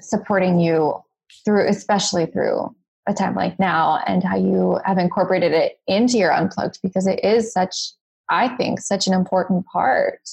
supporting 0.00 0.60
you 0.60 0.94
through, 1.44 1.68
especially 1.68 2.26
through 2.26 2.74
a 3.08 3.14
time 3.14 3.34
like 3.34 3.58
now, 3.58 4.00
and 4.06 4.22
how 4.22 4.36
you 4.36 4.78
have 4.84 4.98
incorporated 4.98 5.52
it 5.52 5.80
into 5.88 6.16
your 6.18 6.32
unplugged 6.32 6.78
because 6.82 7.06
it 7.06 7.24
is 7.24 7.52
such, 7.52 7.92
I 8.32 8.48
think, 8.48 8.80
such 8.80 9.06
an 9.06 9.12
important 9.12 9.66
part. 9.66 10.28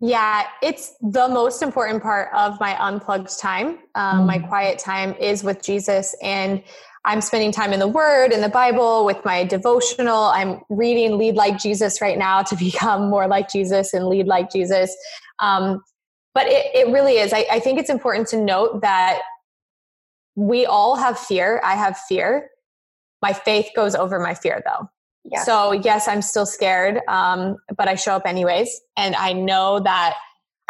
Yeah, 0.00 0.44
it's 0.62 0.94
the 1.00 1.28
most 1.28 1.60
important 1.60 2.02
part 2.02 2.30
of 2.32 2.58
my 2.60 2.80
unplugged 2.80 3.38
time. 3.38 3.78
Um, 3.94 4.22
mm. 4.22 4.26
My 4.26 4.38
quiet 4.38 4.78
time 4.78 5.14
is 5.20 5.44
with 5.44 5.62
Jesus, 5.62 6.14
and 6.22 6.62
I'm 7.04 7.20
spending 7.20 7.52
time 7.52 7.72
in 7.72 7.80
the 7.80 7.88
Word, 7.88 8.32
in 8.32 8.40
the 8.40 8.48
Bible, 8.48 9.04
with 9.04 9.22
my 9.24 9.44
devotional. 9.44 10.24
I'm 10.24 10.60
reading 10.70 11.18
Lead 11.18 11.34
Like 11.34 11.58
Jesus 11.58 12.00
right 12.00 12.16
now 12.16 12.42
to 12.42 12.56
become 12.68 13.10
more 13.10 13.26
like 13.26 13.50
Jesus 13.50 13.92
and 13.92 14.06
lead 14.06 14.26
like 14.26 14.50
Jesus. 14.50 14.96
Um, 15.40 15.82
but 16.34 16.46
it, 16.46 16.66
it 16.74 16.92
really 16.92 17.18
is. 17.18 17.32
I, 17.32 17.46
I 17.50 17.60
think 17.60 17.78
it's 17.78 17.90
important 17.90 18.28
to 18.28 18.40
note 18.40 18.80
that 18.82 19.20
we 20.36 20.64
all 20.64 20.96
have 20.96 21.18
fear. 21.18 21.60
I 21.64 21.74
have 21.74 21.98
fear. 22.08 22.48
My 23.20 23.32
faith 23.32 23.70
goes 23.74 23.96
over 23.96 24.20
my 24.20 24.34
fear, 24.34 24.62
though. 24.64 24.88
Yeah. 25.24 25.42
So 25.42 25.72
yes, 25.72 26.08
I'm 26.08 26.22
still 26.22 26.46
scared, 26.46 27.00
um, 27.08 27.56
but 27.76 27.88
I 27.88 27.94
show 27.94 28.14
up 28.14 28.22
anyways, 28.24 28.80
and 28.96 29.14
I 29.16 29.32
know 29.32 29.80
that 29.80 30.14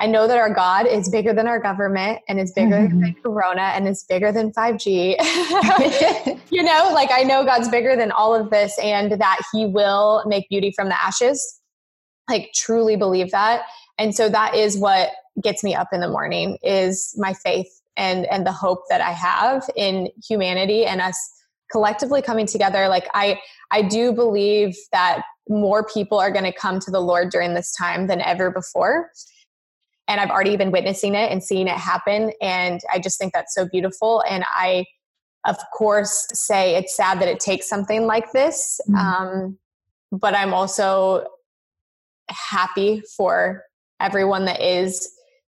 I 0.01 0.07
know 0.07 0.29
that 0.29 0.37
our 0.37 0.53
God 0.53 0.87
is 0.87 1.09
bigger 1.09 1.33
than 1.33 1.49
our 1.49 1.61
government, 1.61 2.21
and 2.29 2.39
is 2.39 2.53
bigger 2.53 2.77
mm-hmm. 2.77 3.01
than 3.01 3.15
Corona, 3.23 3.73
and 3.75 3.89
is 3.89 4.05
bigger 4.09 4.31
than 4.31 4.53
5G. 4.53 5.17
you 6.51 6.63
know, 6.63 6.91
like 6.93 7.11
I 7.13 7.25
know 7.25 7.45
God's 7.45 7.69
bigger 7.69 7.97
than 7.97 8.13
all 8.13 8.35
of 8.35 8.51
this, 8.51 8.79
and 8.79 9.13
that 9.13 9.41
He 9.53 9.67
will 9.67 10.25
make 10.27 10.49
beauty 10.49 10.73
from 10.75 10.89
the 10.89 11.01
ashes. 11.01 11.61
Like 12.29 12.51
truly 12.55 12.97
believe 12.97 13.31
that, 13.31 13.63
and 13.99 14.15
so 14.15 14.29
that 14.29 14.55
is 14.55 14.77
what 14.77 15.11
gets 15.43 15.63
me 15.63 15.75
up 15.75 15.89
in 15.93 16.01
the 16.01 16.09
morning 16.09 16.59
is 16.63 17.15
my 17.17 17.33
faith 17.33 17.81
and 17.97 18.27
and 18.27 18.47
the 18.47 18.53
hope 18.53 18.83
that 18.89 19.01
I 19.01 19.13
have 19.13 19.69
in 19.77 20.09
humanity 20.27 20.87
and 20.87 21.01
us 21.01 21.17
collectively 21.71 22.23
coming 22.23 22.47
together 22.47 22.89
like 22.89 23.09
i 23.15 23.39
i 23.71 23.83
do 23.83 24.13
believe 24.13 24.77
that 24.93 25.23
more 25.49 25.85
people 25.85 26.19
are 26.19 26.31
going 26.31 26.45
to 26.45 26.53
come 26.53 26.79
to 26.81 26.91
the 26.91 27.01
lord 27.01 27.31
during 27.31 27.55
this 27.55 27.73
time 27.73 28.07
than 28.07 28.21
ever 28.21 28.51
before. 28.51 29.11
And 30.07 30.21
i've 30.21 30.31
already 30.31 30.57
been 30.57 30.71
witnessing 30.71 31.15
it 31.15 31.31
and 31.31 31.43
seeing 31.43 31.69
it 31.69 31.77
happen 31.77 32.33
and 32.41 32.81
i 32.93 32.99
just 32.99 33.19
think 33.19 33.33
that's 33.33 33.55
so 33.55 33.67
beautiful. 33.69 34.23
And 34.29 34.45
i 34.49 34.87
of 35.47 35.57
course 35.77 36.27
say 36.33 36.75
it's 36.75 36.97
sad 36.97 37.21
that 37.21 37.29
it 37.29 37.41
takes 37.41 37.69
something 37.69 38.07
like 38.07 38.33
this 38.33 38.81
mm-hmm. 38.89 38.97
um, 38.97 39.59
but 40.11 40.35
i'm 40.35 40.53
also 40.53 41.25
happy 42.29 43.03
for 43.17 43.65
everyone 44.01 44.45
that 44.45 44.61
is 44.61 45.09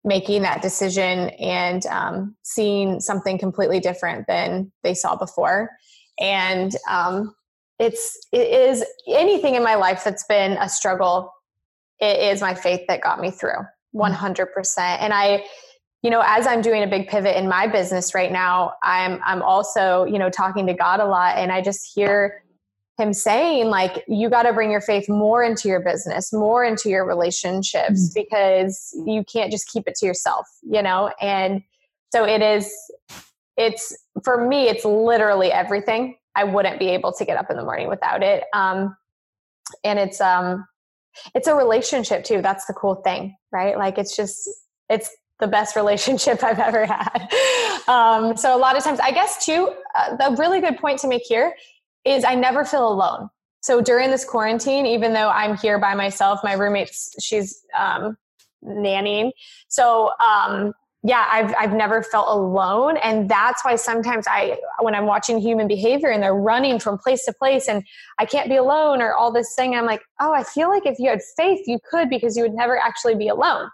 making 0.06 0.42
that 0.42 0.62
decision 0.62 1.30
and 1.40 1.86
um, 1.86 2.36
seeing 2.44 3.00
something 3.00 3.38
completely 3.38 3.80
different 3.80 4.26
than 4.28 4.72
they 4.84 4.94
saw 4.94 5.16
before 5.16 5.70
and 6.20 6.76
um, 6.90 7.34
it's 7.80 8.28
it 8.32 8.48
is 8.48 8.84
anything 9.08 9.56
in 9.56 9.64
my 9.64 9.76
life 9.76 10.04
that's 10.04 10.26
been 10.26 10.54
a 10.54 10.70
struggle 10.70 11.34
it 12.00 12.20
is 12.34 12.42
my 12.42 12.54
faith 12.54 12.82
that 12.88 13.02
got 13.02 13.20
me 13.20 13.32
through 13.32 13.60
100% 13.96 14.14
mm-hmm. 14.16 15.04
and 15.04 15.14
i 15.14 15.44
you 16.02 16.10
know 16.10 16.24
as 16.26 16.48
i'm 16.48 16.62
doing 16.62 16.84
a 16.84 16.88
big 16.88 17.08
pivot 17.08 17.36
in 17.36 17.48
my 17.48 17.68
business 17.68 18.14
right 18.14 18.32
now 18.32 18.74
i'm 18.84 19.20
i'm 19.26 19.42
also 19.42 20.06
you 20.06 20.20
know 20.20 20.30
talking 20.30 20.68
to 20.68 20.74
god 20.74 21.00
a 21.00 21.06
lot 21.06 21.38
and 21.38 21.52
i 21.52 21.62
just 21.62 21.92
hear 21.94 22.44
him 23.00 23.12
saying 23.12 23.68
like 23.68 24.04
you 24.08 24.30
got 24.30 24.44
to 24.44 24.54
bring 24.54 24.70
your 24.70 24.82
faith 24.82 25.10
more 25.10 25.44
into 25.44 25.68
your 25.68 25.80
business 25.80 26.32
more 26.32 26.64
into 26.64 26.90
your 26.90 27.06
relationships 27.06 28.10
mm-hmm. 28.10 28.22
because 28.22 28.96
you 29.06 29.24
can't 29.32 29.52
just 29.52 29.68
keep 29.70 29.88
it 29.88 29.96
to 29.96 30.06
yourself 30.06 30.48
you 30.62 30.82
know 30.82 31.12
and 31.20 31.64
so 32.12 32.24
it 32.24 32.44
is 32.44 32.72
it's 33.58 33.96
for 34.24 34.48
me 34.48 34.68
it's 34.68 34.86
literally 34.86 35.52
everything. 35.52 36.16
I 36.36 36.44
wouldn't 36.46 36.80
be 36.80 36.90
able 36.90 37.14
to 37.14 37.26
get 37.26 37.38
up 37.38 37.52
in 37.52 37.58
the 37.58 37.64
morning 37.64 37.88
without 37.88 38.24
it 38.24 38.46
um 38.54 38.96
and 39.84 40.00
it's 40.00 40.20
um 40.20 40.66
it's 41.36 41.48
a 41.48 41.56
relationship 41.56 42.24
too. 42.24 42.42
That's 42.42 42.66
the 42.66 42.74
cool 42.74 42.96
thing 42.96 43.36
right? 43.52 43.78
Like 43.78 43.98
it's 43.98 44.16
just 44.18 44.50
it's 44.90 45.10
the 45.40 45.48
best 45.48 45.76
relationship 45.82 46.44
i've 46.44 46.60
ever 46.60 46.86
had. 46.86 47.30
Um 47.88 48.36
so 48.36 48.56
a 48.56 48.60
lot 48.60 48.76
of 48.78 48.84
times 48.84 49.00
i 49.00 49.12
guess 49.12 49.46
too 49.46 49.74
uh, 49.96 50.16
the 50.16 50.36
really 50.38 50.60
good 50.60 50.78
point 50.78 51.00
to 51.00 51.08
make 51.08 51.24
here 51.26 51.54
is 52.06 52.26
i 52.26 52.36
never 52.36 52.66
feel 52.66 52.88
alone. 52.88 53.30
So 53.62 53.80
during 53.80 54.10
this 54.12 54.26
quarantine 54.26 54.86
even 54.86 55.14
though 55.14 55.30
i'm 55.30 55.56
here 55.58 55.80
by 55.80 55.94
myself 55.96 56.40
my 56.44 56.54
roommate's 56.54 57.16
she's 57.22 57.64
um 57.78 58.18
nannying. 58.66 59.32
So 59.68 60.12
um 60.20 60.74
yeah 61.04 61.28
i've 61.30 61.54
i've 61.60 61.74
never 61.74 62.02
felt 62.02 62.28
alone. 62.30 62.98
And 62.98 63.30
that's 63.30 63.64
why 63.64 63.76
sometimes 63.76 64.26
i 64.28 64.58
when 64.80 64.96
i'm 64.96 65.06
watching 65.06 65.40
human 65.40 65.68
behavior 65.68 66.10
and 66.10 66.24
they're 66.24 66.36
running 66.36 66.80
from 66.80 66.98
place 66.98 67.26
to 67.26 67.34
place 67.34 67.68
and 67.68 67.84
i 68.20 68.26
can't 68.26 68.50
be 68.50 68.56
alone 68.56 69.02
or 69.02 69.14
all 69.14 69.32
this 69.32 69.54
thing 69.56 69.76
i'm 69.76 69.86
like 69.86 70.02
oh 70.20 70.34
i 70.34 70.44
feel 70.44 70.70
like 70.70 70.86
if 70.86 70.98
you 71.00 71.10
had 71.10 71.22
faith 71.38 71.68
you 71.68 71.80
could 71.90 72.10
because 72.10 72.36
you 72.38 72.44
would 72.44 72.54
never 72.54 72.78
actually 72.78 73.16
be 73.16 73.28
alone. 73.28 73.70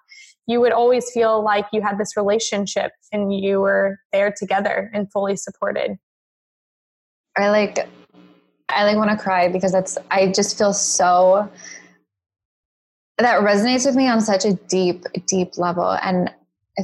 You 0.48 0.60
would 0.62 0.72
always 0.72 1.12
feel 1.12 1.44
like 1.44 1.66
you 1.72 1.82
had 1.82 2.00
this 2.00 2.18
relationship 2.18 2.92
and 3.12 3.32
you 3.32 3.60
were 3.60 4.00
there 4.12 4.34
together 4.36 4.90
and 4.94 5.12
fully 5.12 5.36
supported. 5.36 5.98
I 7.38 7.50
like 7.50 7.88
i 8.70 8.84
like 8.84 8.98
want 8.98 9.10
to 9.10 9.18
cry 9.18 9.48
because 9.48 9.72
that's 9.72 9.98
i 10.12 10.32
just 10.32 10.58
feel 10.58 10.74
so 10.74 11.50
that 13.20 13.42
resonates 13.42 13.86
with 13.86 13.96
me 13.96 14.08
on 14.08 14.22
such 14.22 14.46
a 14.46 14.54
deep 14.54 15.04
deep 15.28 15.58
level. 15.58 15.98
And 16.02 16.34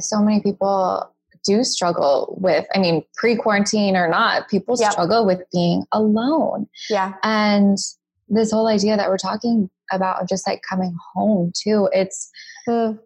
so 0.02 0.20
many 0.20 0.40
people 0.40 1.08
do 1.44 1.62
struggle 1.62 2.36
with 2.40 2.66
i 2.74 2.78
mean 2.78 3.02
pre-quarantine 3.14 3.96
or 3.96 4.08
not 4.08 4.48
people 4.48 4.76
yep. 4.78 4.92
struggle 4.92 5.24
with 5.24 5.42
being 5.52 5.84
alone 5.92 6.66
yeah 6.90 7.14
and 7.22 7.78
this 8.28 8.50
whole 8.50 8.66
idea 8.66 8.96
that 8.96 9.08
we're 9.08 9.16
talking 9.16 9.70
about 9.92 10.20
of 10.20 10.28
just 10.28 10.46
like 10.46 10.60
coming 10.68 10.96
home 11.14 11.52
too 11.54 11.88
it's 11.92 12.30
mm. 12.68 12.98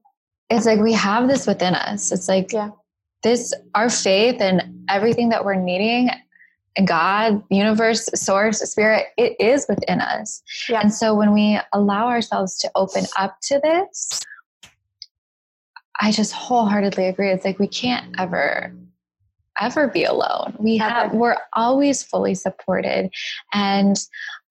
it's 0.48 0.64
like 0.64 0.80
we 0.80 0.92
have 0.92 1.28
this 1.28 1.46
within 1.46 1.74
us 1.74 2.10
it's 2.10 2.28
like 2.28 2.52
yeah. 2.52 2.70
this 3.22 3.52
our 3.74 3.90
faith 3.90 4.40
and 4.40 4.62
everything 4.88 5.28
that 5.28 5.44
we're 5.44 5.54
needing 5.54 6.10
God, 6.84 7.42
universe, 7.50 8.08
source, 8.14 8.60
spirit, 8.60 9.06
it 9.16 9.34
is 9.40 9.66
within 9.68 10.00
us. 10.00 10.42
Yeah. 10.68 10.80
And 10.80 10.94
so 10.94 11.14
when 11.14 11.32
we 11.32 11.60
allow 11.72 12.06
ourselves 12.06 12.56
to 12.58 12.70
open 12.74 13.04
up 13.18 13.36
to 13.44 13.60
this, 13.62 14.20
I 16.00 16.12
just 16.12 16.32
wholeheartedly 16.32 17.06
agree. 17.06 17.30
It's 17.30 17.44
like 17.44 17.58
we 17.58 17.68
can't 17.68 18.14
ever 18.18 18.74
ever 19.60 19.88
be 19.88 20.04
alone. 20.04 20.56
We 20.58 20.78
have 20.78 21.12
we're 21.12 21.36
always 21.54 22.02
fully 22.02 22.34
supported. 22.34 23.10
And 23.52 23.96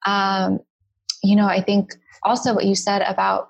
um, 0.05 0.59
you 1.23 1.35
know, 1.35 1.47
I 1.47 1.61
think 1.61 1.95
also 2.23 2.53
what 2.53 2.65
you 2.65 2.75
said 2.75 3.01
about 3.01 3.49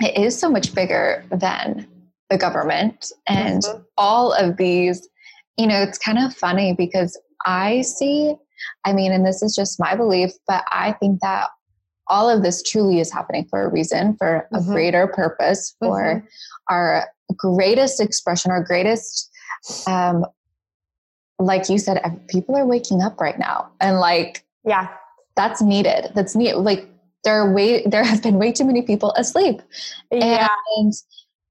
it 0.00 0.16
is 0.16 0.38
so 0.38 0.48
much 0.48 0.74
bigger 0.74 1.24
than 1.30 1.86
the 2.30 2.38
government 2.38 3.12
and 3.26 3.62
mm-hmm. 3.62 3.82
all 3.98 4.32
of 4.32 4.56
these, 4.56 5.06
you 5.58 5.66
know, 5.66 5.82
it's 5.82 5.98
kind 5.98 6.18
of 6.18 6.34
funny 6.34 6.74
because 6.74 7.20
I 7.44 7.82
see, 7.82 8.34
I 8.84 8.92
mean, 8.92 9.12
and 9.12 9.26
this 9.26 9.42
is 9.42 9.54
just 9.54 9.78
my 9.78 9.94
belief, 9.94 10.30
but 10.46 10.64
I 10.70 10.92
think 10.92 11.20
that 11.20 11.48
all 12.12 12.28
of 12.28 12.42
this 12.42 12.62
truly 12.62 13.00
is 13.00 13.10
happening 13.10 13.46
for 13.48 13.62
a 13.62 13.68
reason, 13.68 14.14
for 14.16 14.46
mm-hmm. 14.52 14.70
a 14.70 14.72
greater 14.72 15.06
purpose, 15.06 15.74
for 15.80 16.16
mm-hmm. 16.16 16.26
our 16.68 17.08
greatest 17.36 18.00
expression, 18.00 18.50
our 18.50 18.62
greatest, 18.62 19.30
um, 19.86 20.26
like 21.38 21.70
you 21.70 21.78
said, 21.78 21.98
people 22.28 22.54
are 22.54 22.66
waking 22.66 23.00
up 23.00 23.18
right 23.18 23.38
now, 23.38 23.70
and 23.80 23.98
like, 23.98 24.44
yeah, 24.64 24.88
that's 25.36 25.62
needed. 25.62 26.12
That's 26.14 26.36
needed. 26.36 26.58
Like 26.58 26.86
there 27.24 27.40
are 27.40 27.50
way 27.52 27.82
there 27.86 28.04
have 28.04 28.22
been 28.22 28.38
way 28.38 28.52
too 28.52 28.64
many 28.64 28.82
people 28.82 29.12
asleep, 29.12 29.62
yeah. 30.10 30.46
and 30.76 30.92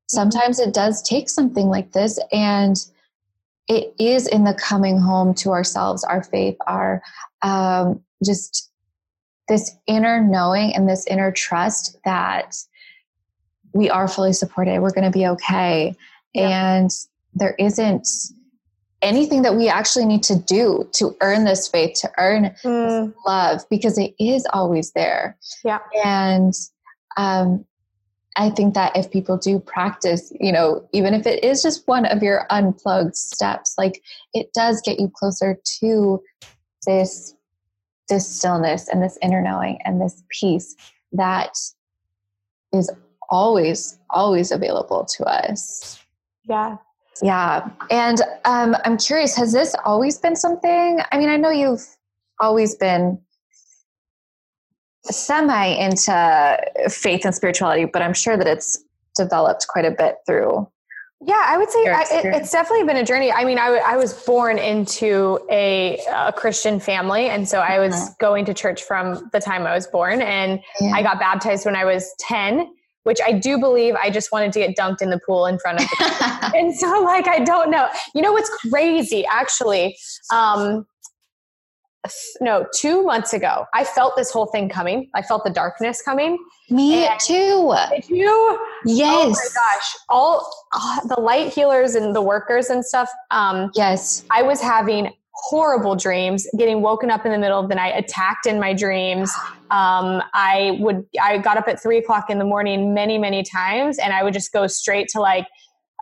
sometimes 0.07 0.59
it 0.59 0.73
does 0.73 1.01
take 1.01 1.27
something 1.27 1.67
like 1.67 1.91
this, 1.93 2.19
and 2.31 2.77
it 3.67 3.95
is 3.99 4.27
in 4.27 4.43
the 4.43 4.53
coming 4.53 4.99
home 4.99 5.33
to 5.33 5.49
ourselves, 5.51 6.03
our 6.03 6.23
faith, 6.23 6.57
our 6.67 7.01
um, 7.41 8.01
just 8.23 8.70
this 9.47 9.71
inner 9.87 10.21
knowing 10.21 10.73
and 10.75 10.87
this 10.87 11.05
inner 11.07 11.31
trust 11.31 11.97
that 12.05 12.55
we 13.73 13.89
are 13.89 14.07
fully 14.07 14.33
supported. 14.33 14.81
We're 14.81 14.93
going 14.93 15.11
to 15.11 15.17
be 15.17 15.27
okay. 15.27 15.95
And 16.35 16.89
there 17.33 17.55
isn't 17.57 18.07
anything 19.01 19.41
that 19.41 19.55
we 19.55 19.67
actually 19.67 20.05
need 20.05 20.23
to 20.23 20.35
do 20.35 20.87
to 20.93 21.15
earn 21.21 21.43
this 21.45 21.67
faith, 21.67 21.97
to 22.01 22.11
earn 22.17 22.55
mm. 22.63 23.05
this 23.05 23.15
love, 23.25 23.61
because 23.69 23.97
it 23.97 24.13
is 24.19 24.45
always 24.53 24.91
there. 24.91 25.37
Yeah. 25.63 25.79
And 26.03 26.53
um, 27.17 27.65
I 28.37 28.49
think 28.49 28.75
that 28.75 28.95
if 28.95 29.11
people 29.11 29.37
do 29.37 29.59
practice, 29.59 30.31
you 30.39 30.51
know, 30.51 30.87
even 30.93 31.13
if 31.13 31.25
it 31.25 31.43
is 31.43 31.61
just 31.61 31.87
one 31.87 32.05
of 32.05 32.23
your 32.23 32.45
unplugged 32.49 33.15
steps, 33.15 33.75
like 33.77 34.01
it 34.33 34.53
does 34.53 34.81
get 34.81 34.99
you 34.99 35.11
closer 35.13 35.57
to 35.79 36.21
this 36.85 37.35
this 38.11 38.27
stillness 38.27 38.89
and 38.89 39.01
this 39.01 39.17
inner 39.23 39.41
knowing 39.41 39.79
and 39.85 39.99
this 39.99 40.21
peace 40.29 40.75
that 41.13 41.57
is 42.73 42.91
always 43.29 43.97
always 44.09 44.51
available 44.51 45.05
to 45.05 45.23
us. 45.23 45.97
Yeah. 46.47 46.77
Yeah. 47.21 47.69
And 47.89 48.21
um, 48.45 48.75
I'm 48.83 48.97
curious, 48.97 49.35
has 49.37 49.53
this 49.53 49.75
always 49.85 50.17
been 50.17 50.35
something? 50.35 50.99
I 51.11 51.17
mean, 51.17 51.29
I 51.29 51.37
know 51.37 51.49
you've 51.49 51.85
always 52.39 52.75
been 52.75 53.19
semi 55.03 55.67
into 55.67 56.57
faith 56.89 57.25
and 57.25 57.33
spirituality, 57.33 57.85
but 57.85 58.01
I'm 58.01 58.13
sure 58.13 58.37
that 58.37 58.47
it's 58.47 58.83
developed 59.15 59.67
quite 59.67 59.85
a 59.85 59.91
bit 59.91 60.17
through. 60.25 60.67
Yeah, 61.23 61.43
I 61.45 61.57
would 61.57 61.69
say 61.69 61.85
I, 61.87 62.01
it, 62.01 62.25
it's 62.25 62.51
definitely 62.51 62.85
been 62.85 62.97
a 62.97 63.05
journey. 63.05 63.31
I 63.31 63.45
mean, 63.45 63.59
I, 63.59 63.79
I 63.85 63.95
was 63.95 64.13
born 64.25 64.57
into 64.57 65.39
a, 65.51 65.99
a 66.11 66.33
Christian 66.33 66.79
family, 66.79 67.29
and 67.29 67.47
so 67.47 67.59
I 67.59 67.79
was 67.79 67.93
mm-hmm. 67.93 68.13
going 68.19 68.45
to 68.45 68.55
church 68.55 68.83
from 68.83 69.29
the 69.31 69.39
time 69.39 69.67
I 69.67 69.75
was 69.75 69.85
born, 69.85 70.21
and 70.21 70.59
yeah. 70.79 70.93
I 70.93 71.03
got 71.03 71.19
baptized 71.19 71.65
when 71.65 71.75
I 71.75 71.85
was 71.85 72.11
10 72.19 72.73
which 73.03 73.19
I 73.25 73.31
do 73.31 73.57
believe 73.57 73.95
I 73.95 74.09
just 74.09 74.31
wanted 74.31 74.53
to 74.53 74.59
get 74.59 74.77
dunked 74.77 75.01
in 75.01 75.09
the 75.09 75.19
pool 75.25 75.47
in 75.47 75.57
front 75.57 75.81
of 75.81 75.87
the 75.89 76.51
and 76.55 76.75
so 76.75 77.01
like 77.01 77.27
I 77.27 77.39
don't 77.39 77.71
know. 77.71 77.89
You 78.13 78.21
know 78.21 78.31
what's 78.31 78.49
crazy 78.69 79.25
actually? 79.25 79.97
Um, 80.31 80.85
no, 82.39 82.65
two 82.73 83.03
months 83.03 83.33
ago, 83.33 83.65
I 83.73 83.83
felt 83.83 84.15
this 84.15 84.31
whole 84.31 84.47
thing 84.47 84.69
coming. 84.69 85.09
I 85.13 85.21
felt 85.21 85.43
the 85.43 85.51
darkness 85.51 86.01
coming. 86.01 86.37
Me 86.69 87.05
and 87.05 87.19
too. 87.19 87.75
Did 87.91 88.09
you? 88.09 88.59
Yes. 88.85 89.11
Oh 89.13 89.29
my 89.29 89.47
gosh! 89.53 89.95
All 90.09 90.53
uh, 90.73 91.07
the 91.07 91.21
light 91.21 91.53
healers 91.53 91.95
and 91.95 92.15
the 92.15 92.21
workers 92.21 92.69
and 92.69 92.83
stuff. 92.83 93.09
Um, 93.29 93.71
yes. 93.75 94.23
I 94.31 94.41
was 94.41 94.61
having 94.61 95.11
horrible 95.33 95.95
dreams, 95.95 96.47
getting 96.57 96.81
woken 96.81 97.09
up 97.09 97.25
in 97.25 97.31
the 97.31 97.37
middle 97.37 97.59
of 97.59 97.69
the 97.69 97.75
night, 97.75 97.93
attacked 97.95 98.45
in 98.45 98.59
my 98.59 98.73
dreams. 98.73 99.31
Um, 99.69 100.21
I 100.33 100.77
would, 100.79 101.05
I 101.21 101.37
got 101.37 101.57
up 101.57 101.67
at 101.67 101.81
three 101.81 101.97
o'clock 101.97 102.29
in 102.29 102.37
the 102.37 102.45
morning 102.45 102.93
many, 102.93 103.17
many 103.17 103.43
times, 103.43 103.97
and 103.97 104.13
I 104.13 104.23
would 104.23 104.33
just 104.33 104.51
go 104.51 104.67
straight 104.67 105.07
to 105.09 105.19
like 105.19 105.47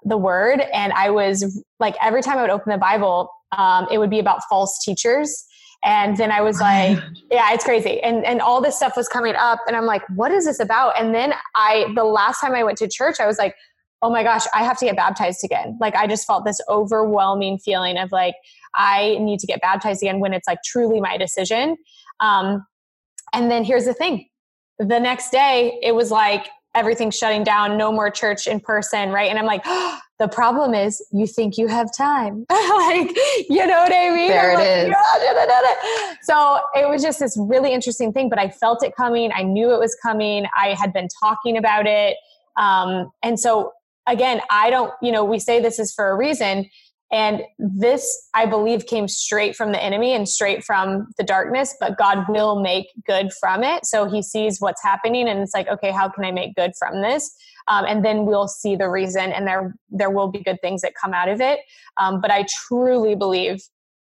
the 0.04 0.18
word. 0.18 0.62
And 0.74 0.92
I 0.94 1.10
was 1.10 1.64
like, 1.80 1.96
every 2.02 2.22
time 2.22 2.38
I 2.38 2.42
would 2.42 2.50
open 2.50 2.72
the 2.72 2.78
Bible, 2.78 3.30
um, 3.58 3.88
it 3.92 3.98
would 3.98 4.10
be 4.10 4.20
about 4.20 4.42
false 4.50 4.84
teachers 4.84 5.46
and 5.84 6.18
then 6.18 6.32
I 6.32 6.42
was 6.42 6.60
like, 6.60 7.00
yeah, 7.32 7.54
it's 7.54 7.64
crazy. 7.64 8.02
And 8.02 8.26
and 8.26 8.42
all 8.42 8.62
this 8.62 8.76
stuff 8.76 8.98
was 8.98 9.08
coming 9.08 9.36
up 9.36 9.60
and 9.68 9.78
I'm 9.78 9.86
like, 9.86 10.02
what 10.10 10.32
is 10.32 10.46
this 10.46 10.60
about? 10.60 11.00
And 11.00 11.16
then 11.16 11.34
I 11.56 11.92
the 11.96 12.04
last 12.04 12.42
time 12.42 12.54
I 12.54 12.64
went 12.64 12.78
to 12.80 12.88
church, 12.88 13.20
I 13.20 13.28
was 13.28 13.38
like, 13.38 13.56
oh 14.02 14.10
my 14.10 14.24
gosh, 14.24 14.44
I 14.54 14.64
have 14.64 14.78
to 14.80 14.86
get 14.86 14.96
baptized 14.96 15.44
again. 15.44 15.78
Like 15.80 15.96
I 15.96 16.08
just 16.08 16.28
felt 16.28 16.46
this 16.46 16.60
overwhelming 16.68 17.60
feeling 17.60 17.98
of 17.98 18.12
like 18.12 18.36
I 18.76 19.18
need 19.20 19.40
to 19.40 19.48
get 19.48 19.62
baptized 19.62 20.02
again 20.04 20.20
when 20.20 20.34
it's 20.34 20.48
like 20.48 20.60
truly 20.64 21.00
my 21.00 21.18
decision. 21.18 21.78
Um, 22.20 22.66
and 23.34 23.50
then 23.50 23.64
here's 23.64 23.86
the 23.86 23.94
thing. 23.94 24.28
The 24.80 25.00
next 25.00 25.32
day, 25.32 25.80
it 25.82 25.94
was 25.94 26.12
like 26.12 26.48
everything's 26.76 27.18
shutting 27.18 27.44
down, 27.44 27.78
no 27.78 27.92
more 27.92 28.10
church 28.10 28.48
in 28.48 28.60
person, 28.60 29.10
right? 29.12 29.30
And 29.30 29.40
I'm 29.40 29.46
like, 29.46 29.62
oh, 29.66 30.00
the 30.20 30.28
problem 30.28 30.74
is 30.74 31.02
you 31.12 31.26
think 31.26 31.58
you 31.58 31.68
have 31.68 31.90
time. 31.96 32.46
like, 32.52 33.16
you 33.50 33.66
know 33.66 33.80
what 33.80 33.94
I 33.94 34.10
mean? 34.14 34.30
There 34.30 34.52
I'm 34.52 34.60
it 34.60 34.90
like, 34.90 34.90
is. 34.90 36.18
So 36.24 36.60
it 36.76 36.90
was 36.90 37.02
just 37.02 37.20
this 37.20 37.38
really 37.40 37.74
interesting 37.74 38.12
thing, 38.12 38.30
but 38.30 38.38
I 38.38 38.50
felt 38.50 38.84
it 38.84 38.94
coming. 38.96 39.32
I 39.34 39.44
knew 39.44 39.74
it 39.74 39.80
was 39.80 39.96
coming. 40.04 40.46
I 40.58 40.74
had 40.74 40.92
been 40.92 41.08
talking 41.22 41.58
about 41.58 41.88
it. 41.88 42.18
Um, 42.58 43.12
and 43.24 43.40
so 43.40 43.72
again, 44.08 44.42
I 44.50 44.70
don't, 44.70 44.92
you 45.02 45.12
know, 45.12 45.24
we 45.24 45.40
say 45.40 45.62
this 45.62 45.80
is 45.80 45.94
for 45.94 46.10
a 46.10 46.18
reason. 46.18 46.70
And 47.12 47.42
this, 47.58 48.28
I 48.36 48.46
believe, 48.46 48.86
came 48.86 49.08
straight 49.08 49.56
from 49.56 49.72
the 49.72 49.82
enemy 49.82 50.14
and 50.14 50.30
straight 50.30 50.64
from 50.64 51.08
the 51.18 51.24
darkness, 51.24 51.76
but 51.80 51.98
God 51.98 52.26
will 52.30 52.62
make 52.62 52.88
good 53.08 53.32
from 53.40 53.64
it. 53.64 53.86
So 53.86 54.08
he 54.08 54.22
sees 54.22 54.60
what's 54.60 54.84
happening 54.84 55.28
and 55.28 55.40
it's 55.40 55.54
like, 55.56 55.68
okay, 55.70 55.92
how 55.92 56.10
can 56.10 56.24
I 56.24 56.32
make 56.32 56.56
good 56.56 56.74
from 56.78 57.02
this? 57.02 57.34
Um, 57.70 57.86
and 57.86 58.04
then 58.04 58.26
we'll 58.26 58.48
see 58.48 58.76
the 58.76 58.90
reason 58.90 59.32
and 59.32 59.48
there, 59.48 59.76
there 59.90 60.10
will 60.10 60.28
be 60.28 60.40
good 60.40 60.60
things 60.62 60.82
that 60.82 60.94
come 61.00 61.14
out 61.14 61.30
of 61.30 61.40
it. 61.40 61.60
Um, 61.98 62.20
but 62.20 62.32
I 62.32 62.46
truly 62.68 63.16
believe 63.16 63.62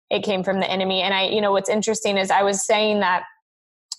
it 0.10 0.24
came 0.24 0.44
from 0.44 0.60
the 0.60 0.70
enemy. 0.70 1.02
And 1.02 1.14
I, 1.14 1.28
you 1.28 1.42
know, 1.42 1.52
what's 1.52 1.70
interesting 1.70 2.18
is 2.18 2.32
I 2.32 2.44
was 2.44 2.66
saying 2.66 3.02
that 3.02 3.24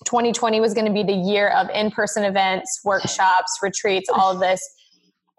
2020 0.05 0.59
was 0.59 0.73
going 0.73 0.87
to 0.87 0.93
be 0.93 1.03
the 1.03 1.13
year 1.13 1.49
of 1.49 1.69
in 1.69 1.91
person 1.91 2.23
events, 2.23 2.81
workshops, 2.83 3.59
retreats, 3.61 4.09
all 4.09 4.31
of 4.31 4.39
this. 4.39 4.61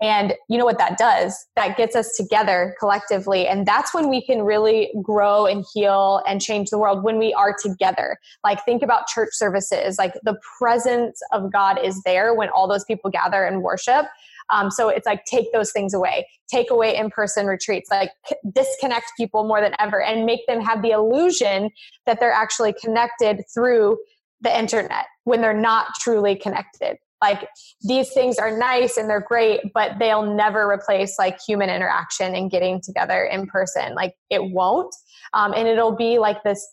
And 0.00 0.34
you 0.48 0.56
know 0.56 0.64
what 0.64 0.78
that 0.78 0.96
does? 0.96 1.46
That 1.56 1.76
gets 1.76 1.94
us 1.94 2.16
together 2.16 2.74
collectively. 2.80 3.46
And 3.46 3.66
that's 3.66 3.92
when 3.92 4.08
we 4.08 4.24
can 4.24 4.42
really 4.42 4.90
grow 5.02 5.44
and 5.44 5.64
heal 5.74 6.22
and 6.26 6.40
change 6.40 6.70
the 6.70 6.78
world 6.78 7.02
when 7.02 7.18
we 7.18 7.34
are 7.34 7.54
together. 7.62 8.16
Like, 8.42 8.64
think 8.64 8.82
about 8.82 9.08
church 9.08 9.30
services. 9.32 9.98
Like, 9.98 10.14
the 10.22 10.38
presence 10.58 11.20
of 11.32 11.52
God 11.52 11.78
is 11.82 12.02
there 12.02 12.34
when 12.34 12.48
all 12.48 12.66
those 12.66 12.84
people 12.84 13.10
gather 13.10 13.44
and 13.44 13.62
worship. 13.62 14.06
Um, 14.48 14.70
so 14.70 14.88
it's 14.88 15.06
like 15.06 15.24
take 15.26 15.52
those 15.52 15.70
things 15.70 15.94
away, 15.94 16.26
take 16.48 16.70
away 16.70 16.96
in 16.96 17.10
person 17.10 17.46
retreats, 17.46 17.88
like 17.88 18.10
c- 18.26 18.34
disconnect 18.52 19.12
people 19.16 19.44
more 19.44 19.60
than 19.60 19.74
ever 19.78 20.02
and 20.02 20.26
make 20.26 20.44
them 20.48 20.60
have 20.60 20.82
the 20.82 20.90
illusion 20.90 21.70
that 22.06 22.18
they're 22.18 22.32
actually 22.32 22.72
connected 22.72 23.44
through 23.54 23.98
the 24.40 24.58
internet 24.58 25.06
when 25.22 25.40
they're 25.40 25.54
not 25.54 25.88
truly 26.00 26.34
connected 26.34 26.96
like 27.20 27.48
these 27.82 28.12
things 28.12 28.38
are 28.38 28.56
nice 28.56 28.96
and 28.96 29.08
they're 29.08 29.20
great 29.20 29.60
but 29.74 29.98
they'll 29.98 30.34
never 30.34 30.68
replace 30.70 31.18
like 31.18 31.38
human 31.40 31.70
interaction 31.70 32.34
and 32.34 32.50
getting 32.50 32.80
together 32.80 33.24
in 33.24 33.46
person. 33.46 33.94
Like 33.94 34.14
it 34.30 34.42
won't. 34.50 34.94
Um, 35.32 35.52
and 35.54 35.68
it'll 35.68 35.96
be 35.96 36.18
like 36.18 36.42
this 36.42 36.66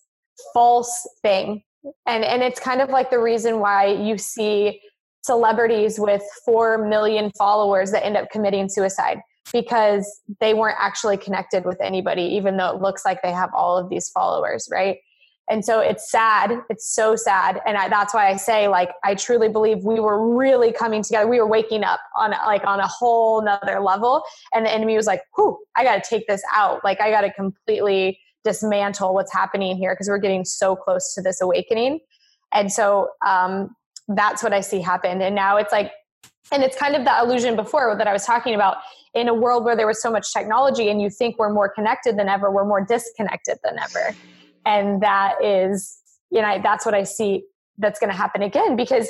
false 0.53 1.07
thing. 1.21 1.63
And 2.05 2.23
and 2.23 2.41
it's 2.41 2.59
kind 2.59 2.81
of 2.81 2.89
like 2.89 3.09
the 3.09 3.19
reason 3.19 3.59
why 3.59 3.87
you 3.87 4.17
see 4.17 4.81
celebrities 5.21 5.99
with 5.99 6.23
4 6.45 6.87
million 6.87 7.31
followers 7.37 7.91
that 7.91 8.05
end 8.05 8.15
up 8.15 8.29
committing 8.29 8.69
suicide 8.69 9.19
because 9.51 10.21
they 10.39 10.53
weren't 10.53 10.77
actually 10.79 11.17
connected 11.17 11.65
with 11.65 11.79
anybody 11.81 12.23
even 12.23 12.55
though 12.55 12.73
it 12.73 12.81
looks 12.81 13.03
like 13.03 13.21
they 13.21 13.31
have 13.31 13.49
all 13.53 13.77
of 13.77 13.89
these 13.89 14.09
followers 14.09 14.69
right 14.71 14.97
and 15.49 15.63
so 15.63 15.79
it's 15.79 16.11
sad. 16.11 16.59
It's 16.69 16.93
so 16.93 17.15
sad. 17.15 17.61
And 17.65 17.77
I, 17.77 17.87
that's 17.87 18.13
why 18.13 18.27
i 18.29 18.35
say 18.35 18.67
like 18.67 18.89
i 19.03 19.15
truly 19.15 19.47
believe 19.47 19.83
we 19.83 19.99
were 19.99 20.35
really 20.35 20.71
coming 20.71 21.01
together. 21.01 21.27
We 21.27 21.39
were 21.39 21.47
waking 21.47 21.83
up 21.83 21.99
on 22.15 22.31
like 22.45 22.65
on 22.65 22.79
a 22.79 22.87
whole 22.87 23.41
nother 23.41 23.79
level. 23.79 24.23
And 24.53 24.65
the 24.65 24.73
enemy 24.73 24.95
was 24.95 25.07
like 25.07 25.21
whew 25.35 25.57
i 25.75 25.83
gotta 25.83 26.01
take 26.07 26.27
this 26.27 26.41
out. 26.53 26.83
Like 26.83 26.99
i 26.99 27.09
gotta 27.09 27.31
completely 27.31 28.19
dismantle 28.43 29.13
what's 29.13 29.33
happening 29.33 29.77
here 29.77 29.93
because 29.93 30.07
we're 30.07 30.17
getting 30.19 30.45
so 30.45 30.75
close 30.75 31.13
to 31.13 31.21
this 31.21 31.41
awakening. 31.41 31.99
And 32.53 32.71
so 32.71 33.09
um, 33.25 33.75
that's 34.07 34.41
what 34.41 34.53
i 34.53 34.61
see 34.61 34.81
happen. 34.81 35.21
And 35.21 35.35
now 35.35 35.57
it's 35.57 35.71
like 35.71 35.91
and 36.51 36.63
it's 36.63 36.77
kind 36.77 36.95
of 36.95 37.03
the 37.03 37.19
illusion 37.21 37.55
before 37.55 37.95
that 37.97 38.07
i 38.07 38.13
was 38.13 38.25
talking 38.25 38.55
about. 38.55 38.77
In 39.13 39.29
a 39.29 39.33
world 39.33 39.65
where 39.65 39.75
there 39.75 39.87
was 39.87 39.99
so 39.99 40.11
much 40.11 40.31
technology 40.31 40.89
and 40.89 41.01
you 41.01 41.09
think 41.09 41.39
we're 41.39 41.51
more 41.51 41.67
connected 41.67 42.19
than 42.19 42.29
ever 42.29 42.51
we're 42.51 42.65
more 42.65 42.85
disconnected 42.85 43.57
than 43.63 43.79
ever 43.79 44.15
and 44.67 45.01
that 45.01 45.43
is 45.43 45.97
you 46.29 46.41
know 46.41 46.59
that's 46.61 46.85
what 46.85 46.93
i 46.93 47.03
see 47.03 47.43
that's 47.79 47.99
going 47.99 48.11
to 48.11 48.15
happen 48.15 48.43
again 48.43 48.75
because 48.75 49.09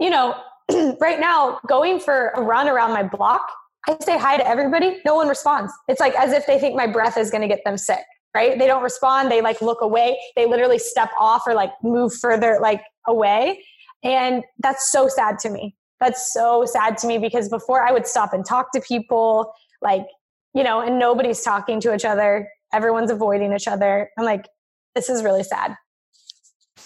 you 0.00 0.10
know 0.10 0.34
right 1.00 1.20
now 1.20 1.58
going 1.66 1.98
for 1.98 2.30
a 2.30 2.42
run 2.42 2.68
around 2.68 2.92
my 2.92 3.02
block 3.02 3.50
i 3.88 3.96
say 4.02 4.18
hi 4.18 4.36
to 4.36 4.46
everybody 4.46 5.00
no 5.06 5.14
one 5.14 5.28
responds. 5.28 5.72
It's 5.88 6.00
like 6.00 6.14
as 6.14 6.32
if 6.32 6.46
they 6.46 6.58
think 6.58 6.74
my 6.74 6.86
breath 6.86 7.16
is 7.16 7.30
going 7.30 7.42
to 7.42 7.48
get 7.48 7.64
them 7.64 7.78
sick 7.78 8.04
right? 8.34 8.58
They 8.58 8.66
don't 8.66 8.82
respond 8.82 9.30
they 9.30 9.40
like 9.40 9.62
look 9.62 9.80
away 9.80 10.18
they 10.36 10.46
literally 10.46 10.78
step 10.78 11.10
off 11.18 11.42
or 11.46 11.54
like 11.54 11.70
move 11.82 12.12
further 12.12 12.58
like 12.60 12.82
away. 13.06 13.62
And 14.02 14.42
that's 14.58 14.90
so 14.90 15.08
sad 15.08 15.38
to 15.40 15.50
me. 15.50 15.76
That's 16.00 16.32
so 16.34 16.64
sad 16.66 16.98
to 16.98 17.06
me 17.06 17.18
because 17.18 17.48
before 17.48 17.86
i 17.86 17.92
would 17.92 18.06
stop 18.06 18.32
and 18.32 18.44
talk 18.44 18.72
to 18.72 18.80
people 18.80 19.52
like 19.82 20.06
you 20.54 20.64
know 20.64 20.80
and 20.80 20.98
nobody's 20.98 21.42
talking 21.42 21.80
to 21.82 21.94
each 21.94 22.04
other 22.04 22.48
everyone's 22.74 23.10
avoiding 23.10 23.52
each 23.54 23.68
other. 23.68 24.10
I'm 24.18 24.24
like 24.24 24.48
this 24.94 25.08
is 25.08 25.22
really 25.22 25.42
sad. 25.42 25.76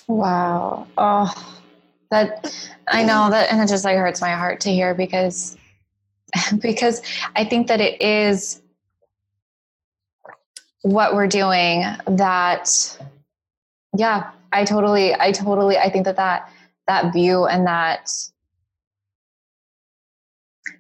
Wow. 0.07 0.87
Oh, 0.97 1.57
that 2.11 2.53
I 2.89 3.03
know 3.03 3.31
that, 3.31 3.53
and 3.53 3.61
it 3.61 3.69
just 3.69 3.85
like 3.85 3.97
hurts 3.97 4.21
my 4.21 4.33
heart 4.33 4.61
to 4.61 4.71
hear 4.71 4.95
because 4.95 5.57
because 6.61 7.03
I 7.37 7.45
think 7.45 7.69
that 7.69 7.81
it 7.81 8.01
is 8.01 8.63
what 10.83 11.15
we're 11.15 11.27
doing 11.27 11.85
that 12.07 12.99
yeah 13.97 14.31
i 14.53 14.65
totally 14.65 15.15
i 15.15 15.33
totally 15.33 15.77
i 15.77 15.91
think 15.91 16.05
that 16.05 16.17
that 16.17 16.51
that 16.87 17.13
view 17.13 17.47
and 17.47 17.67
that 17.67 18.11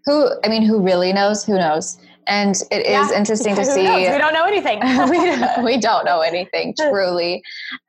who 0.04 0.30
i 0.44 0.48
mean 0.48 0.62
who 0.62 0.80
really 0.80 1.12
knows 1.12 1.44
who 1.44 1.54
knows 1.54 1.98
and 2.28 2.56
it 2.70 2.86
yeah. 2.86 3.04
is 3.04 3.10
interesting 3.10 3.56
to 3.56 3.64
see 3.74 3.84
knows? 3.84 4.12
we 4.12 4.18
don't 4.18 4.34
know 4.34 4.44
anything. 4.44 4.80
We, 5.08 5.64
we 5.64 5.78
don't 5.78 6.04
know 6.04 6.20
anything 6.20 6.74
truly. 6.78 7.42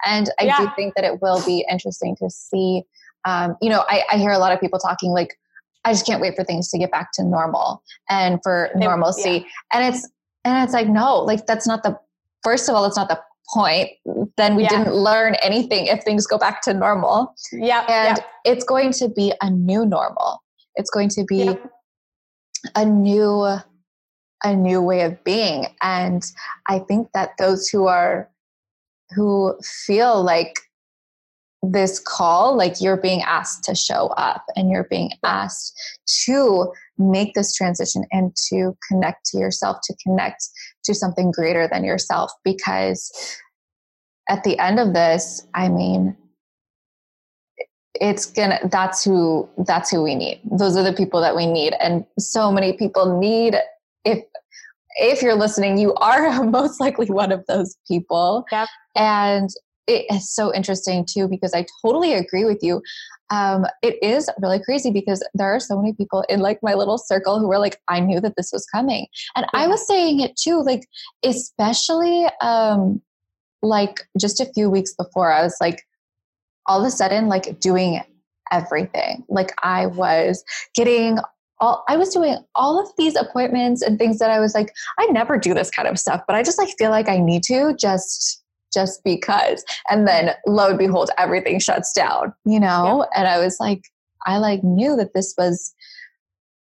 And 0.06 0.30
i 0.40 0.46
yeah. 0.46 0.58
do 0.58 0.70
think 0.76 0.96
that 0.96 1.04
it 1.04 1.22
will 1.22 1.44
be 1.46 1.66
interesting 1.70 2.16
to 2.18 2.30
see 2.30 2.84
um, 3.26 3.58
you 3.62 3.70
know 3.70 3.84
I, 3.88 4.04
I 4.12 4.18
hear 4.18 4.32
a 4.32 4.40
lot 4.40 4.54
of 4.54 4.60
people 4.60 4.80
talking 4.80 5.12
like 5.12 5.38
i 5.84 5.92
just 5.92 6.06
can't 6.06 6.22
wait 6.22 6.36
for 6.36 6.44
things 6.44 6.70
to 6.70 6.78
get 6.78 6.92
back 6.92 7.12
to 7.14 7.24
normal 7.24 7.84
and 8.10 8.40
for 8.44 8.70
normalcy. 8.76 9.30
yeah. 9.32 9.42
and 9.74 9.94
it's 9.94 10.10
and 10.46 10.64
it's 10.64 10.74
like 10.74 10.88
no 10.88 11.18
like 11.18 11.46
that's 11.46 11.68
not 11.68 11.84
the 11.84 12.00
first 12.44 12.70
of 12.70 12.76
all 12.76 12.86
it's 12.86 12.98
not 12.98 13.10
the 13.10 13.20
point. 13.54 13.90
Then 14.38 14.56
we 14.56 14.68
didn't 14.68 14.94
learn 14.94 15.36
anything 15.42 15.88
if 15.88 16.04
things 16.04 16.28
go 16.28 16.38
back 16.38 16.62
to 16.64 16.74
normal. 16.74 17.34
Yeah 17.52 17.86
and 17.90 18.20
it's 18.46 18.64
going 18.64 18.92
to 18.94 19.10
be 19.10 19.34
a 19.42 19.50
new 19.50 19.86
normal. 19.86 20.44
It's 20.76 20.90
going 20.90 21.10
to 21.10 21.26
be 21.26 21.58
a 22.76 22.86
new 22.86 23.60
a 24.44 24.56
new 24.56 24.82
way 24.82 25.02
of 25.02 25.24
being. 25.24 25.68
And 25.82 26.24
i 26.68 26.80
think 26.80 27.10
that 27.14 27.32
those 27.38 27.68
who 27.68 27.88
are 27.88 28.30
who 29.16 29.58
feel 29.64 30.24
like 30.24 30.60
this 31.62 32.00
call 32.00 32.56
like 32.56 32.80
you're 32.80 32.96
being 32.96 33.22
asked 33.24 33.66
to 33.66 33.76
show 33.76 34.08
up 34.16 34.46
and 34.56 34.70
you're 34.70 34.88
being 34.90 35.12
asked 35.26 35.78
to 36.26 36.72
make 36.98 37.34
this 37.34 37.54
transition 37.54 38.06
and 38.12 38.34
to 38.36 38.78
connect 38.88 39.26
to 39.26 39.38
yourself 39.38 39.78
to 39.84 39.94
connect 40.02 40.48
to 40.86 40.96
something 40.96 41.32
greater 41.32 41.68
than 41.68 41.84
yourself. 41.84 42.32
Because 42.44 43.12
at 44.30 44.44
the 44.44 44.58
end 44.60 44.80
of 44.80 44.94
this 44.94 45.46
i 45.54 45.68
mean 45.68 46.16
it's 48.00 48.26
gonna 48.26 48.60
that's 48.72 49.04
who 49.04 49.48
that's 49.58 49.90
who 49.90 50.02
we 50.02 50.16
need. 50.16 50.40
Those 50.50 50.78
are 50.78 50.84
the 50.84 50.94
people 50.94 51.22
that 51.22 51.36
we 51.36 51.46
need. 51.46 51.74
And 51.80 52.06
so 52.18 52.52
many 52.52 52.74
people 52.74 53.20
need 53.20 53.56
if 54.06 54.20
if 54.96 55.22
you're 55.22 55.36
listening 55.36 55.78
you 55.78 55.94
are 55.96 56.44
most 56.50 56.80
likely 56.80 57.08
one 57.08 57.32
of 57.32 57.46
those 57.48 57.76
people 57.88 58.46
yep. 58.52 58.68
and 58.96 59.50
it 59.88 60.06
is 60.12 60.34
so 60.34 60.54
interesting 60.54 61.06
too 61.06 61.28
because 61.28 61.54
i 61.54 61.66
totally 61.82 62.14
agree 62.14 62.46
with 62.46 62.60
you 62.62 62.82
um, 63.32 63.68
it 63.84 64.02
is 64.02 64.28
really 64.42 64.60
crazy 64.60 64.90
because 64.90 65.24
there 65.36 65.54
are 65.54 65.60
so 65.60 65.80
many 65.80 65.94
people 65.94 66.26
in 66.30 66.40
like 66.40 66.58
my 66.64 66.74
little 66.74 66.98
circle 66.98 67.40
who 67.40 67.48
were 67.48 67.60
like 67.60 67.80
i 67.88 68.00
knew 68.00 68.20
that 68.20 68.34
this 68.36 68.50
was 68.52 68.66
coming 68.66 69.06
and 69.36 69.46
yeah. 69.54 69.60
i 69.62 69.68
was 69.68 69.86
saying 69.88 70.20
it 70.20 70.36
too 70.36 70.62
like 70.62 70.88
especially 71.24 72.26
um, 72.42 73.02
like 73.62 74.02
just 74.20 74.40
a 74.40 74.52
few 74.54 74.70
weeks 74.70 74.94
before 74.96 75.32
i 75.32 75.44
was 75.44 75.56
like 75.62 75.84
all 76.66 76.80
of 76.80 76.88
a 76.88 76.92
sudden 76.92 77.28
like 77.28 77.60
doing 77.60 78.02
everything. 78.52 79.24
Like 79.30 79.54
I 79.64 79.88
was 79.88 80.44
getting 80.76 81.20
all 81.60 81.84
I 81.88 81.98
was 81.98 82.10
doing 82.10 82.38
all 82.56 82.80
of 82.80 82.90
these 82.98 83.16
appointments 83.16 83.82
and 83.82 83.98
things 84.00 84.20
that 84.20 84.32
I 84.32 84.40
was 84.40 84.54
like, 84.54 84.74
I 84.98 85.06
never 85.08 85.38
do 85.38 85.54
this 85.54 85.70
kind 85.70 85.88
of 85.88 86.00
stuff, 86.00 86.22
but 86.28 86.36
I 86.36 86.44
just 86.44 86.58
like 86.58 86.70
feel 86.78 86.92
like 86.92 87.10
I 87.10 87.18
need 87.18 87.44
to 87.44 87.76
just 87.78 88.44
just 88.74 89.04
because. 89.04 89.64
And 89.90 90.08
then 90.08 90.32
lo 90.46 90.70
and 90.70 90.78
behold, 90.78 91.10
everything 91.18 91.60
shuts 91.60 91.92
down, 91.92 92.34
you 92.46 92.60
know? 92.60 93.08
Yeah. 93.12 93.20
And 93.20 93.28
I 93.28 93.40
was 93.40 93.60
like, 93.60 93.82
I 94.26 94.38
like 94.38 94.64
knew 94.64 94.96
that 94.96 95.14
this 95.14 95.34
was 95.38 95.74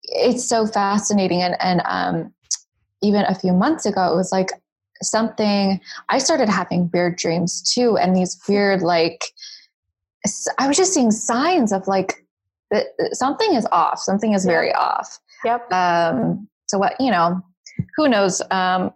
it's 0.02 0.44
so 0.44 0.66
fascinating 0.66 1.42
and 1.42 1.56
and 1.60 1.82
um 1.84 2.32
even 3.02 3.22
a 3.22 3.34
few 3.34 3.52
months 3.52 3.86
ago 3.86 4.12
it 4.12 4.16
was 4.16 4.30
like 4.30 4.50
something 5.02 5.80
I 6.08 6.18
started 6.18 6.48
having 6.48 6.90
weird 6.92 7.16
dreams 7.16 7.60
too 7.74 7.96
and 7.96 8.14
these 8.14 8.40
weird 8.48 8.82
like 8.82 9.24
I 10.58 10.68
was 10.68 10.76
just 10.76 10.94
seeing 10.94 11.10
signs 11.10 11.72
of 11.72 11.86
like 11.88 12.25
that 12.70 12.86
something 13.12 13.54
is 13.54 13.66
off. 13.72 13.98
Something 13.98 14.32
is 14.32 14.44
very 14.44 14.72
off. 14.72 15.18
Yep. 15.44 15.72
Um, 15.72 16.48
so 16.66 16.78
what 16.78 16.94
you 17.00 17.10
know, 17.10 17.40
who 17.96 18.08
knows 18.08 18.42
um, 18.50 18.92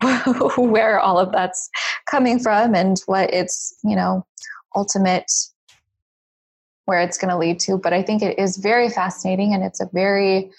where 0.56 1.00
all 1.00 1.18
of 1.18 1.32
that's 1.32 1.70
coming 2.10 2.38
from 2.38 2.74
and 2.74 3.00
what 3.06 3.32
its 3.32 3.74
you 3.84 3.96
know 3.96 4.26
ultimate 4.74 5.30
where 6.90 7.00
it's 7.00 7.18
going 7.18 7.30
to 7.30 7.38
lead 7.38 7.60
to. 7.60 7.78
But 7.78 7.92
I 7.92 8.02
think 8.02 8.20
it 8.20 8.38
is 8.38 8.56
very 8.56 8.88
fascinating 8.88 9.54
and 9.54 9.62
it's 9.62 9.80
a 9.80 9.88
very 9.92 10.50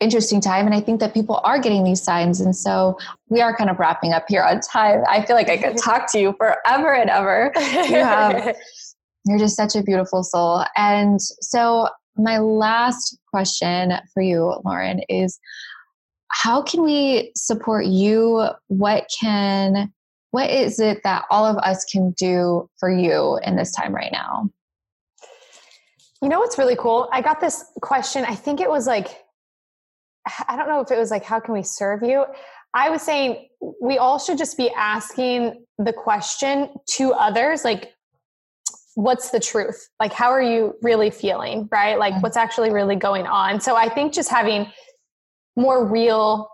interesting 0.00 0.40
time. 0.40 0.64
And 0.64 0.74
I 0.74 0.80
think 0.80 1.00
that 1.00 1.12
people 1.12 1.40
are 1.44 1.58
getting 1.58 1.84
these 1.84 2.02
signs. 2.02 2.40
And 2.40 2.54
so 2.56 2.98
we 3.28 3.40
are 3.40 3.54
kind 3.54 3.68
of 3.68 3.78
wrapping 3.78 4.12
up 4.12 4.24
here 4.28 4.42
on 4.42 4.60
time. 4.60 5.02
I 5.08 5.24
feel 5.24 5.36
like 5.36 5.50
I 5.50 5.58
could 5.58 5.76
talk 5.84 6.10
to 6.12 6.18
you 6.18 6.34
forever 6.38 6.94
and 6.94 7.10
ever. 7.10 7.52
You 7.58 8.02
have, 8.02 8.56
you're 9.28 9.38
just 9.38 9.56
such 9.56 9.76
a 9.76 9.82
beautiful 9.82 10.22
soul. 10.22 10.64
And 10.76 11.20
so 11.20 11.88
my 12.16 12.38
last 12.38 13.18
question 13.30 13.92
for 14.12 14.22
you, 14.22 14.54
Lauren, 14.64 15.00
is 15.08 15.38
how 16.30 16.62
can 16.62 16.82
we 16.82 17.32
support 17.36 17.86
you? 17.86 18.48
What 18.66 19.08
can 19.20 19.92
what 20.30 20.50
is 20.50 20.78
it 20.78 21.02
that 21.04 21.24
all 21.30 21.46
of 21.46 21.56
us 21.56 21.86
can 21.86 22.10
do 22.10 22.68
for 22.78 22.90
you 22.90 23.40
in 23.42 23.56
this 23.56 23.72
time 23.72 23.94
right 23.94 24.12
now? 24.12 24.50
You 26.20 26.28
know 26.28 26.40
what's 26.40 26.58
really 26.58 26.76
cool? 26.76 27.08
I 27.12 27.22
got 27.22 27.40
this 27.40 27.64
question. 27.80 28.26
I 28.26 28.34
think 28.34 28.60
it 28.60 28.68
was 28.68 28.86
like 28.86 29.24
I 30.46 30.56
don't 30.56 30.68
know 30.68 30.80
if 30.80 30.90
it 30.90 30.98
was 30.98 31.10
like, 31.10 31.24
how 31.24 31.40
can 31.40 31.54
we 31.54 31.62
serve 31.62 32.02
you? 32.02 32.24
I 32.74 32.90
was 32.90 33.02
saying 33.02 33.48
we 33.80 33.98
all 33.98 34.18
should 34.18 34.38
just 34.38 34.56
be 34.56 34.70
asking 34.76 35.64
the 35.78 35.92
question 35.92 36.68
to 36.96 37.12
others, 37.12 37.64
like, 37.64 37.92
what's 38.98 39.30
the 39.30 39.38
truth? 39.38 39.88
Like, 40.00 40.12
how 40.12 40.30
are 40.30 40.42
you 40.42 40.74
really 40.82 41.08
feeling? 41.08 41.68
Right? 41.70 41.96
Like, 41.96 42.14
mm. 42.14 42.22
what's 42.22 42.36
actually 42.36 42.72
really 42.72 42.96
going 42.96 43.28
on? 43.28 43.60
So 43.60 43.76
I 43.76 43.88
think 43.88 44.12
just 44.12 44.28
having 44.28 44.66
more 45.56 45.86
real, 45.86 46.48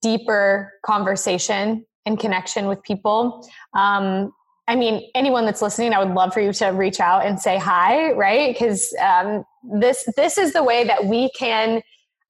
deeper 0.00 0.72
conversation 0.82 1.84
and 2.06 2.18
connection 2.18 2.68
with 2.68 2.82
people. 2.84 3.46
Um, 3.74 4.32
I 4.66 4.76
mean, 4.76 5.10
anyone 5.14 5.44
that's 5.44 5.60
listening, 5.60 5.92
I 5.92 6.02
would 6.02 6.14
love 6.14 6.32
for 6.32 6.40
you 6.40 6.54
to 6.54 6.68
reach 6.68 7.00
out 7.00 7.26
and 7.26 7.38
say 7.38 7.58
hi, 7.58 8.12
right? 8.12 8.54
Because 8.54 8.94
um, 9.02 9.44
this 9.78 10.08
this 10.16 10.38
is 10.38 10.54
the 10.54 10.64
way 10.64 10.84
that 10.84 11.04
we 11.04 11.28
can 11.38 11.82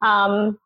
um, 0.02 0.58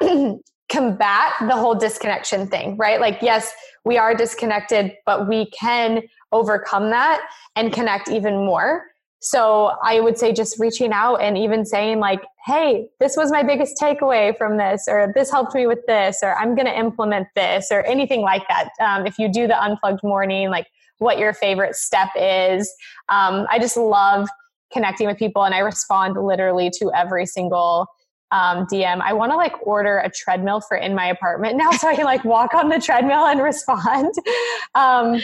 combat 0.70 1.32
the 1.40 1.56
whole 1.56 1.74
disconnection 1.74 2.46
thing, 2.46 2.78
right? 2.78 3.02
Like, 3.02 3.18
yes, 3.20 3.52
we 3.84 3.98
are 3.98 4.14
disconnected, 4.14 4.94
but 5.04 5.28
we 5.28 5.50
can 5.50 6.04
overcome 6.32 6.90
that 6.90 7.26
and 7.54 7.72
connect 7.72 8.08
even 8.08 8.44
more. 8.44 8.84
So 9.20 9.72
I 9.82 10.00
would 10.00 10.18
say 10.18 10.32
just 10.32 10.60
reaching 10.60 10.92
out 10.92 11.16
and 11.16 11.36
even 11.36 11.64
saying, 11.64 11.98
like, 11.98 12.22
hey, 12.44 12.88
this 13.00 13.16
was 13.16 13.32
my 13.32 13.42
biggest 13.42 13.76
takeaway 13.80 14.36
from 14.36 14.56
this, 14.56 14.84
or 14.88 15.10
this 15.14 15.30
helped 15.30 15.54
me 15.54 15.66
with 15.66 15.84
this, 15.86 16.18
or 16.22 16.36
I'm 16.38 16.54
going 16.54 16.66
to 16.66 16.78
implement 16.78 17.28
this, 17.34 17.68
or 17.72 17.82
anything 17.82 18.20
like 18.20 18.46
that. 18.48 18.68
Um, 18.80 19.06
if 19.06 19.18
you 19.18 19.28
do 19.28 19.46
the 19.46 19.60
unplugged 19.60 20.02
morning, 20.04 20.50
like 20.50 20.66
what 20.98 21.18
your 21.18 21.32
favorite 21.32 21.74
step 21.74 22.08
is. 22.16 22.72
Um, 23.08 23.46
I 23.50 23.58
just 23.58 23.76
love 23.76 24.28
connecting 24.72 25.06
with 25.06 25.18
people 25.18 25.44
and 25.44 25.54
I 25.54 25.58
respond 25.58 26.16
literally 26.22 26.70
to 26.78 26.90
every 26.94 27.26
single 27.26 27.86
um, 28.32 28.66
DM. 28.66 29.00
I 29.00 29.12
want 29.12 29.32
to 29.32 29.36
like 29.36 29.54
order 29.66 29.98
a 29.98 30.10
treadmill 30.10 30.60
for 30.60 30.76
in 30.76 30.94
my 30.94 31.06
apartment 31.06 31.56
now 31.56 31.70
so 31.72 31.88
I 31.88 31.94
can 31.94 32.04
like 32.04 32.24
walk 32.24 32.54
on 32.54 32.68
the 32.68 32.80
treadmill 32.80 33.26
and 33.26 33.40
respond. 33.42 34.12
Um, 34.74 35.20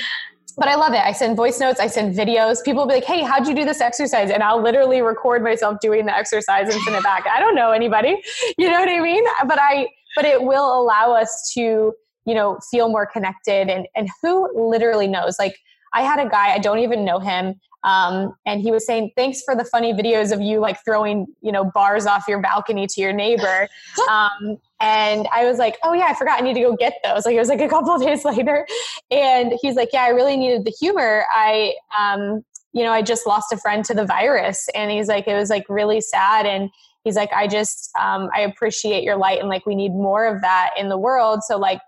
but 0.57 0.69
I 0.69 0.75
love 0.75 0.93
it. 0.93 1.01
I 1.01 1.13
send 1.13 1.37
voice 1.37 1.61
notes, 1.61 1.81
I 1.81 1.87
send 1.87 2.15
videos. 2.15 2.65
People 2.65 2.87
be 2.87 2.95
like, 2.95 3.05
hey, 3.05 3.23
how'd 3.23 3.47
you 3.47 3.55
do 3.55 3.65
this 3.65 3.81
exercise? 3.81 4.31
And 4.31 4.43
I'll 4.43 4.63
literally 4.63 5.03
record 5.03 5.43
myself 5.43 5.81
doing 5.81 6.07
the 6.07 6.17
exercise 6.17 6.73
and 6.73 6.83
send 6.83 6.97
it 6.97 7.03
back. 7.03 7.27
I 7.27 7.41
don't 7.41 7.55
know 7.55 7.71
anybody. 7.71 8.23
You 8.59 8.71
know 8.71 8.81
what 8.81 8.89
I 8.89 9.01
mean? 9.01 9.25
But 9.47 9.59
I 9.61 9.89
but 10.15 10.25
it 10.25 10.43
will 10.43 10.81
allow 10.81 11.13
us 11.15 11.51
to, 11.55 11.93
you 12.27 12.35
know, 12.35 12.59
feel 12.71 12.89
more 12.89 13.07
connected 13.07 13.69
and 13.69 13.87
and 13.97 14.09
who 14.21 14.49
literally 14.71 15.09
knows? 15.09 15.37
Like 15.39 15.57
I 15.95 16.03
had 16.03 16.25
a 16.25 16.29
guy, 16.29 16.53
I 16.53 16.59
don't 16.59 16.79
even 16.79 17.05
know 17.05 17.19
him. 17.19 17.55
Um, 17.85 18.35
and 18.47 18.61
he 18.61 18.71
was 18.71 18.87
saying, 18.87 19.11
thanks 19.17 19.43
for 19.43 19.57
the 19.57 19.65
funny 19.65 19.93
videos 19.93 20.33
of 20.33 20.41
you 20.41 20.61
like 20.61 20.79
throwing, 20.85 21.27
you 21.41 21.51
know, 21.51 21.65
bars 21.65 22.07
off 22.07 22.25
your 22.29 22.41
balcony 22.41 22.87
to 22.87 23.01
your 23.01 23.13
neighbor. 23.13 23.69
Um, 24.11 24.59
and 24.81 25.29
I 25.33 25.45
was 25.45 25.59
like, 25.59 25.79
oh 25.85 25.93
yeah, 25.93 26.07
I 26.07 26.15
forgot 26.15 26.41
I 26.41 26.45
need 26.45 26.55
to 26.55 26.61
go 26.61 26.77
get 26.77 26.95
those. 27.05 27.25
Like 27.25 27.37
it 27.37 27.39
was 27.39 27.49
like 27.49 27.61
a 27.61 27.69
couple 27.69 27.93
of 27.93 28.03
days 28.05 28.25
later. 28.25 28.67
And 29.11 29.55
he's 29.63 29.77
like, 29.77 29.91
yeah, 29.93 30.03
I 30.03 30.09
really 30.09 30.37
needed 30.37 30.65
the 30.65 30.75
humor. 30.79 31.25
I, 31.31 31.75
um, 31.99 32.45
you 32.73 32.83
know, 32.83 32.91
I 32.91 33.01
just 33.01 33.27
lost 33.27 33.53
a 33.53 33.57
friend 33.57 33.85
to 33.85 33.95
the 33.95 34.05
virus. 34.05 34.69
And 34.75 34.91
he's 34.91 35.07
like, 35.07 35.29
it 35.29 35.35
was 35.35 35.51
like 35.51 35.65
really 35.69 36.01
sad. 36.01 36.47
And 36.47 36.69
he's 37.05 37.17
like, 37.17 37.33
I 37.33 37.47
just, 37.47 37.91
um, 37.99 38.29
I 38.35 38.41
appreciate 38.41 39.05
your 39.05 39.17
light 39.17 39.39
and 39.39 39.49
like 39.49 39.67
we 39.67 39.77
need 39.77 39.93
more 39.93 40.27
of 40.27 40.41
that 40.43 40.71
in 40.77 40.89
the 40.89 40.99
world. 40.99 41.43
So 41.45 41.59
like 41.59 41.81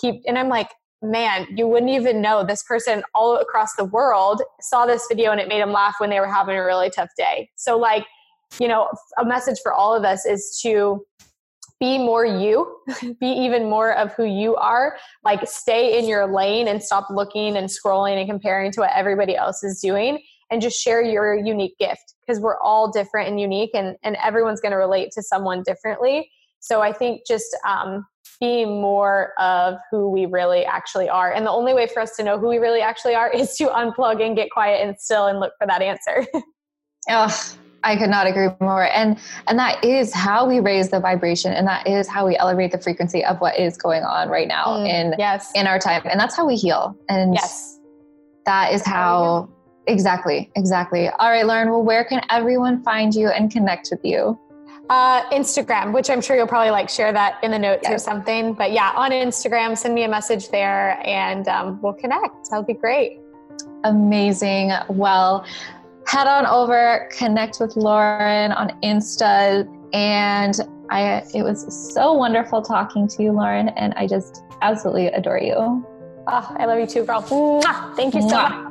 keep, 0.00 0.22
and 0.26 0.36
I'm 0.36 0.48
like, 0.48 0.70
man, 1.02 1.46
you 1.56 1.66
wouldn't 1.66 1.90
even 1.90 2.20
know 2.20 2.44
this 2.44 2.62
person 2.62 3.02
all 3.14 3.38
across 3.38 3.74
the 3.74 3.84
world 3.84 4.42
saw 4.60 4.86
this 4.86 5.06
video 5.08 5.30
and 5.30 5.40
it 5.40 5.48
made 5.48 5.60
them 5.60 5.72
laugh 5.72 5.94
when 5.98 6.10
they 6.10 6.20
were 6.20 6.30
having 6.30 6.56
a 6.56 6.64
really 6.64 6.90
tough 6.90 7.10
day. 7.16 7.48
So, 7.56 7.78
like, 7.78 8.04
you 8.58 8.68
know, 8.68 8.88
a 9.18 9.24
message 9.24 9.58
for 9.62 9.72
all 9.72 9.94
of 9.94 10.04
us 10.04 10.26
is 10.26 10.58
to 10.62 11.04
be 11.78 11.96
more 11.96 12.26
you, 12.26 12.76
be 13.20 13.26
even 13.26 13.70
more 13.70 13.94
of 13.94 14.12
who 14.12 14.24
you 14.24 14.54
are. 14.56 14.96
Like 15.24 15.48
stay 15.48 15.98
in 15.98 16.06
your 16.06 16.32
lane 16.32 16.68
and 16.68 16.82
stop 16.82 17.08
looking 17.10 17.56
and 17.56 17.68
scrolling 17.68 18.18
and 18.18 18.28
comparing 18.28 18.70
to 18.72 18.80
what 18.80 18.90
everybody 18.94 19.34
else 19.34 19.64
is 19.64 19.80
doing 19.80 20.22
and 20.50 20.60
just 20.60 20.78
share 20.78 21.00
your 21.02 21.34
unique 21.34 21.78
gift 21.78 22.14
because 22.20 22.40
we're 22.40 22.60
all 22.60 22.90
different 22.90 23.28
and 23.28 23.40
unique 23.40 23.70
and, 23.72 23.96
and 24.02 24.16
everyone's 24.22 24.60
going 24.60 24.72
to 24.72 24.78
relate 24.78 25.10
to 25.12 25.22
someone 25.22 25.62
differently. 25.64 26.30
So 26.58 26.82
I 26.82 26.92
think 26.92 27.22
just 27.26 27.56
um, 27.66 28.04
being 28.40 28.80
more 28.80 29.32
of 29.38 29.76
who 29.90 30.10
we 30.10 30.24
really 30.24 30.64
actually 30.64 31.08
are. 31.08 31.30
And 31.30 31.46
the 31.46 31.50
only 31.50 31.74
way 31.74 31.86
for 31.86 32.00
us 32.00 32.16
to 32.16 32.24
know 32.24 32.38
who 32.38 32.48
we 32.48 32.58
really 32.58 32.80
actually 32.80 33.14
are 33.14 33.30
is 33.34 33.56
to 33.56 33.66
unplug 33.66 34.24
and 34.24 34.34
get 34.34 34.50
quiet 34.50 34.86
and 34.86 34.98
still 34.98 35.26
and 35.26 35.38
look 35.38 35.52
for 35.58 35.66
that 35.66 35.82
answer. 35.82 36.26
oh, 37.10 37.54
I 37.82 37.96
could 37.96 38.10
not 38.10 38.26
agree 38.26 38.48
more. 38.60 38.88
And 38.88 39.18
and 39.46 39.58
that 39.58 39.84
is 39.84 40.12
how 40.12 40.46
we 40.46 40.60
raise 40.60 40.90
the 40.90 41.00
vibration 41.00 41.52
and 41.52 41.66
that 41.66 41.86
is 41.86 42.08
how 42.08 42.26
we 42.26 42.36
elevate 42.36 42.72
the 42.72 42.78
frequency 42.78 43.24
of 43.24 43.40
what 43.40 43.58
is 43.58 43.76
going 43.76 44.02
on 44.02 44.28
right 44.28 44.48
now 44.48 44.64
mm, 44.66 44.88
in 44.88 45.14
yes. 45.18 45.50
in 45.54 45.66
our 45.66 45.78
time. 45.78 46.02
And 46.04 46.18
that's 46.18 46.36
how 46.36 46.46
we 46.46 46.56
heal. 46.56 46.96
And 47.08 47.34
yes. 47.34 47.78
that 48.46 48.72
is 48.72 48.84
how 48.84 49.48
exactly, 49.86 50.50
exactly. 50.56 51.08
All 51.08 51.30
right, 51.30 51.46
Lauren, 51.46 51.70
well 51.70 51.82
where 51.82 52.04
can 52.04 52.20
everyone 52.30 52.82
find 52.82 53.14
you 53.14 53.28
and 53.28 53.50
connect 53.50 53.88
with 53.90 54.00
you? 54.04 54.38
Uh, 54.90 55.22
Instagram, 55.30 55.92
which 55.92 56.10
I'm 56.10 56.20
sure 56.20 56.34
you'll 56.34 56.48
probably 56.48 56.72
like 56.72 56.90
share 56.90 57.12
that 57.12 57.38
in 57.44 57.52
the 57.52 57.58
notes 57.60 57.82
yes. 57.84 57.92
or 57.92 57.98
something. 57.98 58.54
But 58.54 58.72
yeah, 58.72 58.92
on 58.96 59.12
Instagram, 59.12 59.78
send 59.78 59.94
me 59.94 60.02
a 60.02 60.08
message 60.08 60.48
there 60.48 61.00
and 61.06 61.46
um, 61.46 61.80
we'll 61.80 61.92
connect. 61.92 62.50
That'll 62.50 62.64
be 62.64 62.74
great. 62.74 63.20
Amazing. 63.84 64.72
Well, 64.88 65.46
head 66.08 66.26
on 66.26 66.44
over, 66.44 67.08
connect 67.16 67.60
with 67.60 67.76
Lauren 67.76 68.50
on 68.50 68.70
Insta. 68.82 69.64
And 69.92 70.56
I, 70.90 71.22
it 71.32 71.44
was 71.44 71.94
so 71.94 72.12
wonderful 72.12 72.60
talking 72.60 73.06
to 73.10 73.22
you, 73.22 73.30
Lauren. 73.30 73.68
And 73.68 73.94
I 73.94 74.08
just 74.08 74.42
absolutely 74.60 75.06
adore 75.06 75.38
you. 75.38 75.54
Oh, 76.26 76.56
I 76.58 76.66
love 76.66 76.80
you 76.80 76.86
too, 76.88 77.04
girl. 77.04 77.22
Mwah. 77.22 77.94
Thank 77.94 78.16
you 78.16 78.22
so 78.22 78.34
Mwah. 78.34 78.64
much. 78.64 78.69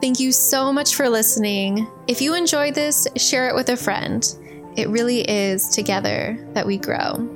Thank 0.00 0.18
you 0.18 0.32
so 0.32 0.72
much 0.72 0.94
for 0.94 1.08
listening. 1.08 1.86
If 2.06 2.22
you 2.22 2.34
enjoyed 2.34 2.74
this, 2.74 3.06
share 3.16 3.48
it 3.48 3.54
with 3.54 3.68
a 3.68 3.76
friend. 3.76 4.26
It 4.76 4.88
really 4.88 5.20
is 5.20 5.68
together 5.68 6.38
that 6.54 6.66
we 6.66 6.78
grow. 6.78 7.28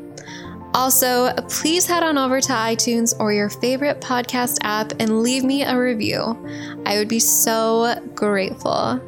Also, 0.72 1.32
please 1.50 1.86
head 1.86 2.02
on 2.02 2.16
over 2.16 2.40
to 2.40 2.52
iTunes 2.52 3.14
or 3.20 3.32
your 3.32 3.50
favorite 3.50 4.00
podcast 4.00 4.58
app 4.62 4.92
and 4.98 5.22
leave 5.22 5.44
me 5.44 5.62
a 5.62 5.78
review. 5.78 6.82
I 6.86 6.96
would 6.96 7.08
be 7.08 7.20
so 7.20 7.94
grateful. 8.14 9.00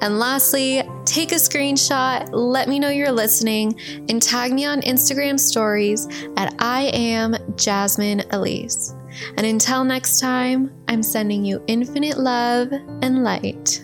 And 0.00 0.18
lastly, 0.18 0.82
take 1.04 1.32
a 1.32 1.36
screenshot, 1.36 2.28
let 2.32 2.68
me 2.68 2.78
know 2.78 2.88
you're 2.88 3.10
listening, 3.10 3.78
and 4.08 4.22
tag 4.22 4.52
me 4.52 4.64
on 4.64 4.82
Instagram 4.82 5.40
stories 5.40 6.06
at 6.36 6.54
I 6.58 6.84
am 6.92 7.36
Jasmine 7.56 8.22
Elise. 8.30 8.94
And 9.36 9.46
until 9.46 9.84
next 9.84 10.20
time, 10.20 10.72
I'm 10.88 11.02
sending 11.02 11.44
you 11.44 11.62
infinite 11.66 12.18
love 12.18 12.72
and 12.72 13.24
light. 13.24 13.82